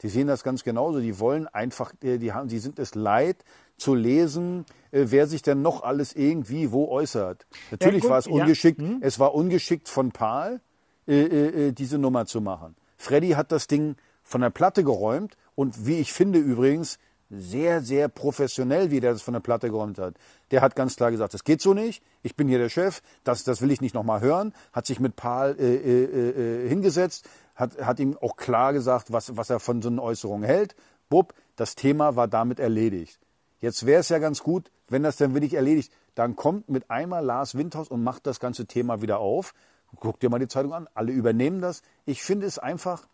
die 0.02 0.08
sehen 0.08 0.28
das 0.28 0.44
ganz 0.44 0.64
genauso. 0.64 1.02
Die 1.02 1.20
wollen 1.20 1.48
einfach, 1.48 1.94
äh, 2.02 2.18
die, 2.18 2.32
haben, 2.32 2.48
die 2.48 2.60
sind 2.60 2.80
es 2.80 2.96
leid 2.96 3.44
zu 3.80 3.96
lesen, 3.96 4.66
äh, 4.92 5.06
wer 5.08 5.28
sich 5.28 5.42
denn 5.42 5.62
noch 5.62 5.84
alles 5.84 6.14
irgendwie 6.14 6.72
wo 6.72 6.88
äußert. 6.90 7.46
Natürlich 7.72 8.04
ja, 8.04 8.10
war 8.10 8.18
es 8.20 8.28
ungeschickt. 8.28 8.82
Ja. 8.82 8.88
Hm? 8.88 8.98
Es 9.02 9.20
war 9.20 9.34
ungeschickt 9.34 9.90
von 9.90 10.12
Paul, 10.12 10.62
äh, 11.08 11.68
äh, 11.68 11.72
diese 11.72 11.98
Nummer 11.98 12.26
zu 12.26 12.42
machen. 12.42 12.76
Freddy 12.98 13.32
hat 13.32 13.52
das 13.52 13.68
Ding 13.68 13.96
von 14.24 14.42
der 14.42 14.50
Platte 14.50 14.84
geräumt 14.84 15.38
und 15.56 15.86
wie 15.88 16.00
ich 16.00 16.14
finde 16.14 16.40
übrigens, 16.40 17.00
sehr, 17.30 17.82
sehr 17.82 18.08
professionell, 18.10 18.92
wie 18.92 19.00
der 19.00 19.14
das 19.14 19.22
von 19.22 19.34
der 19.34 19.42
Platte 19.42 19.70
geräumt 19.70 20.00
hat. 20.00 20.16
Der 20.52 20.62
hat 20.62 20.76
ganz 20.76 20.96
klar 20.96 21.12
gesagt, 21.12 21.34
das 21.34 21.44
geht 21.44 21.62
so 21.62 21.74
nicht, 21.74 22.04
ich 22.24 22.36
bin 22.36 22.48
hier 22.48 22.58
der 22.58 22.70
Chef, 22.70 23.02
das, 23.24 23.44
das 23.44 23.62
will 23.62 23.72
ich 23.72 23.82
nicht 23.82 23.94
nochmal 23.94 24.22
hören, 24.22 24.54
hat 24.74 24.88
sich 24.88 25.00
mit 25.00 25.16
Paul 25.16 25.56
äh, 25.60 25.76
äh, 25.76 26.66
äh, 26.66 26.70
hingesetzt, 26.70 27.30
hat, 27.56 27.80
hat 27.82 28.00
ihm 28.00 28.18
auch 28.20 28.36
klar 28.36 28.74
gesagt, 28.74 29.12
was, 29.12 29.38
was 29.38 29.50
er 29.50 29.60
von 29.60 29.82
so 29.82 29.90
einer 29.90 30.02
Äußerung 30.02 30.44
hält. 30.44 30.76
Bub, 31.10 31.34
das 31.56 31.76
Thema 31.76 32.16
war 32.16 32.28
damit 32.28 32.60
erledigt. 32.60 33.20
Jetzt 33.60 33.86
wäre 33.86 34.00
es 34.00 34.10
ja 34.10 34.20
ganz 34.20 34.42
gut, 34.42 34.72
wenn 34.88 35.04
das 35.04 35.18
dann 35.18 35.34
wirklich 35.34 35.54
erledigt, 35.54 35.92
dann 36.16 36.36
kommt 36.36 36.70
mit 36.70 36.90
einmal 36.90 37.24
Lars 37.24 37.58
Windhaus 37.58 37.90
und 37.90 38.04
macht 38.04 38.26
das 38.26 38.40
ganze 38.40 38.66
Thema 38.66 39.02
wieder 39.02 39.20
auf. 39.20 39.54
Guck 39.96 40.20
dir 40.20 40.30
mal 40.30 40.40
die 40.40 40.48
Zeitung 40.48 40.74
an, 40.74 40.88
alle 40.94 41.12
übernehmen 41.12 41.62
das. 41.62 41.82
Ich 42.06 42.24
finde 42.24 42.46
es 42.46 42.60
einfach, 42.60 43.08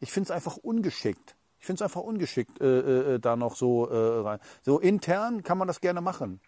ich 0.00 0.10
finde 0.10 0.28
es 0.28 0.30
einfach 0.30 0.56
ungeschickt. 0.56 1.36
Ich 1.60 1.66
finde 1.66 1.76
es 1.76 1.82
einfach 1.82 2.00
ungeschickt, 2.00 2.60
äh, 2.60 3.14
äh, 3.14 3.18
da 3.20 3.36
noch 3.36 3.54
so 3.54 3.86
äh, 3.86 3.96
rein. 3.96 4.40
So 4.62 4.80
intern 4.80 5.44
kann 5.44 5.58
man 5.58 5.68
das 5.68 5.80
gerne 5.80 6.00
machen. 6.00 6.40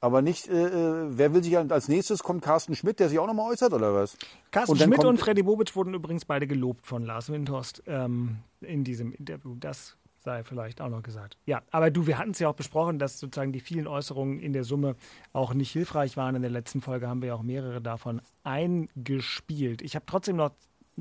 Aber 0.00 0.22
nicht, 0.22 0.48
äh, 0.48 0.66
äh 0.66 1.06
wer 1.10 1.34
will 1.34 1.42
sich 1.42 1.56
als 1.56 1.88
nächstes 1.88 2.22
kommt 2.22 2.42
Carsten 2.42 2.74
Schmidt, 2.74 2.98
der 3.00 3.08
sich 3.08 3.18
auch 3.18 3.26
nochmal 3.26 3.52
äußert 3.52 3.72
oder 3.72 3.94
was? 3.94 4.16
Carsten 4.50 4.72
und 4.72 4.82
Schmidt 4.82 5.04
und 5.04 5.18
Freddy 5.18 5.42
Bobic 5.42 5.74
wurden 5.76 5.94
übrigens 5.94 6.24
beide 6.24 6.46
gelobt 6.46 6.86
von 6.86 7.04
Lars 7.04 7.30
Windhorst 7.30 7.82
ähm, 7.86 8.38
in 8.60 8.84
diesem 8.84 9.12
Interview. 9.12 9.54
Das 9.58 9.96
sei 10.28 10.44
vielleicht 10.44 10.82
auch 10.82 10.90
noch 10.90 11.02
gesagt. 11.02 11.38
Ja, 11.46 11.62
aber 11.70 11.90
du, 11.90 12.06
wir 12.06 12.18
hatten 12.18 12.32
es 12.32 12.38
ja 12.38 12.50
auch 12.50 12.54
besprochen, 12.54 12.98
dass 12.98 13.18
sozusagen 13.18 13.50
die 13.50 13.60
vielen 13.60 13.86
Äußerungen 13.86 14.40
in 14.40 14.52
der 14.52 14.62
Summe 14.62 14.94
auch 15.32 15.54
nicht 15.54 15.70
hilfreich 15.70 16.18
waren. 16.18 16.34
In 16.34 16.42
der 16.42 16.50
letzten 16.50 16.82
Folge 16.82 17.08
haben 17.08 17.22
wir 17.22 17.28
ja 17.28 17.34
auch 17.34 17.42
mehrere 17.42 17.80
davon 17.80 18.20
eingespielt. 18.44 19.80
Ich 19.80 19.94
habe 19.94 20.04
trotzdem 20.04 20.36
noch 20.36 20.50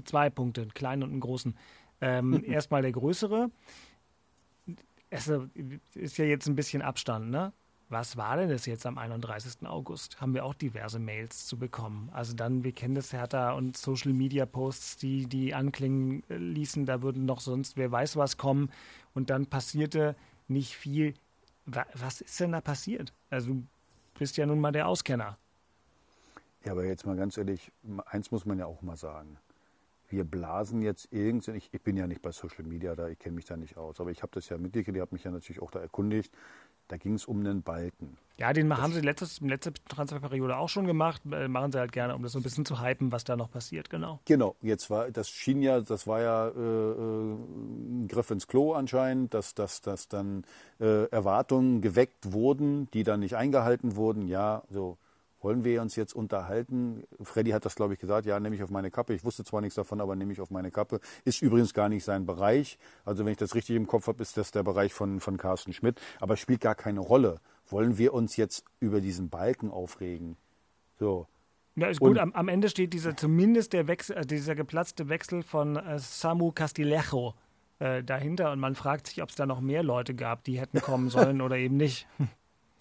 zwei 0.06 0.30
Punkte, 0.30 0.62
einen 0.62 0.74
kleinen 0.74 1.04
und 1.04 1.10
einen 1.10 1.20
großen. 1.20 1.58
Ähm, 2.00 2.42
erstmal 2.48 2.82
der 2.82 2.94
größere. 2.94 3.52
Es 5.10 5.30
ist 5.94 6.18
ja 6.18 6.24
jetzt 6.24 6.48
ein 6.48 6.56
bisschen 6.56 6.82
Abstand, 6.82 7.30
ne? 7.30 7.52
Was 7.90 8.18
war 8.18 8.36
denn 8.36 8.50
das 8.50 8.66
jetzt 8.66 8.86
am 8.86 8.98
31. 8.98 9.66
August? 9.66 10.20
Haben 10.20 10.34
wir 10.34 10.44
auch 10.44 10.54
diverse 10.54 11.00
Mails 11.00 11.46
zu 11.46 11.58
bekommen. 11.58 12.10
Also 12.12 12.34
dann, 12.34 12.66
wir 12.66 12.74
kennen 12.74 12.96
das 12.96 13.14
Hertha 13.14 13.54
und 13.54 13.78
Social 13.78 14.12
Media 14.12 14.46
Posts, 14.46 14.98
die, 14.98 15.26
die 15.26 15.54
anklingen 15.54 16.24
ließen, 16.28 16.86
da 16.86 17.02
würden 17.02 17.26
noch 17.26 17.40
sonst 17.40 17.78
wer 17.78 17.90
weiß 17.90 18.18
was 18.18 18.36
kommen. 18.36 18.72
Und 19.14 19.30
dann 19.30 19.46
passierte 19.46 20.16
nicht 20.50 20.76
viel. 20.76 21.14
Was 21.66 22.22
ist 22.22 22.40
denn 22.40 22.52
da 22.52 22.62
passiert? 22.62 23.14
Also 23.30 23.54
du 23.54 23.68
bist 24.20 24.36
ja 24.36 24.46
nun 24.46 24.60
mal 24.60 24.72
der 24.72 24.88
Auskenner. 24.88 25.38
Ja, 26.66 26.74
aber 26.74 26.86
jetzt 26.86 27.06
mal 27.06 27.16
ganz 27.16 27.38
ehrlich, 27.38 27.72
eins 28.06 28.32
muss 28.32 28.46
man 28.46 28.60
ja 28.60 28.66
auch 28.66 28.82
mal 28.82 28.98
sagen 28.98 29.38
wir 30.10 30.24
blasen 30.24 30.82
jetzt 30.82 31.10
irgendwie, 31.12 31.52
ich, 31.52 31.74
ich, 31.74 31.82
bin 31.82 31.98
ja 31.98 32.08
nicht 32.08 32.22
bei 32.22 32.32
Social 32.32 32.64
Media 32.64 32.96
da, 32.96 33.08
ich 33.08 33.20
kenne 33.20 33.36
mich 33.36 33.46
da 33.46 33.58
nicht 33.58 33.78
aus, 33.78 34.00
aber 34.00 34.12
ich 34.12 34.22
habe 34.22 34.32
das 34.34 34.48
ja 34.50 34.58
mitgekriegt, 34.58 34.96
ich 34.96 35.02
habe 35.02 35.14
mich 35.14 35.24
ja 35.24 35.32
natürlich 35.32 35.62
auch 35.62 35.72
da 35.72 35.80
erkundigt. 35.80 36.34
Da 36.88 36.98
ging 36.98 37.14
es 37.14 37.26
um 37.26 37.40
einen 37.40 37.62
Balken. 37.64 38.18
Ja, 38.38 38.54
den 38.54 38.70
das 38.70 38.80
haben 38.80 38.94
sie 38.94 39.02
letztes, 39.02 39.42
letzte 39.42 39.74
Transferperiode 39.74 40.58
auch 40.58 40.70
schon 40.70 40.86
gemacht. 40.86 41.22
Äh, 41.32 41.48
machen 41.48 41.72
sie 41.72 41.80
halt 41.80 41.92
gerne, 41.92 42.16
um 42.16 42.22
das 42.22 42.34
so 42.34 42.40
ein 42.40 42.44
bisschen 42.44 42.66
zu 42.66 42.82
hypen, 42.82 43.12
was 43.12 43.24
da 43.24 43.36
noch 43.36 43.50
passiert, 43.50 43.90
genau. 43.90 44.20
Genau, 44.26 44.56
jetzt 44.62 44.90
war, 44.90 45.10
das 45.10 45.30
schien 45.30 45.62
ja, 45.62 45.82
das 45.82 46.06
war 46.06 46.22
ja 46.22 46.48
äh, 46.48 46.52
äh 46.52 47.34
ein 47.34 48.08
Griff 48.08 48.30
ins 48.30 48.48
Klo 48.48 48.74
anscheinend, 48.74 49.34
dass, 49.34 49.56
dass, 49.56 49.82
dass 49.82 50.08
dann 50.08 50.44
äh, 50.80 51.06
Erwartungen 51.06 51.82
geweckt 51.82 52.32
wurden, 52.32 52.90
die 52.92 53.04
dann 53.04 53.22
nicht 53.22 53.36
eingehalten 53.36 53.96
wurden. 53.96 54.28
Ja, 54.28 54.64
so 54.70 54.98
wollen 55.40 55.64
wir 55.64 55.82
uns 55.82 55.96
jetzt 55.96 56.14
unterhalten? 56.14 57.04
Freddy 57.22 57.52
hat 57.52 57.66
das, 57.66 57.76
glaube 57.76 57.94
ich, 57.94 58.00
gesagt, 58.00 58.26
ja, 58.26 58.40
nehme 58.40 58.56
ich 58.56 58.64
auf 58.64 58.70
meine 58.70 58.90
Kappe. 58.90 59.14
Ich 59.14 59.24
wusste 59.24 59.44
zwar 59.44 59.62
nichts 59.62 59.76
davon, 59.76 60.02
aber 60.02 60.16
nehme 60.16 60.34
ich 60.34 60.42
auf 60.42 60.50
meine 60.50 60.72
Kappe. 60.72 61.00
Ist 61.26 61.42
übrigens 61.42 61.74
gar 61.74 61.90
nicht 61.90 62.04
sein 62.04 62.26
Bereich. 62.26 62.78
Also 63.06 63.24
wenn 63.26 63.32
ich 63.32 63.38
das 63.38 63.56
richtig 63.56 63.76
im 63.76 63.88
Kopf 63.88 64.08
habe, 64.08 64.22
ist 64.22 64.38
das 64.38 64.52
der 64.52 64.64
Bereich 64.64 64.94
von, 64.94 65.20
von 65.20 65.38
Carsten 65.38 65.74
Schmidt. 65.74 66.02
Aber 66.20 66.38
spielt 66.38 66.62
gar 66.62 66.76
keine 66.76 67.00
Rolle. 67.00 67.40
Wollen 67.68 67.98
wir 67.98 68.14
uns 68.14 68.38
jetzt 68.38 68.66
über 68.80 69.02
diesen 69.02 69.30
Balken 69.30 69.70
aufregen? 69.70 70.38
So. 71.00 71.28
Ja, 71.76 71.88
ist 71.88 72.00
gut. 72.00 72.18
Am, 72.18 72.34
am, 72.34 72.48
Ende 72.48 72.70
steht 72.70 72.94
dieser 72.94 73.16
zumindest 73.16 73.74
der 73.74 73.88
Wechsel, 73.88 74.18
äh, 74.18 74.26
dieser 74.26 74.56
geplatzte 74.56 75.10
Wechsel 75.10 75.44
von 75.44 75.76
äh, 75.76 76.00
Samu 76.00 76.52
Castillejo 76.52 77.36
äh, 77.78 78.04
dahinter 78.04 78.52
und 78.52 78.60
man 78.60 78.74
fragt 78.74 79.06
sich, 79.06 79.22
ob 79.22 79.30
es 79.30 79.36
da 79.36 79.46
noch 79.46 79.62
mehr 79.62 79.84
Leute 79.84 80.16
gab, 80.16 80.44
die 80.44 80.60
hätten 80.60 80.82
kommen 80.82 81.10
sollen 81.10 81.42
oder 81.44 81.58
eben 81.58 81.78
nicht. 81.78 82.08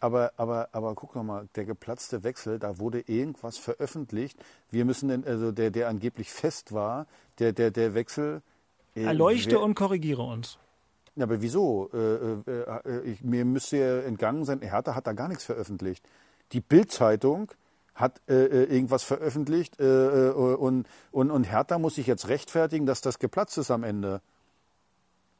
Aber, 0.00 0.32
aber, 0.37 0.68
aber 0.72 0.94
guck 0.94 1.14
noch 1.14 1.22
mal, 1.22 1.48
der 1.56 1.64
geplatzte 1.64 2.22
Wechsel, 2.22 2.59
da 2.59 2.78
wurde 2.78 3.00
irgendwas 3.00 3.56
veröffentlicht. 3.56 4.38
Wir 4.70 4.85
müssen, 4.85 5.09
denn, 5.09 5.24
also 5.24 5.52
der, 5.52 5.70
der 5.70 5.88
angeblich 5.88 6.30
fest 6.30 6.72
war, 6.72 7.06
der, 7.38 7.52
der, 7.52 7.70
der 7.70 7.94
Wechsel. 7.94 8.42
Äh, 8.94 9.04
Erleuchte 9.04 9.52
wer, 9.52 9.62
und 9.62 9.74
korrigiere 9.74 10.22
uns. 10.22 10.59
Ja, 11.16 11.24
aber 11.24 11.40
wieso? 11.40 11.90
Äh, 11.94 11.98
äh, 11.98 12.80
äh, 12.85 13.00
ich, 13.04 13.24
mir 13.24 13.44
müsste 13.46 13.78
ja 13.78 14.00
entgangen 14.00 14.44
sein, 14.44 14.61
Hertha 14.61 14.94
hat 14.94 15.06
da 15.06 15.14
gar 15.14 15.28
nichts 15.28 15.44
veröffentlicht. 15.44 16.06
Die 16.52 16.61
Bild-Zeitung 16.61 17.50
hat 17.94 18.20
äh, 18.28 18.35
äh, 18.35 18.64
irgendwas 18.64 19.02
veröffentlicht 19.02 19.80
und, 19.80 20.85
und, 21.11 21.30
und 21.30 21.44
Hertha 21.44 21.78
muss 21.78 21.94
sich 21.94 22.06
jetzt 22.06 22.28
rechtfertigen, 22.28 22.85
dass 22.85 23.00
das 23.00 23.18
geplatzt 23.18 23.56
ist 23.56 23.70
am 23.70 23.82
Ende. 23.82 24.20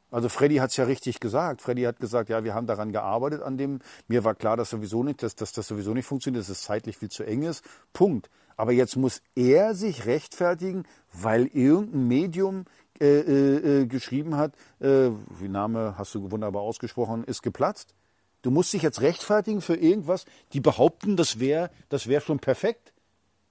Also 0.09 0.29
Freddy 0.29 0.55
hat 0.57 0.69
es 0.71 0.77
ja 0.77 0.85
richtig 0.85 1.19
gesagt. 1.19 1.61
Freddy 1.61 1.83
hat 1.83 1.99
gesagt, 1.99 2.29
ja, 2.29 2.43
wir 2.43 2.53
haben 2.53 2.67
daran 2.67 2.91
gearbeitet 2.91 3.41
an 3.41 3.57
dem. 3.57 3.79
Mir 4.07 4.23
war 4.23 4.35
klar, 4.35 4.55
dass 4.55 4.69
sowieso 4.69 5.03
nicht, 5.03 5.21
dass, 5.21 5.35
dass 5.35 5.51
das 5.51 5.67
sowieso 5.67 5.93
nicht 5.93 6.05
funktioniert, 6.05 6.41
dass 6.41 6.49
es 6.49 6.63
zeitlich 6.63 6.97
viel 6.97 7.09
zu 7.09 7.23
eng 7.23 7.43
ist. 7.43 7.63
Punkt. 7.93 8.29
Aber 8.55 8.71
jetzt 8.71 8.95
muss 8.95 9.21
er 9.35 9.75
sich 9.75 10.05
rechtfertigen, 10.05 10.85
weil 11.13 11.45
irgendein 11.47 12.07
Medium 12.07 12.65
äh, 12.99 13.19
äh, 13.19 13.81
äh 13.81 13.85
geschrieben 13.85 14.35
hat, 14.35 14.53
äh, 14.79 15.09
wie 15.39 15.49
Name 15.49 15.95
hast 15.97 16.15
du 16.15 16.31
wunderbar 16.31 16.63
ausgesprochen, 16.63 17.23
ist 17.23 17.43
geplatzt. 17.43 17.93
Du 18.41 18.49
musst 18.49 18.73
dich 18.73 18.81
jetzt 18.81 19.01
rechtfertigen 19.01 19.61
für 19.61 19.75
irgendwas, 19.75 20.25
die 20.53 20.61
behaupten, 20.61 21.17
das 21.17 21.39
wäre 21.39 21.69
das 21.89 22.07
wär 22.07 22.21
schon 22.21 22.39
perfekt. 22.39 22.93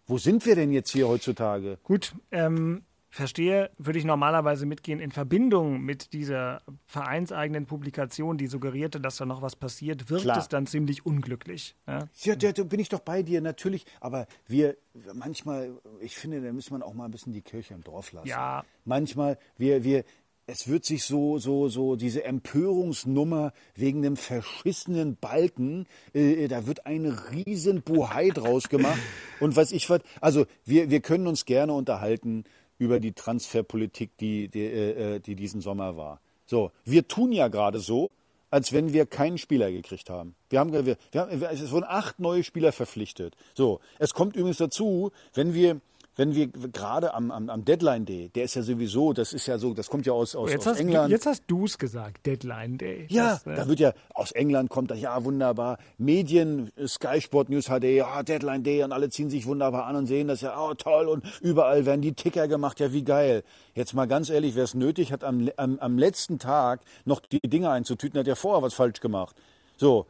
Wo 0.07 0.19
sind 0.19 0.47
wir 0.47 0.55
denn 0.55 0.73
jetzt 0.73 0.91
hier 0.91 1.09
heutzutage? 1.09 1.79
Gut, 1.83 2.15
ähm, 2.31 2.85
verstehe, 3.17 3.71
würde 3.79 3.99
ich 3.99 4.05
normalerweise 4.05 4.67
mitgehen 4.67 5.01
in 5.01 5.11
Verbindung 5.11 5.81
mit 5.81 6.13
dieser 6.13 6.63
vereinseigenen 6.87 7.67
Publikation, 7.67 8.37
die 8.37 8.47
suggerierte, 8.47 9.01
dass 9.01 9.17
da 9.17 9.25
noch 9.25 9.43
was 9.43 9.57
passiert, 9.57 10.11
wirkt 10.11 10.25
Klar. 10.25 10.39
es 10.39 10.49
dann 10.49 10.67
ziemlich 10.67 11.07
unglücklich. 11.07 11.75
Ja, 11.87 12.09
ja 12.21 12.37
da, 12.37 12.63
bin 12.65 12.79
ich 12.79 12.91
doch 12.91 13.01
bei 13.01 13.23
dir, 13.23 13.41
natürlich. 13.41 13.87
Aber 14.01 14.27
wir 14.47 14.77
manchmal, 15.15 15.73
ich 16.01 16.17
finde, 16.17 16.43
da 16.43 16.53
muss 16.53 16.71
man 16.71 16.83
auch 16.83 16.95
mal 16.95 17.07
ein 17.07 17.11
bisschen 17.11 17.33
die 17.33 17.43
Kirche 17.43 17.75
im 17.75 17.83
Dorf 17.83 18.13
lassen. 18.13 18.29
Ja. 18.29 18.65
Manchmal, 18.85 19.39
wir, 19.57 19.83
wir, 19.83 20.05
es 20.47 20.69
wird 20.69 20.85
sich 20.85 21.05
so, 21.05 21.39
so, 21.39 21.69
so, 21.69 21.97
diese 21.97 22.25
Empörungsnummer 22.25 23.53
wegen 23.75 24.03
dem 24.03 24.17
verschissenen 24.17 25.17
Balken, 25.17 25.87
äh, 26.13 26.47
da 26.49 26.67
wird 26.67 26.87
eine 26.87 27.31
riesen 27.31 27.83
Buhai 27.83 28.29
draus 28.29 28.69
gemacht. 28.69 29.01
Und 29.41 29.57
was 29.57 29.73
ich, 29.73 29.89
also 30.21 30.47
wir, 30.65 30.91
wir 30.91 31.01
können 31.01 31.27
uns 31.27 31.47
gerne 31.47 31.73
unterhalten 31.73 32.45
über 32.79 33.01
die 33.01 33.13
Transferpolitik, 33.13 34.17
die, 34.19 34.49
die, 34.49 34.65
äh, 34.65 35.21
die 35.21 35.35
diesen 35.35 35.61
Sommer 35.61 35.97
war. 35.97 36.21
So, 36.47 36.71
wir 36.85 37.09
tun 37.09 37.33
ja 37.33 37.49
gerade 37.49 37.81
so, 37.81 38.11
als 38.51 38.73
wenn 38.73 38.93
wir 38.93 39.07
keinen 39.07 39.39
Spieler 39.39 39.71
gekriegt 39.71 40.09
haben. 40.09 40.35
Wir 40.49 40.61
haben, 40.61 40.73
wir, 40.73 40.85
wir 40.87 41.21
haben, 41.21 41.43
es 41.43 41.71
wurden 41.71 41.87
acht 41.89 42.21
neue 42.21 42.45
Spieler 42.45 42.73
verpflichtet. 42.73 43.37
So, 43.55 43.81
es 43.99 44.15
kommt 44.15 44.37
übrigens 44.37 44.59
dazu, 44.59 45.11
wenn 45.35 45.55
wir 45.55 45.81
wenn 46.17 46.35
wir 46.35 46.49
gerade 46.49 47.15
am, 47.15 47.31
am, 47.31 47.51
am 47.51 47.65
Deadline 47.65 48.07
Day, 48.07 48.31
der 48.35 48.45
ist 48.45 48.55
ja 48.55 48.63
sowieso, 48.63 49.13
das 49.13 49.35
ist 49.35 49.47
ja 49.47 49.59
so, 49.59 49.75
das 49.75 49.89
kommt 49.89 50.07
ja 50.07 50.15
aus, 50.15 50.35
aus, 50.35 50.51
jetzt 50.51 50.67
aus 50.67 50.81
England. 50.81 51.11
Du, 51.11 51.13
jetzt 51.13 51.27
hast 51.27 51.45
du 51.47 51.67
es 51.67 51.77
gesagt, 51.77 52.25
Deadline 52.25 52.79
Day. 52.79 53.07
Ja, 53.11 53.35
das, 53.45 53.47
äh 53.47 53.55
da 53.55 53.69
wird 53.69 53.81
ja 53.81 53.93
aus 54.15 54.33
England 54.33 54.71
kommt 54.71 54.91
da, 54.91 54.95
ja 54.95 55.23
wunderbar, 55.25 55.79
Medien, 55.99 56.71
Sky 56.87 57.21
Sport 57.21 57.51
News 57.51 57.67
HD, 57.67 57.85
ja 57.85 58.23
Deadline 58.23 58.63
Day 58.63 58.83
und 58.83 58.93
alle 58.93 59.11
ziehen 59.11 59.29
sich 59.29 59.47
wunderbar 59.47 59.85
an 59.85 59.97
und 59.97 60.07
sehen 60.07 60.29
das 60.29 60.41
ja, 60.41 60.59
oh 60.59 60.73
toll 60.75 61.07
und 61.07 61.23
überall 61.43 61.85
werden 61.85 62.01
die 62.01 62.15
Ticker 62.15 62.49
gemacht, 62.49 62.81
ja 62.81 62.93
wie 62.93 63.05
geil. 63.05 63.45
Jetzt 63.75 63.93
mal 63.93 64.07
ganz 64.07 64.31
ehrlich, 64.31 64.55
wer 64.55 64.65
es 64.65 64.75
nötig 64.75 65.13
hat, 65.13 65.23
am, 65.23 65.51
am, 65.59 65.79
am 65.79 65.99
letzten 65.99 66.39
Tag 66.39 66.81
noch 67.05 67.21
die 67.21 67.41
Dinge 67.41 67.71
einzutüten, 67.71 68.19
hat 68.19 68.27
ja 68.27 68.35
vorher 68.35 68.63
was 68.63 68.73
falsch 68.73 69.01
gemacht. 69.01 69.37
So, 69.77 70.07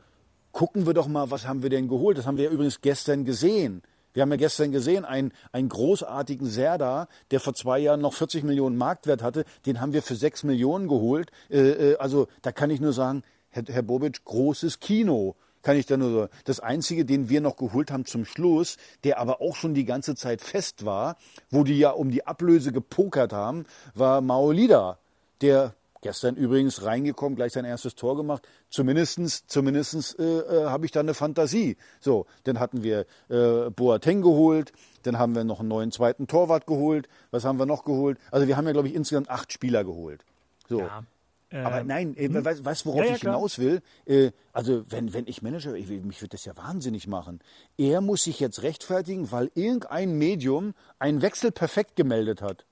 gucken 0.53 0.87
wir 0.87 0.95
doch 0.95 1.09
mal, 1.09 1.33
was 1.33 1.49
haben 1.49 1.63
wir 1.63 1.71
denn 1.71 1.89
geholt. 1.89 2.17
Das 2.17 2.27
haben 2.27 2.37
wir 2.37 2.45
ja 2.45 2.51
übrigens 2.51 2.81
gestern 2.81 3.25
gesehen. 3.25 3.83
Wir 4.17 4.23
haben 4.23 4.31
ja 4.31 4.39
gestern 4.39 4.73
gesehen, 4.73 5.05
einen, 5.05 5.31
einen 5.53 5.69
großartigen 5.69 6.47
Serda, 6.47 7.07
der 7.33 7.39
vor 7.39 7.53
zwei 7.53 7.81
Jahren 7.81 8.01
noch 8.01 8.15
40 8.15 8.45
Millionen 8.45 8.75
Marktwert 8.79 9.23
hatte, 9.23 9.45
den 9.67 9.79
haben 9.79 9.93
wir 9.93 10.03
für 10.03 10.15
6 10.15 10.45
Millionen 10.45 10.89
geholt. 10.89 11.31
Äh, 11.51 11.59
äh, 11.59 11.97
also 11.99 12.27
da 12.41 12.51
kann 12.51 12.71
ich 12.71 12.81
nur 12.81 12.95
sagen, 12.95 13.25
Herr, 13.51 13.65
Herr 13.69 13.83
Bobic, 13.83 14.25
großes 14.25 14.81
Kino 14.81 15.37
kann 15.61 15.77
ich 15.77 15.85
da 15.85 15.99
nur 15.99 16.11
so. 16.11 16.29
Das 16.45 16.61
einzige, 16.61 17.05
den 17.05 17.29
wir 17.29 17.43
noch 17.43 17.57
geholt 17.57 17.91
haben 17.91 18.07
zum 18.07 18.25
Schluss, 18.25 18.79
der 19.05 19.19
aber 19.19 19.43
auch 19.43 19.55
schon 19.55 19.75
die 19.75 19.85
ganze 19.85 20.15
Zeit 20.15 20.41
fest 20.41 20.87
war, 20.87 21.19
wo 21.51 21.63
die 21.63 21.79
ja 21.79 21.91
um 21.91 22.09
die 22.11 22.27
Ablöse 22.27 22.73
gepokert 22.73 23.35
haben, 23.35 23.67
war 23.93 24.23
Maolida, 24.23 24.99
der 25.43 25.75
Gestern 26.07 26.37
übrigens 26.37 26.85
reingekommen, 26.85 27.37
gleich 27.37 27.53
sein 27.53 27.65
erstes 27.65 27.95
Tor 27.95 28.17
gemacht. 28.17 28.47
Zumindestens, 28.71 29.47
zumindestens 29.47 30.15
äh, 30.15 30.23
äh, 30.23 30.65
habe 30.67 30.87
ich 30.87 30.93
da 30.93 31.01
eine 31.01 31.15
Fantasie. 31.15 31.77
So, 32.01 32.27
dann 32.45 32.59
hatten 32.59 32.83
wir 32.83 33.07
äh, 33.29 33.71
Boateng 33.71 34.23
geholt, 34.23 34.73
dann 35.03 35.19
haben 35.19 35.35
wir 35.35 35.45
noch 35.45 35.61
einen 35.61 35.69
neuen 35.69 35.93
zweiten 35.93 36.27
Torwart 36.27 36.67
geholt. 36.67 37.09
Was 37.31 37.45
haben 37.45 37.59
wir 37.59 37.67
noch 37.67 37.85
geholt? 37.85 38.19
Also 38.31 38.47
wir 38.47 38.57
haben 38.57 38.67
ja, 38.67 38.73
glaube 38.73 38.89
ich, 38.89 38.95
insgesamt 38.95 39.31
acht 39.31 39.53
Spieler 39.53 39.85
geholt. 39.85 40.25
So. 40.69 40.81
Ja. 40.81 41.05
Aber 41.53 41.81
ähm, 41.81 41.87
nein, 41.87 42.17
äh, 42.17 42.29
hm? 42.29 42.45
weißt, 42.45 42.65
weißt 42.65 42.87
worauf 42.87 43.01
ja, 43.01 43.11
ja, 43.11 43.15
ich 43.15 43.23
hinaus 43.23 43.59
will? 43.59 43.81
Äh, 44.05 44.33
also 44.53 44.85
wenn, 44.91 45.13
wenn 45.13 45.27
ich 45.27 45.43
Manager, 45.43 45.75
ich, 45.75 45.89
mich 45.89 46.21
würde 46.21 46.31
das 46.31 46.45
ja 46.45 46.57
wahnsinnig 46.57 47.07
machen. 47.07 47.41
Er 47.79 48.01
muss 48.01 48.25
sich 48.25 48.41
jetzt 48.41 48.63
rechtfertigen, 48.63 49.31
weil 49.31 49.51
irgendein 49.55 50.19
Medium 50.19 50.75
einen 50.99 51.23
Wechsel 51.23 51.53
perfekt 51.53 51.95
gemeldet 51.95 52.43
hat. 52.43 52.67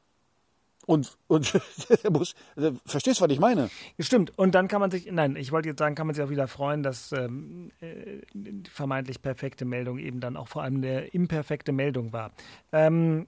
Und, 0.87 1.17
und 1.27 1.55
der 2.03 2.11
muss, 2.11 2.35
verstehst 2.85 3.21
du, 3.21 3.25
was 3.25 3.33
ich 3.33 3.41
meine? 3.41 3.71
Stimmt. 3.99 4.37
Und 4.39 4.55
dann 4.55 4.69
kann 4.69 4.81
man 4.81 4.91
sich, 4.91 5.11
nein, 5.11 5.37
ich 5.37 5.53
wollte 5.53 5.69
jetzt 5.69 5.79
sagen, 5.79 5.95
kann 5.95 6.07
man 6.07 6.15
sich 6.15 6.25
auch 6.25 6.31
wieder 6.31 6.49
freuen, 6.49 6.83
dass 6.83 7.13
ähm, 7.13 7.71
äh, 7.81 8.21
die 8.35 8.71
vermeintlich 8.71 9.23
perfekte 9.23 9.65
Meldung 9.65 9.99
eben 9.99 10.21
dann 10.21 10.37
auch 10.37 10.49
vor 10.49 10.63
allem 10.63 10.77
eine 10.77 11.07
imperfekte 11.07 11.73
Meldung 11.73 12.13
war. 12.13 12.33
Ähm, 12.73 13.27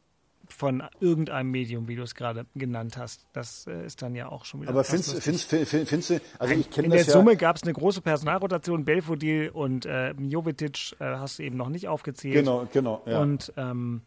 von 0.49 0.83
irgendeinem 1.01 1.51
Medium, 1.51 1.89
wie 1.89 1.97
du 1.97 2.03
es 2.03 2.15
gerade 2.15 2.47
genannt 2.55 2.97
hast. 2.97 3.27
Das 3.33 3.67
äh, 3.67 3.87
ist 3.87 4.03
dann 4.03 4.15
ja 4.15 4.29
auch 4.29 4.45
schon 4.45 4.63
wieder. 4.63 4.71
Aber 4.71 4.85
findest, 4.85 5.23
findest, 5.23 5.49
findest, 5.49 5.89
findest 5.89 6.11
du, 6.11 6.21
also 6.39 6.55
ich 6.55 6.71
kenne 6.71 6.89
das 6.89 6.99
In 6.99 7.05
der 7.05 7.05
ja 7.05 7.13
Summe 7.13 7.37
gab 7.37 7.57
es 7.57 7.63
eine 7.63 7.73
große 7.73 8.01
Personalrotation. 8.01 8.85
Belfodil 8.85 9.51
und 9.51 9.87
äh, 9.87 10.13
Jovetic 10.13 10.93
äh, 10.99 11.05
hast 11.05 11.39
du 11.39 11.43
eben 11.43 11.57
noch 11.57 11.69
nicht 11.69 11.89
aufgezählt. 11.89 12.35
Genau, 12.35 12.67
genau. 12.73 13.03
Ja. 13.07 13.21
Und 13.21 13.53
ähm, 13.57 14.03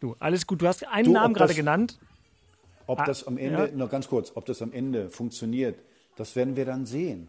du, 0.00 0.16
alles 0.18 0.46
gut. 0.46 0.62
Du 0.62 0.66
hast 0.66 0.86
einen 0.86 1.06
du, 1.06 1.12
Namen 1.12 1.34
gerade 1.34 1.54
genannt. 1.54 1.98
Ob 2.86 3.00
ah, 3.00 3.04
das 3.04 3.26
am 3.26 3.38
Ende, 3.38 3.70
ja. 3.70 3.76
noch 3.76 3.90
ganz 3.90 4.08
kurz, 4.08 4.32
ob 4.34 4.44
das 4.46 4.62
am 4.62 4.72
Ende 4.72 5.10
funktioniert, 5.10 5.78
das 6.16 6.36
werden 6.36 6.56
wir 6.56 6.64
dann 6.64 6.86
sehen. 6.86 7.28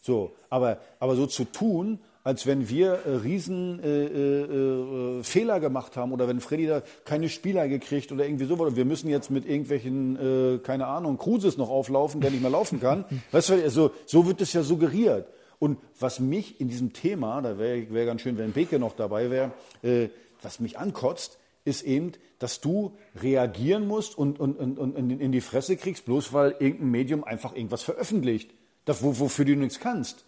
So, 0.00 0.32
aber, 0.48 0.78
aber 1.00 1.16
so 1.16 1.26
zu 1.26 1.44
tun, 1.44 1.98
als 2.24 2.46
wenn 2.46 2.68
wir 2.68 2.92
äh, 3.06 3.10
riesen 3.16 3.80
äh, 3.82 4.04
äh, 4.06 5.18
äh, 5.18 5.22
Fehler 5.22 5.60
gemacht 5.60 5.96
haben 5.96 6.12
oder 6.12 6.28
wenn 6.28 6.40
Freddy 6.40 6.66
da 6.66 6.82
keine 7.04 7.28
Spieler 7.28 7.68
gekriegt 7.68 8.12
oder 8.12 8.26
irgendwie 8.26 8.44
so, 8.44 8.54
oder 8.54 8.76
wir 8.76 8.84
müssen 8.84 9.08
jetzt 9.08 9.30
mit 9.30 9.46
irgendwelchen, 9.46 10.56
äh, 10.56 10.58
keine 10.58 10.86
Ahnung, 10.86 11.16
Cruises 11.16 11.56
noch 11.56 11.70
auflaufen, 11.70 12.20
der 12.20 12.30
nicht 12.30 12.42
mehr 12.42 12.50
laufen 12.50 12.80
kann. 12.80 13.04
weißt 13.32 13.50
du, 13.50 13.54
also, 13.54 13.92
so 14.06 14.26
wird 14.26 14.40
es 14.40 14.52
ja 14.52 14.62
suggeriert. 14.62 15.26
Und 15.58 15.78
was 15.98 16.20
mich 16.20 16.60
in 16.60 16.68
diesem 16.68 16.92
Thema, 16.92 17.40
da 17.40 17.58
wäre 17.58 17.90
wär 17.92 18.04
ganz 18.06 18.20
schön, 18.20 18.38
wenn 18.38 18.52
Beke 18.52 18.78
noch 18.78 18.94
dabei 18.94 19.30
wäre, 19.30 19.52
äh, 19.82 20.08
was 20.42 20.60
mich 20.60 20.78
ankotzt, 20.78 21.38
ist 21.64 21.82
eben, 21.82 22.12
dass 22.38 22.60
du 22.60 22.96
reagieren 23.20 23.86
musst 23.86 24.16
und, 24.16 24.38
und, 24.38 24.56
und, 24.58 24.78
und 24.78 25.10
in 25.10 25.32
die 25.32 25.40
Fresse 25.40 25.76
kriegst, 25.76 26.04
bloß 26.04 26.32
weil 26.32 26.54
irgendein 26.58 26.90
Medium 26.90 27.24
einfach 27.24 27.54
irgendwas 27.54 27.82
veröffentlicht, 27.82 28.54
das, 28.84 29.02
wofür 29.02 29.44
du 29.44 29.56
nichts 29.56 29.80
kannst. 29.80 30.24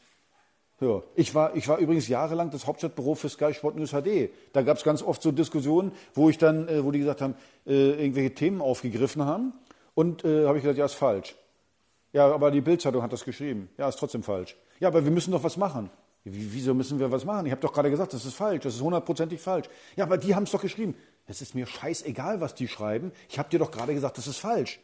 Ja. 0.80 1.02
Ich, 1.14 1.34
war, 1.34 1.54
ich 1.56 1.68
war 1.68 1.78
übrigens 1.78 2.08
jahrelang 2.08 2.50
das 2.50 2.66
Hauptstadtbüro 2.66 3.14
für 3.14 3.28
Sky 3.28 3.52
Sport 3.52 3.76
News 3.76 3.90
HD. 3.90 4.30
Da 4.52 4.62
gab 4.62 4.78
es 4.78 4.82
ganz 4.82 5.02
oft 5.02 5.22
so 5.22 5.30
Diskussionen, 5.30 5.92
wo 6.14 6.30
ich 6.30 6.38
dann, 6.38 6.68
äh, 6.68 6.82
wo 6.82 6.90
die 6.90 7.00
gesagt 7.00 7.20
haben, 7.20 7.34
äh, 7.66 7.90
irgendwelche 7.90 8.34
Themen 8.34 8.62
aufgegriffen 8.62 9.24
haben. 9.24 9.52
Und 9.94 10.24
äh, 10.24 10.46
habe 10.46 10.56
ich 10.56 10.62
gesagt, 10.64 10.78
ja, 10.78 10.86
ist 10.86 10.94
falsch. 10.94 11.36
Ja, 12.12 12.32
aber 12.32 12.50
die 12.50 12.62
Bildzeitung 12.62 13.02
hat 13.02 13.12
das 13.12 13.24
geschrieben. 13.24 13.68
Ja, 13.76 13.88
ist 13.88 13.98
trotzdem 13.98 14.22
falsch. 14.22 14.56
Ja, 14.80 14.88
aber 14.88 15.04
wir 15.04 15.12
müssen 15.12 15.32
doch 15.32 15.44
was 15.44 15.58
machen. 15.58 15.90
Wie, 16.24 16.52
wieso 16.52 16.74
müssen 16.74 16.98
wir 16.98 17.10
was 17.12 17.24
machen? 17.24 17.46
Ich 17.46 17.52
habe 17.52 17.60
doch 17.60 17.72
gerade 17.72 17.90
gesagt, 17.90 18.14
das 18.14 18.24
ist 18.24 18.34
falsch, 18.34 18.62
das 18.62 18.74
ist 18.74 18.80
hundertprozentig 18.80 19.40
falsch. 19.40 19.68
Ja, 19.96 20.04
aber 20.04 20.18
die 20.18 20.34
haben 20.34 20.44
es 20.44 20.50
doch 20.50 20.60
geschrieben. 20.60 20.94
Es 21.30 21.40
ist 21.40 21.54
mir 21.54 21.66
scheißegal, 21.66 22.40
was 22.40 22.56
die 22.56 22.66
schreiben. 22.66 23.12
Ich 23.28 23.38
habe 23.38 23.48
dir 23.48 23.60
doch 23.60 23.70
gerade 23.70 23.94
gesagt, 23.94 24.18
das 24.18 24.26
ist 24.26 24.38
falsch. 24.38 24.80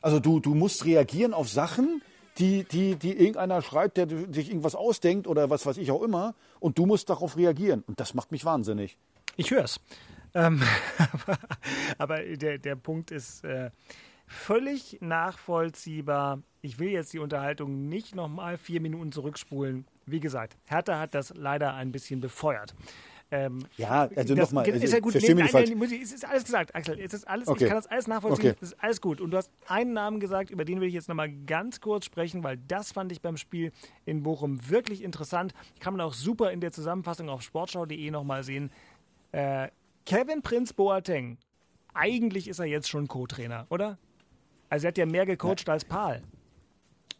Also 0.00 0.20
du, 0.20 0.38
du 0.38 0.54
musst 0.54 0.84
reagieren 0.84 1.34
auf 1.34 1.48
Sachen, 1.48 2.00
die, 2.38 2.62
die, 2.62 2.94
die 2.94 3.12
irgendeiner 3.12 3.60
schreibt, 3.60 3.96
der 3.96 4.08
sich 4.08 4.50
irgendwas 4.50 4.76
ausdenkt 4.76 5.26
oder 5.26 5.50
was 5.50 5.66
weiß 5.66 5.78
ich 5.78 5.90
auch 5.90 6.02
immer. 6.02 6.36
Und 6.60 6.78
du 6.78 6.86
musst 6.86 7.10
darauf 7.10 7.36
reagieren. 7.36 7.82
Und 7.88 7.98
das 7.98 8.14
macht 8.14 8.30
mich 8.30 8.44
wahnsinnig. 8.44 8.96
Ich 9.36 9.50
höre 9.50 9.64
es. 9.64 9.80
Ähm, 10.32 10.62
aber, 11.12 11.38
aber 11.98 12.22
der, 12.22 12.58
der 12.58 12.76
Punkt 12.76 13.10
ist 13.10 13.44
äh, 13.44 13.70
völlig 14.28 14.98
nachvollziehbar. 15.00 16.40
Ich 16.62 16.78
will 16.78 16.90
jetzt 16.90 17.12
die 17.12 17.18
Unterhaltung 17.18 17.88
nicht 17.88 18.14
nochmal 18.14 18.58
vier 18.58 18.80
Minuten 18.80 19.10
zurückspulen. 19.10 19.86
Wie 20.06 20.20
gesagt, 20.20 20.56
Hertha 20.66 21.00
hat 21.00 21.16
das 21.16 21.34
leider 21.36 21.74
ein 21.74 21.90
bisschen 21.90 22.20
befeuert. 22.20 22.76
Ähm, 23.34 23.66
ja, 23.78 24.08
also 24.14 24.34
nochmal. 24.34 24.64
Also, 24.64 24.84
ist 24.84 24.92
ja 24.92 25.00
gut. 25.00 25.14
Nee, 25.14 25.34
nein, 25.34 25.48
nein, 25.52 25.76
nein, 25.76 26.00
es 26.00 26.12
ist 26.12 26.24
alles 26.24 26.44
gesagt, 26.44 26.72
Axel. 26.72 27.00
Es 27.00 27.12
ist 27.12 27.26
alles, 27.26 27.48
okay. 27.48 27.64
Ich 27.64 27.68
kann 27.68 27.76
das 27.76 27.88
alles 27.88 28.06
nachvollziehen. 28.06 28.50
Okay. 28.50 28.58
Es 28.60 28.68
ist 28.70 28.80
alles 28.80 29.00
gut. 29.00 29.20
Und 29.20 29.32
du 29.32 29.36
hast 29.36 29.50
einen 29.66 29.92
Namen 29.92 30.20
gesagt, 30.20 30.50
über 30.50 30.64
den 30.64 30.80
will 30.80 30.86
ich 30.86 30.94
jetzt 30.94 31.08
nochmal 31.08 31.32
ganz 31.44 31.80
kurz 31.80 32.04
sprechen, 32.04 32.44
weil 32.44 32.58
das 32.68 32.92
fand 32.92 33.10
ich 33.10 33.22
beim 33.22 33.36
Spiel 33.36 33.72
in 34.04 34.22
Bochum 34.22 34.70
wirklich 34.70 35.02
interessant. 35.02 35.52
Kann 35.80 35.94
man 35.94 36.00
auch 36.06 36.14
super 36.14 36.52
in 36.52 36.60
der 36.60 36.70
Zusammenfassung 36.70 37.28
auf 37.28 37.42
sportschau.de 37.42 38.10
nochmal 38.12 38.44
sehen. 38.44 38.70
Äh, 39.32 39.68
Kevin 40.06 40.42
Prinz 40.42 40.72
Boateng. 40.72 41.38
Eigentlich 41.92 42.46
ist 42.46 42.60
er 42.60 42.66
jetzt 42.66 42.88
schon 42.88 43.08
Co-Trainer, 43.08 43.66
oder? 43.68 43.98
Also 44.68 44.86
er 44.86 44.88
hat 44.88 44.98
ja 44.98 45.06
mehr 45.06 45.26
gecoacht 45.26 45.66
ja. 45.66 45.72
als 45.72 45.84
Paul. 45.84 46.22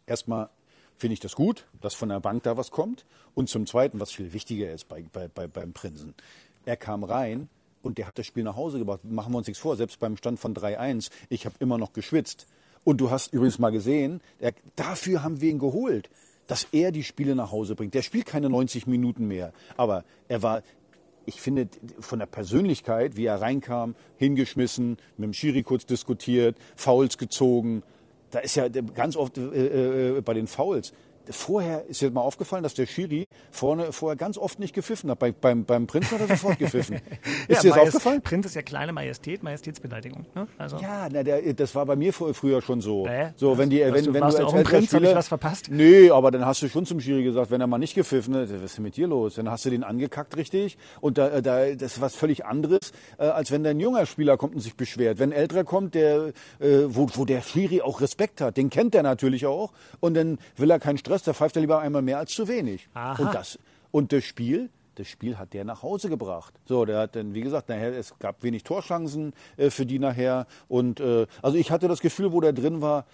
Erstmal 0.05 0.49
finde 0.97 1.13
ich 1.13 1.19
das 1.19 1.35
gut, 1.35 1.65
dass 1.81 1.93
von 1.93 2.09
der 2.09 2.19
Bank 2.19 2.43
da 2.43 2.57
was 2.57 2.71
kommt. 2.71 3.05
Und 3.33 3.49
zum 3.49 3.65
Zweiten, 3.65 3.99
was 3.99 4.11
viel 4.11 4.33
wichtiger 4.33 4.71
ist 4.71 4.87
bei, 4.87 5.03
bei, 5.11 5.27
bei, 5.27 5.47
beim 5.47 5.73
Prinzen, 5.73 6.13
er 6.65 6.77
kam 6.77 7.03
rein 7.03 7.49
und 7.81 7.97
der 7.97 8.07
hat 8.07 8.17
das 8.17 8.25
Spiel 8.25 8.43
nach 8.43 8.55
Hause 8.55 8.79
gebracht. 8.79 9.01
Machen 9.03 9.33
wir 9.33 9.37
uns 9.37 9.47
nichts 9.47 9.61
vor, 9.61 9.75
selbst 9.75 9.99
beim 9.99 10.17
Stand 10.17 10.39
von 10.39 10.55
3-1, 10.55 11.11
ich 11.29 11.45
habe 11.45 11.55
immer 11.59 11.77
noch 11.77 11.93
geschwitzt. 11.93 12.47
Und 12.83 13.01
du 13.01 13.09
hast 13.09 13.33
übrigens 13.33 13.59
mal 13.59 13.71
gesehen, 13.71 14.21
er, 14.39 14.53
dafür 14.75 15.23
haben 15.23 15.41
wir 15.41 15.49
ihn 15.49 15.59
geholt, 15.59 16.09
dass 16.47 16.67
er 16.71 16.91
die 16.91 17.03
Spiele 17.03 17.35
nach 17.35 17.51
Hause 17.51 17.75
bringt. 17.75 17.93
Der 17.93 18.03
spielt 18.03 18.25
keine 18.25 18.49
90 18.49 18.87
Minuten 18.87 19.27
mehr, 19.27 19.53
aber 19.77 20.03
er 20.27 20.43
war, 20.43 20.63
ich 21.25 21.41
finde, 21.41 21.67
von 21.99 22.19
der 22.19 22.27
Persönlichkeit, 22.27 23.17
wie 23.17 23.25
er 23.25 23.41
reinkam, 23.41 23.95
hingeschmissen, 24.17 24.97
mit 25.17 25.25
dem 25.25 25.33
Schiri 25.33 25.63
kurz 25.63 25.85
diskutiert, 25.85 26.57
Fouls 26.75 27.17
gezogen, 27.17 27.83
da 28.31 28.39
ist 28.39 28.55
ja 28.55 28.67
ganz 28.67 29.15
oft 29.15 29.37
äh, 29.37 30.17
äh, 30.17 30.21
bei 30.21 30.33
den 30.33 30.47
Fouls, 30.47 30.93
vorher 31.29 31.85
ist 31.87 32.01
dir 32.01 32.11
mal 32.11 32.21
aufgefallen, 32.21 32.63
dass 32.63 32.73
der 32.73 32.85
Schiri 32.85 33.27
vorne 33.51 33.91
vorher 33.91 34.15
ganz 34.15 34.37
oft 34.37 34.59
nicht 34.59 34.73
gepfiffen 34.73 35.09
hat. 35.09 35.19
Bei, 35.19 35.31
beim, 35.31 35.65
beim 35.65 35.87
Prinz 35.87 36.11
hat 36.11 36.21
er 36.21 36.27
sofort 36.27 36.59
gepfiffen. 36.59 36.95
ist 37.47 37.63
ja, 37.63 37.71
dir 37.71 37.75
das 37.75 37.87
aufgefallen? 37.87 38.21
Prinz 38.21 38.45
ist 38.45 38.55
ja 38.55 38.61
kleine 38.61 38.93
Majestät, 38.93 39.43
Majestätsbeleidigung. 39.43 40.25
Ne? 40.35 40.47
Also. 40.57 40.77
Ja, 40.77 41.07
na, 41.11 41.23
der, 41.23 41.53
das 41.53 41.75
war 41.75 41.85
bei 41.85 41.95
mir 41.95 42.13
früher 42.13 42.61
schon 42.61 42.81
so. 42.81 43.07
Äh, 43.07 43.31
so 43.35 43.57
wenn 43.57 43.69
die, 43.69 43.79
wenn, 43.79 44.05
du, 44.05 44.13
wenn 44.13 44.21
du 44.21 44.25
als 44.25 44.39
auch 44.39 44.63
Prinz, 44.63 44.87
Spieler, 44.87 45.11
ich 45.11 45.15
was 45.15 45.27
verpasst? 45.27 45.69
Nee, 45.71 46.09
aber 46.09 46.31
dann 46.31 46.45
hast 46.45 46.61
du 46.61 46.69
schon 46.69 46.85
zum 46.85 46.99
Schiri 46.99 47.23
gesagt, 47.23 47.51
wenn 47.51 47.61
er 47.61 47.67
mal 47.67 47.77
nicht 47.77 47.95
gepfiffen 47.95 48.35
hat, 48.35 48.49
was 48.49 48.61
ist 48.61 48.77
denn 48.77 48.83
mit 48.83 48.97
dir 48.97 49.07
los? 49.07 49.35
Dann 49.35 49.49
hast 49.49 49.65
du 49.65 49.69
den 49.69 49.83
angekackt 49.83 50.37
richtig 50.37 50.77
und 51.01 51.17
da, 51.17 51.41
da 51.41 51.65
das 51.73 51.93
ist 51.93 52.01
was 52.01 52.15
völlig 52.15 52.45
anderes, 52.45 52.91
äh, 53.17 53.23
als 53.23 53.51
wenn 53.51 53.65
ein 53.65 53.79
junger 53.79 54.05
Spieler 54.05 54.37
kommt 54.37 54.55
und 54.55 54.61
sich 54.61 54.75
beschwert. 54.75 55.19
Wenn 55.19 55.31
ein 55.31 55.37
älterer 55.37 55.63
kommt, 55.63 55.95
der, 55.95 56.33
äh, 56.59 56.83
wo, 56.87 57.07
wo 57.13 57.25
der 57.25 57.41
Schiri 57.41 57.81
auch 57.81 58.01
Respekt 58.01 58.41
hat, 58.41 58.57
den 58.57 58.69
kennt 58.69 58.95
er 58.95 59.03
natürlich 59.03 59.45
auch 59.45 59.71
und 59.99 60.15
dann 60.15 60.37
will 60.57 60.69
er 60.69 60.79
keinen 60.79 60.97
Stress, 60.97 61.14
da 61.23 61.33
pfeift 61.33 61.55
er 61.55 61.61
lieber 61.61 61.79
einmal 61.79 62.01
mehr 62.01 62.17
als 62.17 62.33
zu 62.33 62.47
wenig. 62.47 62.87
Aha. 62.93 63.21
Und 63.21 63.33
das 63.33 63.59
und 63.91 64.11
das 64.11 64.25
Spiel, 64.25 64.69
das 64.95 65.07
Spiel 65.07 65.37
hat 65.37 65.53
der 65.53 65.63
nach 65.63 65.81
Hause 65.83 66.09
gebracht. 66.09 66.53
So, 66.65 66.85
der 66.85 66.99
hat 66.99 67.15
dann, 67.15 67.33
wie 67.33 67.41
gesagt, 67.41 67.69
nachher, 67.69 67.93
es 67.93 68.17
gab 68.19 68.43
wenig 68.43 68.63
Torchancen 68.63 69.33
äh, 69.57 69.69
für 69.69 69.85
die 69.85 69.99
nachher. 69.99 70.47
Und 70.67 70.99
äh, 70.99 71.27
also 71.41 71.57
ich 71.57 71.71
hatte 71.71 71.87
das 71.87 72.01
Gefühl, 72.01 72.31
wo 72.31 72.41
der 72.41 72.53
drin 72.53 72.81
war, 72.81 73.05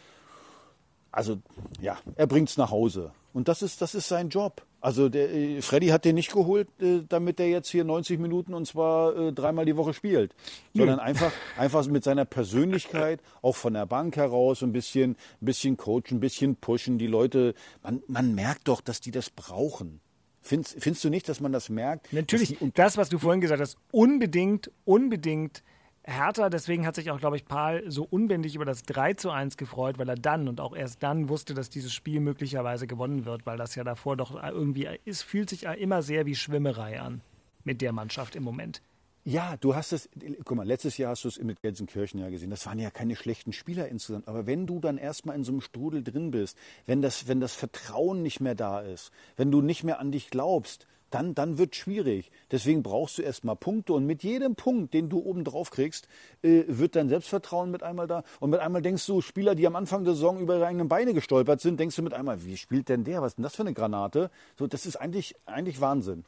also 1.11 1.37
ja, 1.79 1.97
er 2.15 2.27
bringt 2.27 2.49
es 2.49 2.57
nach 2.57 2.71
Hause. 2.71 3.11
Und 3.33 3.47
das 3.47 3.61
ist, 3.61 3.81
das 3.81 3.95
ist 3.95 4.07
sein 4.07 4.29
Job. 4.29 4.65
Also 4.81 5.09
der, 5.09 5.31
äh, 5.33 5.61
Freddy 5.61 5.87
hat 5.87 6.05
den 6.05 6.15
nicht 6.15 6.33
geholt, 6.33 6.67
äh, 6.81 7.03
damit 7.07 7.39
er 7.39 7.47
jetzt 7.47 7.69
hier 7.69 7.83
90 7.83 8.19
Minuten 8.19 8.53
und 8.53 8.65
zwar 8.65 9.15
äh, 9.15 9.31
dreimal 9.31 9.65
die 9.65 9.77
Woche 9.77 9.93
spielt, 9.93 10.33
sondern 10.73 10.99
einfach, 10.99 11.31
einfach 11.57 11.85
mit 11.87 12.03
seiner 12.03 12.25
Persönlichkeit, 12.25 13.21
auch 13.41 13.55
von 13.55 13.73
der 13.73 13.85
Bank 13.85 14.17
heraus, 14.17 14.63
ein 14.63 14.71
bisschen, 14.71 15.11
ein 15.41 15.45
bisschen 15.45 15.77
coachen, 15.77 16.17
ein 16.17 16.19
bisschen 16.19 16.55
pushen. 16.55 16.97
Die 16.97 17.07
Leute, 17.07 17.53
man, 17.83 18.01
man 18.07 18.33
merkt 18.33 18.67
doch, 18.67 18.81
dass 18.81 19.01
die 19.01 19.11
das 19.11 19.29
brauchen. 19.29 20.01
Findest, 20.41 20.77
findest 20.79 21.03
du 21.03 21.09
nicht, 21.09 21.29
dass 21.29 21.39
man 21.39 21.51
das 21.51 21.69
merkt? 21.69 22.11
Natürlich. 22.11 22.59
Und 22.59 22.79
das, 22.79 22.97
was 22.97 23.09
du 23.09 23.19
vorhin 23.19 23.41
gesagt 23.41 23.61
hast, 23.61 23.77
unbedingt, 23.91 24.71
unbedingt 24.85 25.61
Hertha, 26.03 26.49
deswegen 26.49 26.87
hat 26.87 26.95
sich 26.95 27.11
auch, 27.11 27.19
glaube 27.19 27.35
ich, 27.35 27.45
Paul 27.45 27.83
so 27.87 28.03
unbändig 28.09 28.55
über 28.55 28.65
das 28.65 28.83
3 28.83 29.13
zu 29.13 29.29
1 29.29 29.55
gefreut, 29.55 29.99
weil 29.99 30.09
er 30.09 30.15
dann 30.15 30.47
und 30.47 30.59
auch 30.59 30.75
erst 30.75 31.03
dann 31.03 31.29
wusste, 31.29 31.53
dass 31.53 31.69
dieses 31.69 31.93
Spiel 31.93 32.19
möglicherweise 32.19 32.87
gewonnen 32.87 33.25
wird, 33.25 33.45
weil 33.45 33.57
das 33.57 33.75
ja 33.75 33.83
davor 33.83 34.17
doch 34.17 34.41
irgendwie 34.41 34.89
ist, 35.05 35.21
fühlt 35.21 35.49
sich 35.49 35.63
immer 35.63 36.01
sehr 36.01 36.25
wie 36.25 36.35
Schwimmerei 36.35 36.99
an 36.99 37.21
mit 37.63 37.81
der 37.81 37.93
Mannschaft 37.93 38.35
im 38.35 38.43
Moment. 38.43 38.81
Ja, 39.23 39.55
du 39.57 39.75
hast 39.75 39.93
es, 39.93 40.09
guck 40.43 40.57
mal, 40.57 40.65
letztes 40.65 40.97
Jahr 40.97 41.11
hast 41.11 41.23
du 41.23 41.27
es 41.27 41.39
mit 41.39 41.61
Gelsenkirchen 41.61 42.19
ja 42.19 42.29
gesehen. 42.29 42.49
Das 42.49 42.65
waren 42.65 42.79
ja 42.79 42.89
keine 42.89 43.15
schlechten 43.15 43.53
Spieler 43.53 43.87
insgesamt. 43.87 44.27
Aber 44.27 44.47
wenn 44.47 44.65
du 44.65 44.79
dann 44.79 44.97
erstmal 44.97 45.35
in 45.35 45.43
so 45.43 45.51
einem 45.51 45.61
Strudel 45.61 46.01
drin 46.01 46.31
bist, 46.31 46.57
wenn 46.87 47.03
das, 47.03 47.27
wenn 47.27 47.39
das 47.39 47.53
Vertrauen 47.53 48.23
nicht 48.23 48.39
mehr 48.39 48.55
da 48.55 48.79
ist, 48.79 49.11
wenn 49.37 49.51
du 49.51 49.61
nicht 49.61 49.83
mehr 49.83 49.99
an 49.99 50.11
dich 50.11 50.31
glaubst, 50.31 50.87
dann, 51.11 51.35
dann 51.35 51.57
wird 51.57 51.75
schwierig. 51.75 52.31
Deswegen 52.49 52.81
brauchst 52.81 53.17
du 53.17 53.21
erstmal 53.21 53.55
Punkte 53.55 53.93
und 53.93 54.05
mit 54.05 54.23
jedem 54.23 54.55
Punkt, 54.55 54.93
den 54.93 55.09
du 55.09 55.19
oben 55.19 55.43
drauf 55.43 55.69
kriegst, 55.69 56.07
äh, 56.41 56.63
wird 56.67 56.95
dein 56.95 57.09
Selbstvertrauen 57.09 57.69
mit 57.69 57.83
einmal 57.83 58.07
da. 58.07 58.23
Und 58.39 58.49
mit 58.49 58.59
einmal 58.59 58.81
denkst 58.81 59.05
du, 59.05 59.21
Spieler, 59.21 59.55
die 59.55 59.67
am 59.67 59.75
Anfang 59.75 60.03
der 60.03 60.13
Saison 60.13 60.39
über 60.39 60.55
ihre 60.55 60.65
eigenen 60.65 60.87
Beine 60.87 61.13
gestolpert 61.13 61.61
sind, 61.61 61.79
denkst 61.79 61.95
du 61.95 62.01
mit 62.01 62.13
einmal, 62.13 62.43
wie 62.45 62.57
spielt 62.57 62.89
denn 62.89 63.03
der? 63.03 63.21
Was 63.21 63.33
ist 63.33 63.37
denn 63.37 63.43
das 63.43 63.55
für 63.55 63.63
eine 63.63 63.73
Granate? 63.73 64.31
So, 64.57 64.67
das 64.67 64.85
ist 64.85 64.95
eigentlich, 64.95 65.35
eigentlich 65.45 65.81
Wahnsinn. 65.81 66.23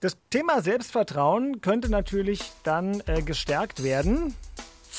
Das 0.00 0.16
Thema 0.30 0.62
Selbstvertrauen 0.62 1.60
könnte 1.60 1.90
natürlich 1.90 2.40
dann 2.62 3.02
äh, 3.06 3.22
gestärkt 3.22 3.82
werden. 3.82 4.34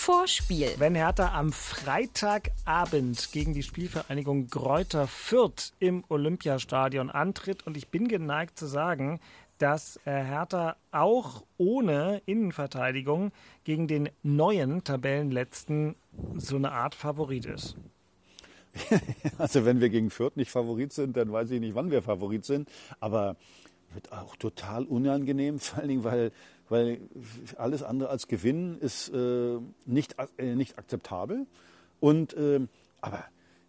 Vorspiel. 0.01 0.75
Wenn 0.77 0.95
Hertha 0.95 1.37
am 1.37 1.51
Freitagabend 1.51 3.33
gegen 3.33 3.53
die 3.53 3.63
Spielvereinigung 3.63 4.47
Gräuter 4.47 5.07
Fürth 5.07 5.73
im 5.79 6.05
Olympiastadion 6.07 7.09
antritt. 7.09 7.67
Und 7.67 7.75
ich 7.75 7.89
bin 7.89 8.07
geneigt 8.07 8.57
zu 8.57 8.65
sagen, 8.65 9.19
dass 9.57 9.99
äh, 10.05 10.11
Hertha 10.11 10.77
auch 10.91 11.43
ohne 11.57 12.21
Innenverteidigung 12.25 13.33
gegen 13.65 13.87
den 13.87 14.09
neuen 14.23 14.85
Tabellenletzten 14.85 15.95
so 16.37 16.55
eine 16.55 16.71
Art 16.71 16.95
Favorit 16.95 17.45
ist. 17.45 17.75
Also 19.37 19.65
wenn 19.65 19.81
wir 19.81 19.89
gegen 19.89 20.09
Fürth 20.09 20.37
nicht 20.37 20.49
Favorit 20.49 20.93
sind, 20.93 21.17
dann 21.17 21.31
weiß 21.31 21.51
ich 21.51 21.59
nicht, 21.59 21.75
wann 21.75 21.91
wir 21.91 22.01
Favorit 22.01 22.45
sind. 22.45 22.69
Aber 23.01 23.35
wird 23.93 24.11
auch 24.11 24.35
total 24.37 24.85
unangenehm, 24.85 25.59
vor 25.59 25.79
allen 25.79 25.89
Dingen, 25.89 26.03
weil, 26.03 26.31
weil 26.69 27.01
alles 27.57 27.83
andere 27.83 28.09
als 28.09 28.27
Gewinn 28.27 28.77
ist 28.79 29.09
äh, 29.09 29.57
nicht, 29.85 30.15
äh, 30.37 30.55
nicht 30.55 30.77
akzeptabel. 30.77 31.45
Und, 31.99 32.33
äh, 32.33 32.61
aber 33.01 33.25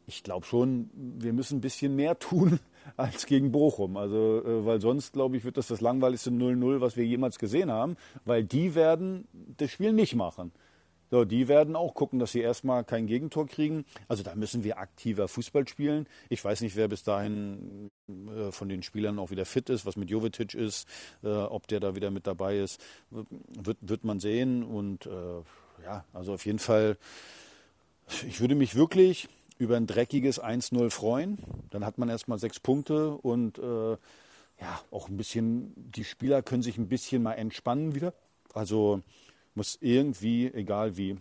ich 0.06 0.22
glaube 0.22 0.46
schon, 0.46 0.90
wir 0.94 1.32
müssen 1.32 1.58
ein 1.58 1.60
bisschen 1.60 1.96
mehr 1.96 2.18
tun 2.18 2.60
als 2.96 3.26
gegen 3.26 3.52
Bochum. 3.52 3.96
Also, 3.96 4.42
äh, 4.44 4.64
weil 4.66 4.80
sonst, 4.80 5.12
glaube 5.12 5.36
ich, 5.36 5.44
wird 5.44 5.56
das 5.56 5.68
das 5.68 5.80
langweiligste 5.80 6.30
0-0, 6.30 6.80
was 6.80 6.96
wir 6.96 7.04
jemals 7.04 7.38
gesehen 7.38 7.70
haben, 7.70 7.96
weil 8.24 8.44
die 8.44 8.74
werden 8.74 9.26
das 9.56 9.70
Spiel 9.70 9.92
nicht 9.92 10.14
machen. 10.14 10.52
So, 11.10 11.24
die 11.24 11.48
werden 11.48 11.74
auch 11.74 11.94
gucken, 11.94 12.20
dass 12.20 12.32
sie 12.32 12.40
erstmal 12.40 12.84
kein 12.84 13.06
Gegentor 13.06 13.46
kriegen. 13.46 13.84
Also 14.06 14.22
da 14.22 14.34
müssen 14.36 14.62
wir 14.62 14.78
aktiver 14.78 15.26
Fußball 15.26 15.66
spielen. 15.66 16.06
Ich 16.28 16.44
weiß 16.44 16.60
nicht, 16.60 16.76
wer 16.76 16.86
bis 16.86 17.02
dahin 17.02 17.90
äh, 18.08 18.52
von 18.52 18.68
den 18.68 18.82
Spielern 18.84 19.18
auch 19.18 19.30
wieder 19.30 19.44
fit 19.44 19.70
ist, 19.70 19.84
was 19.84 19.96
mit 19.96 20.08
Jovetic 20.08 20.54
ist, 20.54 20.86
äh, 21.24 21.28
ob 21.28 21.66
der 21.66 21.80
da 21.80 21.96
wieder 21.96 22.12
mit 22.12 22.28
dabei 22.28 22.58
ist, 22.58 22.80
wird, 23.10 23.78
wird 23.80 24.04
man 24.04 24.20
sehen. 24.20 24.62
Und 24.62 25.06
äh, 25.06 25.42
ja, 25.84 26.04
also 26.12 26.34
auf 26.34 26.46
jeden 26.46 26.60
Fall, 26.60 26.96
ich 28.28 28.40
würde 28.40 28.54
mich 28.54 28.76
wirklich 28.76 29.28
über 29.58 29.76
ein 29.76 29.88
dreckiges 29.88 30.40
1-0 30.40 30.90
freuen. 30.90 31.38
Dann 31.70 31.84
hat 31.84 31.98
man 31.98 32.08
erstmal 32.08 32.38
sechs 32.38 32.60
Punkte 32.60 33.10
und 33.10 33.58
äh, 33.58 33.96
ja, 34.60 34.80
auch 34.90 35.08
ein 35.08 35.16
bisschen, 35.16 35.72
die 35.76 36.04
Spieler 36.04 36.42
können 36.42 36.62
sich 36.62 36.78
ein 36.78 36.88
bisschen 36.88 37.22
mal 37.22 37.32
entspannen 37.32 37.94
wieder. 37.94 38.14
Also 38.54 39.02
muss 39.60 39.76
irgendwie, 39.82 40.50
egal 40.54 40.96
wie, 40.96 41.18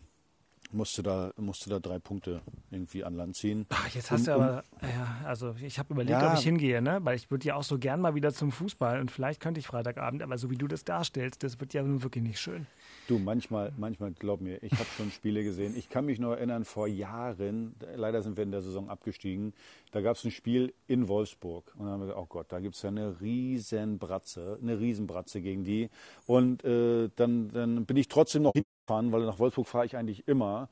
musste 0.72 1.04
da, 1.04 1.34
musste 1.38 1.70
da 1.70 1.80
drei 1.80 2.00
Punkte 2.00 2.42
irgendwie 2.72 3.04
an 3.04 3.16
Land 3.16 3.36
ziehen. 3.36 3.66
Ach, 3.70 3.88
jetzt 3.90 4.12
hast 4.12 4.22
um, 4.22 4.26
du 4.26 4.34
aber, 4.34 4.64
ja, 4.82 5.18
also 5.26 5.56
ich 5.62 5.80
habe 5.80 5.94
überlegt, 5.94 6.12
ja, 6.12 6.32
ob 6.32 6.38
ich 6.38 6.44
hingehe, 6.44 6.82
ne? 6.82 7.00
weil 7.04 7.16
ich 7.16 7.32
würde 7.32 7.48
ja 7.48 7.56
auch 7.56 7.64
so 7.64 7.78
gern 7.78 8.02
mal 8.02 8.16
wieder 8.16 8.34
zum 8.34 8.52
Fußball 8.52 9.00
und 9.00 9.12
vielleicht 9.12 9.42
könnte 9.42 9.60
ich 9.60 9.68
Freitagabend, 9.68 10.22
aber 10.22 10.38
so 10.38 10.50
wie 10.50 10.58
du 10.58 10.68
das 10.68 10.84
darstellst, 10.84 11.44
das 11.44 11.60
wird 11.60 11.74
ja 11.74 11.82
nun 11.82 12.04
wirklich 12.04 12.24
nicht 12.24 12.40
schön. 12.40 12.68
Du, 13.08 13.18
manchmal, 13.18 13.74
manchmal, 13.78 14.12
glaub 14.12 14.42
mir, 14.42 14.62
ich 14.64 14.72
habe 14.74 14.86
schon 14.96 15.12
Spiele 15.12 15.44
gesehen. 15.44 15.76
Ich 15.76 15.90
kann 15.90 16.06
mich 16.06 16.20
noch 16.20 16.32
erinnern, 16.32 16.66
vor 16.66 16.88
Jahren, 16.88 17.76
leider 17.96 18.22
sind 18.22 18.38
wir 18.38 18.44
in 18.44 18.52
der 18.52 18.62
Saison 18.62 18.90
abgestiegen, 18.90 19.54
da 19.92 20.02
gab 20.02 20.18
es 20.18 20.24
ein 20.24 20.32
Spiel 20.32 20.74
in 20.88 21.08
Wolfsburg. 21.08 21.74
Und 21.76 21.86
dann 21.86 21.94
haben 21.94 22.02
wir 22.02 22.08
gesagt, 22.08 22.22
oh 22.22 22.28
Gott, 22.28 22.52
da 22.52 22.60
gibt 22.60 22.76
es 22.76 22.82
ja 22.84 22.90
eine 22.90 23.20
Riesenbratze, 23.20 24.60
eine 24.62 24.80
Riesenbratze 24.80 25.42
gegen 25.42 25.64
die. 25.64 25.90
Und 26.28 26.64
äh, 26.64 27.10
dann, 27.16 27.50
dann 27.50 27.86
bin 27.86 27.98
ich 27.98 28.08
trotzdem 28.08 28.44
noch 28.44 28.54
hingefahren, 28.90 29.12
weil 29.12 29.26
nach 29.26 29.40
Wolfsburg 29.40 29.68
fahre 29.68 29.86
ich 29.86 29.96
eigentlich 29.96 30.28
immer. 30.28 30.70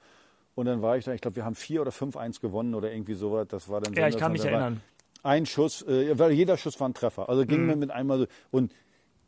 Und 0.56 0.66
dann 0.66 0.82
war 0.82 0.98
ich 0.98 1.06
da, 1.06 1.14
ich 1.14 1.22
glaube, 1.22 1.36
wir 1.36 1.46
haben 1.46 1.56
4 1.56 1.82
oder 1.82 1.92
5-1 1.92 2.42
gewonnen 2.42 2.74
oder 2.74 2.92
irgendwie 2.92 3.14
sowas. 3.14 3.48
Das 3.48 3.70
war 3.70 3.80
dann 3.80 3.94
Ja, 3.94 4.08
ich 4.08 4.18
kann 4.18 4.32
mich 4.32 4.44
erinnern. 4.44 4.82
Ein 5.24 5.46
Schuss, 5.46 5.82
äh, 5.84 6.18
weil 6.18 6.32
jeder 6.32 6.58
Schuss 6.58 6.80
war 6.80 6.90
ein 6.90 6.94
Treffer. 6.94 7.30
Also 7.30 7.46
ging 7.46 7.62
mhm. 7.62 7.68
mir 7.68 7.76
mit 7.76 7.92
einmal 7.92 8.20
so. 8.20 8.26
Und 8.50 8.74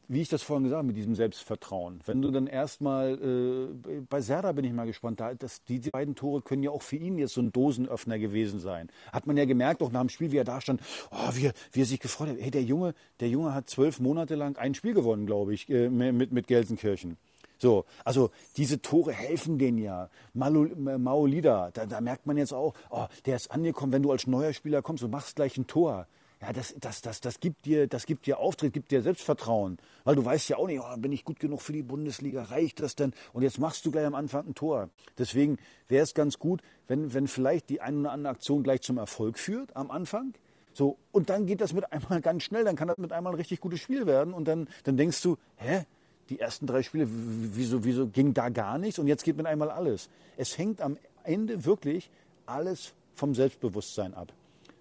wie 0.08 0.22
ich 0.22 0.30
das 0.30 0.42
vorhin 0.42 0.64
gesagt 0.64 0.80
habe, 0.80 0.88
mit 0.88 0.98
diesem 0.98 1.14
Selbstvertrauen. 1.14 2.00
Wenn 2.08 2.24
du 2.24 2.32
dann 2.32 2.48
erstmal, 2.48 3.14
äh, 3.22 4.02
bei 4.10 4.22
Serda 4.22 4.54
bin 4.54 4.66
ich 4.66 4.74
mal 4.74 4.88
gespannt, 4.88 5.20
da, 5.20 5.36
das, 5.36 5.64
die, 5.66 5.80
die 5.80 5.92
beiden 5.92 6.16
Tore 6.16 6.42
können 6.42 6.64
ja 6.64 6.72
auch 6.72 6.82
für 6.82 6.96
ihn 6.96 7.20
jetzt 7.20 7.36
so 7.36 7.42
ein 7.42 7.52
Dosenöffner 7.52 8.18
gewesen 8.18 8.60
sein. 8.60 8.90
Hat 9.12 9.28
man 9.28 9.38
ja 9.38 9.46
gemerkt, 9.46 9.84
auch 9.84 9.92
nach 9.92 10.02
dem 10.02 10.10
Spiel, 10.10 10.32
wie 10.32 10.38
er 10.38 10.46
da 10.46 10.62
stand, 10.62 10.82
oh, 11.12 11.30
wie, 11.34 11.46
er, 11.48 11.54
wie 11.74 11.82
er 11.82 11.86
sich 11.86 12.00
gefreut 12.00 12.30
hat. 12.30 12.38
Hey, 12.40 12.50
der 12.50 12.64
Junge, 12.64 12.96
der 13.20 13.30
Junge 13.30 13.54
hat 13.54 13.70
zwölf 13.70 14.00
Monate 14.00 14.34
lang 14.34 14.58
ein 14.58 14.74
Spiel 14.74 14.96
gewonnen, 14.96 15.28
glaube 15.28 15.54
ich, 15.54 15.70
äh, 15.70 15.90
mit, 15.90 16.32
mit 16.32 16.48
Gelsenkirchen. 16.48 17.18
So, 17.60 17.86
also 18.03 18.32
diese 18.57 18.82
Tore 18.82 19.12
helfen 19.12 19.60
denen 19.60 19.78
ja. 19.78 20.10
Maolida, 20.34 21.72
da, 21.72 21.86
da 21.86 22.01
merkt 22.01 22.26
man 22.26 22.38
jetzt 22.38 22.53
auch, 22.53 22.74
oh, 22.89 23.05
der 23.26 23.36
ist 23.36 23.51
angekommen, 23.51 23.91
wenn 23.91 24.03
du 24.03 24.12
als 24.12 24.28
neuer 24.28 24.53
Spieler 24.53 24.82
kommst, 24.82 25.03
du 25.03 25.07
machst 25.07 25.36
gleich 25.36 25.57
ein 25.57 25.68
Tor 25.68 26.07
ja, 26.41 26.53
das, 26.53 26.74
das, 26.80 27.01
das, 27.01 27.20
das, 27.20 27.39
gibt 27.41 27.66
dir, 27.66 27.88
das 27.88 28.05
gibt 28.05 28.26
dir 28.26 28.39
Auftritt, 28.39 28.72
gibt 28.72 28.91
dir 28.91 29.01
Selbstvertrauen. 29.01 29.78
Weil 30.05 30.16
du 30.16 30.24
weißt 30.24 30.47
ja 30.49 30.57
auch 30.57 30.68
nicht, 30.68 30.80
oh, 30.80 30.97
bin 30.97 31.12
ich 31.12 31.26
gut 31.26 31.39
genug 31.39 31.62
für 31.62 31.74
die 31.74 31.84
Bundesliga, 31.84 32.43
reicht 32.43 32.80
das 32.80 32.95
denn? 32.95 33.14
Und 33.34 33.43
jetzt 33.43 33.60
machst 33.60 33.86
du 33.86 33.91
gleich 33.91 34.05
am 34.05 34.16
Anfang 34.16 34.47
ein 34.47 34.55
Tor. 34.55 34.89
Deswegen 35.18 35.57
wäre 35.89 36.03
es 36.03 36.14
ganz 36.14 36.39
gut, 36.39 36.62
wenn, 36.88 37.14
wenn 37.14 37.28
vielleicht 37.28 37.70
die 37.70 37.82
eine 37.82 37.99
oder 37.99 38.12
andere 38.12 38.32
Aktion 38.32 38.64
gleich 38.64 38.82
zum 38.82 38.97
Erfolg 38.97 39.38
führt 39.38 39.76
am 39.76 39.91
Anfang. 39.91 40.34
So, 40.72 40.97
und 41.12 41.30
dann 41.30 41.45
geht 41.45 41.60
das 41.60 41.74
mit 41.74 41.91
einmal 41.91 42.22
ganz 42.22 42.43
schnell, 42.43 42.64
dann 42.64 42.78
kann 42.78 42.88
das 42.88 42.97
mit 42.97 43.12
einmal 43.12 43.34
ein 43.34 43.38
richtig 43.38 43.60
gutes 43.60 43.82
Spiel 43.82 44.05
werden. 44.05 44.34
Und 44.34 44.47
dann, 44.47 44.70
dann 44.86 44.95
denkst 44.95 45.22
du, 45.22 45.36
hä? 45.57 45.84
Die 46.30 46.40
ersten 46.40 46.68
drei 46.68 46.84
Spiele, 46.84 47.08
wieso, 47.10 47.84
wieso 47.84 48.08
ging 48.08 48.34
da 48.34 48.50
gar 48.50 48.78
nichts 48.78 49.00
und 49.00 49.08
jetzt 49.08 49.24
geht 49.24 49.38
mit 49.38 49.46
einmal 49.46 49.72
alles. 49.72 50.10
Es 50.38 50.58
hängt 50.58 50.82
am 50.82 50.98
Ende 51.24 51.66
wirklich 51.66 52.10
alles 52.46 52.94
vom 53.16 53.36
Selbstbewusstsein 53.36 54.14
ab. 54.14 54.32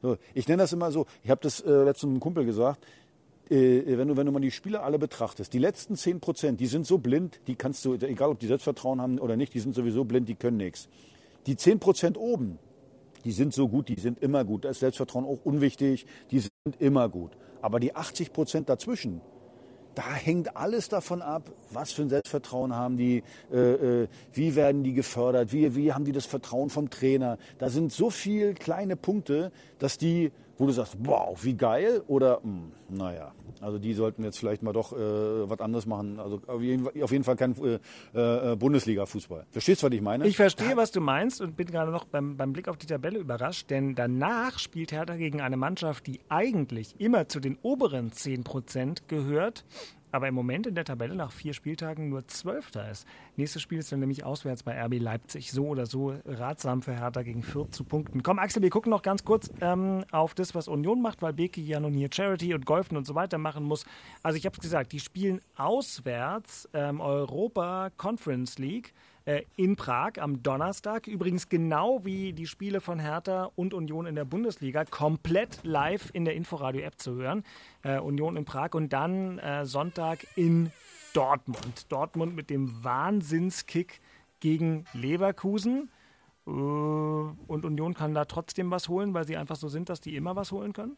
So, 0.02 0.16
ich 0.34 0.46
nenne 0.46 0.62
das 0.62 0.72
immer 0.72 0.92
so, 0.92 1.06
ich 1.24 1.30
habe 1.30 1.40
das 1.42 1.60
äh, 1.60 1.70
letztens 1.70 2.10
einem 2.10 2.20
Kumpel 2.20 2.44
gesagt, 2.44 2.84
äh, 3.50 3.82
wenn, 3.98 4.08
du, 4.08 4.16
wenn 4.16 4.26
du 4.26 4.32
mal 4.32 4.40
die 4.40 4.50
Spieler 4.50 4.84
alle 4.84 4.98
betrachtest, 4.98 5.52
die 5.52 5.58
letzten 5.58 5.96
10 5.96 6.20
Prozent, 6.20 6.60
die 6.60 6.66
sind 6.66 6.86
so 6.86 6.98
blind, 6.98 7.40
die 7.46 7.54
kannst 7.54 7.84
du, 7.84 7.94
egal 7.94 8.30
ob 8.30 8.38
die 8.38 8.46
Selbstvertrauen 8.46 9.00
haben 9.00 9.18
oder 9.18 9.36
nicht, 9.36 9.54
die 9.54 9.60
sind 9.60 9.74
sowieso 9.74 10.04
blind, 10.04 10.28
die 10.28 10.34
können 10.34 10.58
nichts. 10.58 10.88
Die 11.46 11.56
10 11.56 11.80
Prozent 11.80 12.16
oben, 12.18 12.58
die 13.24 13.32
sind 13.32 13.54
so 13.54 13.68
gut, 13.68 13.88
die 13.88 13.98
sind 13.98 14.20
immer 14.20 14.44
gut. 14.44 14.64
Da 14.64 14.70
ist 14.70 14.80
Selbstvertrauen 14.80 15.24
auch 15.24 15.44
unwichtig, 15.44 16.06
die 16.30 16.40
sind 16.40 16.52
immer 16.78 17.08
gut. 17.08 17.32
Aber 17.60 17.80
die 17.80 17.96
80 17.96 18.32
Prozent 18.32 18.68
dazwischen, 18.68 19.20
da 19.98 20.14
hängt 20.14 20.56
alles 20.56 20.88
davon 20.88 21.22
ab, 21.22 21.50
was 21.72 21.90
für 21.90 22.02
ein 22.02 22.08
Selbstvertrauen 22.08 22.72
haben 22.72 22.96
die, 22.96 23.24
äh, 23.52 24.02
äh, 24.02 24.08
wie 24.32 24.54
werden 24.54 24.84
die 24.84 24.92
gefördert, 24.92 25.52
wie, 25.52 25.74
wie 25.74 25.92
haben 25.92 26.04
die 26.04 26.12
das 26.12 26.24
Vertrauen 26.24 26.70
vom 26.70 26.88
Trainer. 26.88 27.36
Da 27.58 27.68
sind 27.68 27.92
so 27.92 28.08
viele 28.08 28.54
kleine 28.54 28.94
Punkte, 28.94 29.50
dass 29.80 29.98
die, 29.98 30.30
wo 30.58 30.66
du 30.66 30.72
sagst, 30.72 30.96
wow, 30.98 31.38
wie 31.42 31.54
geil, 31.54 32.02
oder 32.06 32.40
mh, 32.42 32.42
hm, 32.42 32.72
naja, 32.88 33.32
also 33.60 33.78
die 33.78 33.94
sollten 33.94 34.24
jetzt 34.24 34.38
vielleicht 34.38 34.62
mal 34.62 34.72
doch 34.72 34.92
äh, 34.92 34.96
was 34.96 35.60
anderes 35.60 35.86
machen. 35.86 36.18
Also 36.20 36.40
auf 36.46 36.62
jeden, 36.62 36.86
auf 37.02 37.10
jeden 37.10 37.24
Fall 37.24 37.36
kein 37.36 37.54
äh, 37.62 38.52
äh, 38.52 38.56
Bundesliga-Fußball. 38.56 39.46
Verstehst 39.50 39.82
du, 39.82 39.86
was 39.86 39.94
ich 39.94 40.00
meine? 40.00 40.26
Ich 40.26 40.36
verstehe, 40.36 40.76
was 40.76 40.90
du 40.90 41.00
meinst 41.00 41.40
und 41.40 41.56
bin 41.56 41.66
gerade 41.66 41.90
noch 41.90 42.04
beim, 42.04 42.36
beim 42.36 42.52
Blick 42.52 42.68
auf 42.68 42.76
die 42.76 42.86
Tabelle 42.86 43.18
überrascht, 43.18 43.70
denn 43.70 43.94
danach 43.94 44.58
spielt 44.58 44.92
Hertha 44.92 45.16
gegen 45.16 45.40
eine 45.40 45.56
Mannschaft, 45.56 46.06
die 46.06 46.20
eigentlich 46.28 46.94
immer 46.98 47.28
zu 47.28 47.40
den 47.40 47.58
oberen 47.62 48.12
10 48.12 48.44
Prozent 48.44 49.08
gehört 49.08 49.64
aber 50.12 50.28
im 50.28 50.34
Moment 50.34 50.66
in 50.66 50.74
der 50.74 50.84
Tabelle 50.84 51.14
nach 51.14 51.32
vier 51.32 51.52
Spieltagen 51.52 52.08
nur 52.08 52.26
Zwölfter 52.26 52.90
ist. 52.90 53.06
Nächstes 53.36 53.62
Spiel 53.62 53.78
ist 53.78 53.92
dann 53.92 54.00
nämlich 54.00 54.24
auswärts 54.24 54.62
bei 54.62 54.80
RB 54.84 54.98
Leipzig. 54.98 55.52
So 55.52 55.66
oder 55.66 55.86
so 55.86 56.14
ratsam 56.26 56.82
für 56.82 56.92
Hertha 56.98 57.22
gegen 57.22 57.42
Fürth 57.42 57.72
zu 57.72 57.84
punkten. 57.84 58.22
Komm, 58.22 58.38
Axel, 58.38 58.62
wir 58.62 58.70
gucken 58.70 58.90
noch 58.90 59.02
ganz 59.02 59.24
kurz 59.24 59.50
ähm, 59.60 60.04
auf 60.10 60.34
das, 60.34 60.54
was 60.54 60.68
Union 60.68 61.02
macht, 61.02 61.22
weil 61.22 61.32
Beke 61.32 61.60
ja 61.60 61.80
nun 61.80 61.92
hier 61.92 62.08
Charity 62.12 62.54
und 62.54 62.66
Golfen 62.66 62.96
und 62.96 63.06
so 63.06 63.14
weiter 63.14 63.38
machen 63.38 63.64
muss. 63.64 63.84
Also 64.22 64.38
ich 64.38 64.46
habe 64.46 64.54
es 64.54 64.60
gesagt, 64.60 64.92
die 64.92 65.00
spielen 65.00 65.40
auswärts 65.56 66.68
ähm, 66.72 67.00
Europa 67.00 67.90
Conference 67.96 68.58
League 68.58 68.94
in 69.56 69.76
Prag 69.76 70.12
am 70.18 70.42
Donnerstag. 70.42 71.06
Übrigens 71.06 71.48
genau 71.48 72.04
wie 72.04 72.32
die 72.32 72.46
Spiele 72.46 72.80
von 72.80 72.98
Hertha 72.98 73.50
und 73.56 73.74
Union 73.74 74.06
in 74.06 74.14
der 74.14 74.24
Bundesliga, 74.24 74.84
komplett 74.84 75.60
live 75.64 76.10
in 76.14 76.24
der 76.24 76.34
Inforadio-App 76.34 76.98
zu 76.98 77.14
hören. 77.14 77.44
Äh, 77.82 77.98
Union 77.98 78.36
in 78.36 78.44
Prag 78.44 78.70
und 78.72 78.92
dann 78.92 79.38
äh, 79.38 79.66
Sonntag 79.66 80.26
in 80.36 80.72
Dortmund. 81.12 81.86
Dortmund 81.90 82.36
mit 82.36 82.48
dem 82.48 82.82
Wahnsinnskick 82.82 84.00
gegen 84.40 84.86
Leverkusen. 84.94 85.90
Äh, 86.46 86.50
und 86.50 87.64
Union 87.64 87.94
kann 87.94 88.14
da 88.14 88.24
trotzdem 88.24 88.70
was 88.70 88.88
holen, 88.88 89.14
weil 89.14 89.26
sie 89.26 89.36
einfach 89.36 89.56
so 89.56 89.68
sind, 89.68 89.88
dass 89.88 90.00
die 90.00 90.16
immer 90.16 90.36
was 90.36 90.52
holen 90.52 90.72
können? 90.72 90.96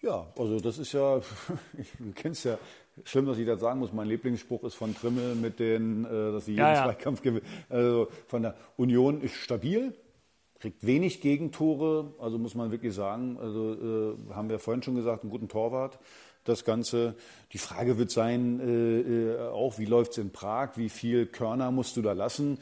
Ja, 0.00 0.26
also 0.38 0.60
das 0.60 0.78
ist 0.78 0.92
ja, 0.92 1.18
du 1.98 2.12
kennst 2.14 2.44
ja, 2.44 2.58
schlimm, 3.02 3.26
dass 3.26 3.38
ich 3.38 3.46
das 3.46 3.60
sagen 3.60 3.80
muss, 3.80 3.92
mein 3.92 4.08
Lieblingsspruch 4.08 4.62
ist 4.64 4.74
von 4.74 4.94
Trimmel 4.94 5.34
mit 5.34 5.58
den, 5.58 6.04
äh, 6.04 6.32
dass 6.32 6.44
sie 6.46 6.52
jeden 6.52 6.64
ja, 6.64 6.74
ja. 6.74 6.84
Zweikampf 6.84 7.22
gewinnen. 7.22 7.46
Also 7.68 8.08
von 8.26 8.42
der 8.42 8.54
Union 8.76 9.20
ist 9.20 9.34
stabil, 9.34 9.94
kriegt 10.60 10.86
wenig 10.86 11.20
Gegentore, 11.20 12.14
also 12.18 12.38
muss 12.38 12.54
man 12.54 12.70
wirklich 12.70 12.94
sagen, 12.94 13.36
also 13.40 13.74
äh, 13.74 14.34
haben 14.34 14.48
wir 14.48 14.58
vorhin 14.58 14.82
schon 14.82 14.94
gesagt, 14.94 15.22
einen 15.22 15.30
guten 15.30 15.48
Torwart. 15.48 15.98
Das 16.44 16.66
Ganze. 16.66 17.14
Die 17.54 17.58
Frage 17.58 17.96
wird 17.96 18.10
sein, 18.10 18.60
äh, 18.60 19.00
äh 19.00 19.48
auch 19.48 19.78
wie 19.78 19.86
läuft 19.86 20.12
es 20.12 20.18
in 20.18 20.30
Prag, 20.30 20.76
wie 20.76 20.90
viel 20.90 21.24
Körner 21.24 21.70
musst 21.70 21.96
du 21.96 22.02
da 22.02 22.12
lassen, 22.12 22.58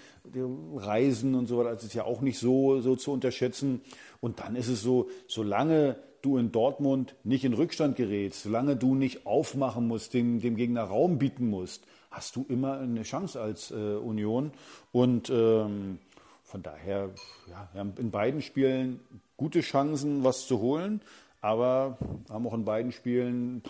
Reisen 0.76 1.34
und 1.34 1.46
so 1.46 1.58
weiter, 1.58 1.70
das 1.70 1.82
ist 1.82 1.94
ja 1.94 2.04
auch 2.04 2.20
nicht 2.20 2.38
so, 2.38 2.80
so 2.80 2.94
zu 2.94 3.10
unterschätzen. 3.10 3.80
Und 4.20 4.38
dann 4.38 4.54
ist 4.54 4.68
es 4.68 4.82
so, 4.82 5.10
solange 5.26 5.96
du 6.22 6.38
in 6.38 6.52
Dortmund 6.52 7.14
nicht 7.24 7.44
in 7.44 7.52
Rückstand 7.52 7.96
gerätst, 7.96 8.44
solange 8.44 8.76
du 8.76 8.94
nicht 8.94 9.26
aufmachen 9.26 9.86
musst, 9.86 10.14
dem, 10.14 10.40
dem 10.40 10.56
Gegner 10.56 10.84
Raum 10.84 11.18
bieten 11.18 11.48
musst, 11.48 11.84
hast 12.10 12.36
du 12.36 12.46
immer 12.48 12.78
eine 12.78 13.02
Chance 13.02 13.40
als 13.40 13.70
äh, 13.70 13.74
Union. 13.74 14.52
Und 14.92 15.30
ähm, 15.30 15.98
von 16.44 16.62
daher, 16.62 17.10
ja, 17.50 17.68
wir 17.72 17.80
haben 17.80 17.94
in 17.98 18.10
beiden 18.10 18.42
Spielen 18.42 19.00
gute 19.36 19.60
Chancen, 19.60 20.22
was 20.22 20.46
zu 20.46 20.60
holen, 20.60 21.00
aber 21.40 21.98
haben 22.30 22.46
auch 22.46 22.54
in 22.54 22.64
beiden 22.64 22.92
Spielen, 22.92 23.62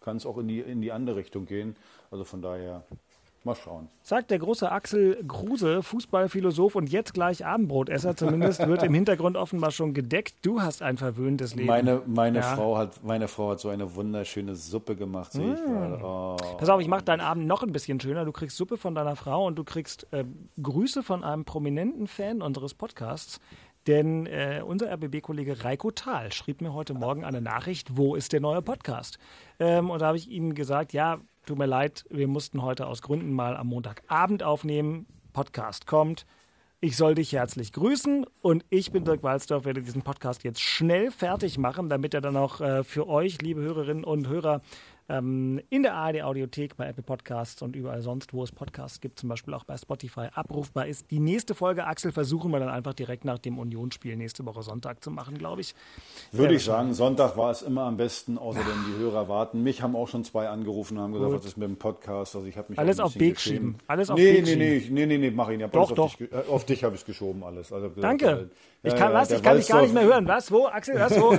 kann 0.00 0.16
es 0.16 0.24
auch 0.24 0.38
in 0.38 0.48
die, 0.48 0.60
in 0.60 0.80
die 0.80 0.92
andere 0.92 1.16
Richtung 1.16 1.46
gehen. 1.46 1.76
Also 2.10 2.24
von 2.24 2.40
daher 2.40 2.84
Mal 3.44 3.54
schauen. 3.54 3.88
Sagt 4.02 4.30
der 4.30 4.40
große 4.40 4.70
Axel 4.70 5.24
Kruse, 5.28 5.82
Fußballphilosoph 5.82 6.74
und 6.74 6.90
jetzt 6.90 7.14
gleich 7.14 7.46
Abendbrotesser. 7.46 8.16
Zumindest 8.16 8.66
wird 8.66 8.82
im 8.82 8.92
Hintergrund 8.92 9.36
offenbar 9.36 9.70
schon 9.70 9.94
gedeckt. 9.94 10.34
Du 10.42 10.60
hast 10.60 10.82
ein 10.82 10.96
verwöhntes 10.96 11.54
Leben. 11.54 11.68
Meine, 11.68 12.02
meine, 12.06 12.38
ja. 12.38 12.56
Frau, 12.56 12.76
hat, 12.76 13.04
meine 13.04 13.28
Frau 13.28 13.50
hat 13.50 13.60
so 13.60 13.68
eine 13.68 13.94
wunderschöne 13.94 14.56
Suppe 14.56 14.96
gemacht. 14.96 15.32
Sehe 15.32 15.54
ich 15.54 15.60
mmh. 15.60 16.02
oh. 16.02 16.36
Pass 16.58 16.68
auf, 16.68 16.80
ich 16.80 16.88
mache 16.88 17.04
deinen 17.04 17.20
Abend 17.20 17.46
noch 17.46 17.62
ein 17.62 17.70
bisschen 17.70 18.00
schöner. 18.00 18.24
Du 18.24 18.32
kriegst 18.32 18.56
Suppe 18.56 18.76
von 18.76 18.94
deiner 18.94 19.14
Frau 19.14 19.46
und 19.46 19.56
du 19.56 19.64
kriegst 19.64 20.06
äh, 20.12 20.24
Grüße 20.60 21.02
von 21.02 21.22
einem 21.22 21.44
prominenten 21.44 22.08
Fan 22.08 22.42
unseres 22.42 22.74
Podcasts. 22.74 23.40
Denn 23.88 24.26
äh, 24.26 24.62
unser 24.64 24.92
RBB-Kollege 24.92 25.64
Reiko 25.64 25.90
Thal 25.90 26.30
schrieb 26.30 26.60
mir 26.60 26.72
heute 26.72 26.94
Morgen 26.94 27.24
eine 27.24 27.40
Nachricht, 27.40 27.96
wo 27.96 28.14
ist 28.14 28.32
der 28.32 28.40
neue 28.40 28.62
Podcast? 28.62 29.18
Ähm, 29.58 29.90
und 29.90 30.00
da 30.00 30.06
habe 30.06 30.18
ich 30.18 30.30
ihm 30.30 30.54
gesagt, 30.54 30.92
ja, 30.92 31.18
Tut 31.48 31.56
mir 31.56 31.64
leid, 31.64 32.04
wir 32.10 32.28
mussten 32.28 32.60
heute 32.60 32.86
aus 32.86 33.00
Gründen 33.00 33.32
mal 33.32 33.56
am 33.56 33.68
Montagabend 33.68 34.42
aufnehmen. 34.42 35.06
Podcast 35.32 35.86
kommt. 35.86 36.26
Ich 36.82 36.94
soll 36.94 37.14
dich 37.14 37.32
herzlich 37.32 37.72
grüßen 37.72 38.26
und 38.42 38.66
ich 38.68 38.92
bin 38.92 39.06
Dirk 39.06 39.22
Walzdorf, 39.22 39.64
werde 39.64 39.80
diesen 39.80 40.02
Podcast 40.02 40.44
jetzt 40.44 40.60
schnell 40.60 41.10
fertig 41.10 41.56
machen, 41.56 41.88
damit 41.88 42.12
er 42.12 42.20
dann 42.20 42.36
auch 42.36 42.60
äh, 42.60 42.84
für 42.84 43.08
euch, 43.08 43.40
liebe 43.40 43.62
Hörerinnen 43.62 44.04
und 44.04 44.28
Hörer, 44.28 44.60
ähm, 45.08 45.60
in 45.70 45.82
der 45.82 45.94
ARD 45.94 46.22
Audiothek, 46.22 46.76
bei 46.76 46.86
Apple 46.86 47.02
Podcasts 47.02 47.62
und 47.62 47.74
überall 47.74 48.02
sonst, 48.02 48.32
wo 48.32 48.42
es 48.42 48.52
Podcasts 48.52 49.00
gibt, 49.00 49.18
zum 49.18 49.28
Beispiel 49.28 49.54
auch 49.54 49.64
bei 49.64 49.76
Spotify, 49.76 50.28
abrufbar 50.34 50.86
ist. 50.86 51.10
Die 51.10 51.20
nächste 51.20 51.54
Folge, 51.54 51.86
Axel, 51.86 52.12
versuchen 52.12 52.50
wir 52.50 52.60
dann 52.60 52.68
einfach 52.68 52.94
direkt 52.94 53.24
nach 53.24 53.38
dem 53.38 53.58
Unionsspiel 53.58 54.16
nächste 54.16 54.44
Woche 54.44 54.62
Sonntag 54.62 55.02
zu 55.02 55.10
machen, 55.10 55.38
glaube 55.38 55.62
ich. 55.62 55.74
Würde 56.32 56.54
ich 56.54 56.64
sagen, 56.64 56.92
Sonntag 56.94 57.36
war 57.36 57.50
es 57.50 57.62
immer 57.62 57.82
am 57.82 57.96
besten, 57.96 58.38
außerdem 58.38 58.84
die 58.88 58.98
Hörer 58.98 59.28
warten. 59.28 59.62
Mich 59.62 59.82
haben 59.82 59.96
auch 59.96 60.08
schon 60.08 60.24
zwei 60.24 60.48
angerufen 60.48 60.98
und 60.98 61.04
haben 61.04 61.12
gesagt, 61.12 61.30
Gut. 61.30 61.40
was 61.40 61.46
ist 61.46 61.56
mit 61.56 61.68
dem 61.68 61.76
Podcast? 61.76 62.36
Also 62.36 62.46
ich 62.46 62.56
habe 62.56 62.70
mich 62.70 62.78
alles 62.78 63.00
auf 63.00 63.18
Weg 63.18 63.40
schieben. 63.40 63.76
Alles 63.86 64.10
auf 64.10 64.18
nee, 64.18 64.42
nee, 64.42 64.56
nee, 64.56 64.86
nee, 64.90 65.06
nee, 65.06 65.18
nee, 65.18 65.30
mach 65.30 65.48
ich 65.48 65.58
nicht. 65.58 65.74
Doch, 65.74 65.92
doch. 65.92 66.14
Dich, 66.14 66.30
äh, 66.32 66.48
auf 66.48 66.64
dich 66.64 66.84
habe 66.84 66.94
ich 66.96 67.04
geschoben 67.04 67.42
alles. 67.44 67.72
Also, 67.72 67.88
Danke. 67.88 68.50
Ich 68.82 68.94
kann, 68.94 69.12
ja, 69.12 69.18
was? 69.18 69.30
Ich 69.32 69.42
kann 69.42 69.56
dich 69.56 69.66
gar 69.66 69.82
nicht 69.82 69.92
mehr 69.92 70.04
hören. 70.04 70.28
Was? 70.28 70.52
Wo? 70.52 70.66
Axel, 70.66 71.00
was? 71.00 71.12
Wo? 71.20 71.36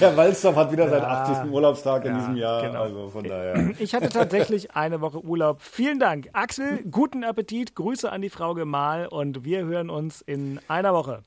der 0.00 0.16
Walzdorf 0.16 0.56
hat 0.56 0.72
wieder 0.72 0.88
seinen 0.88 1.04
80. 1.04 1.52
Urlaubstag 1.52 2.06
in 2.06 2.14
diesem 2.14 2.36
Jahr. 2.36 2.62
Genau. 2.62 2.82
Also 2.82 3.10
von 3.10 3.24
daher. 3.24 3.72
Ich 3.78 3.94
hatte 3.94 4.08
tatsächlich 4.08 4.74
eine 4.74 5.02
Woche 5.02 5.22
Urlaub. 5.22 5.60
Vielen 5.60 5.98
Dank. 5.98 6.30
Axel, 6.32 6.82
guten 6.90 7.22
Appetit. 7.22 7.74
Grüße 7.74 8.10
an 8.10 8.22
die 8.22 8.30
Frau 8.30 8.54
Gemahl 8.54 9.08
und 9.08 9.44
wir 9.44 9.64
hören 9.64 9.90
uns 9.90 10.22
in 10.22 10.58
einer 10.68 10.94
Woche. 10.94 11.22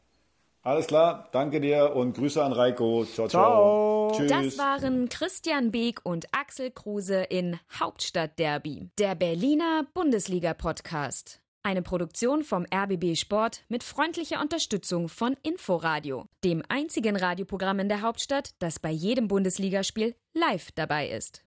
Alles 0.64 0.88
klar, 0.88 1.30
danke 1.32 1.62
dir 1.62 1.96
und 1.96 2.16
Grüße 2.16 2.44
an 2.44 2.52
Reiko. 2.52 3.06
Ciao, 3.06 3.28
ciao. 3.28 4.10
ciao. 4.10 4.28
Tschüss. 4.28 4.32
Das 4.32 4.58
waren 4.58 5.10
Christian 5.10 5.70
Beek 5.70 6.00
und 6.04 6.26
Axel 6.32 6.72
Kruse 6.72 7.22
in 7.22 7.60
Hauptstadtderby, 7.80 8.90
der 8.98 9.14
Berliner 9.14 9.86
Bundesliga-Podcast. 9.94 11.45
Eine 11.66 11.82
Produktion 11.82 12.44
vom 12.44 12.68
RBB 12.72 13.16
Sport 13.16 13.64
mit 13.70 13.84
freundlicher 13.84 14.40
Unterstützung 14.40 15.10
von 15.10 15.36
Inforadio, 15.42 16.28
dem 16.44 16.62
einzigen 16.70 17.16
Radioprogramm 17.16 17.80
in 17.80 17.90
der 17.90 18.04
Hauptstadt, 18.04 18.52
das 18.60 18.78
bei 18.78 18.92
jedem 18.92 19.28
Bundesligaspiel 19.28 20.14
live 20.36 20.72
dabei 20.76 21.10
ist. 21.10 21.44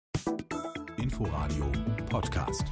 Inforadio 0.98 1.72
Podcast. 2.10 2.64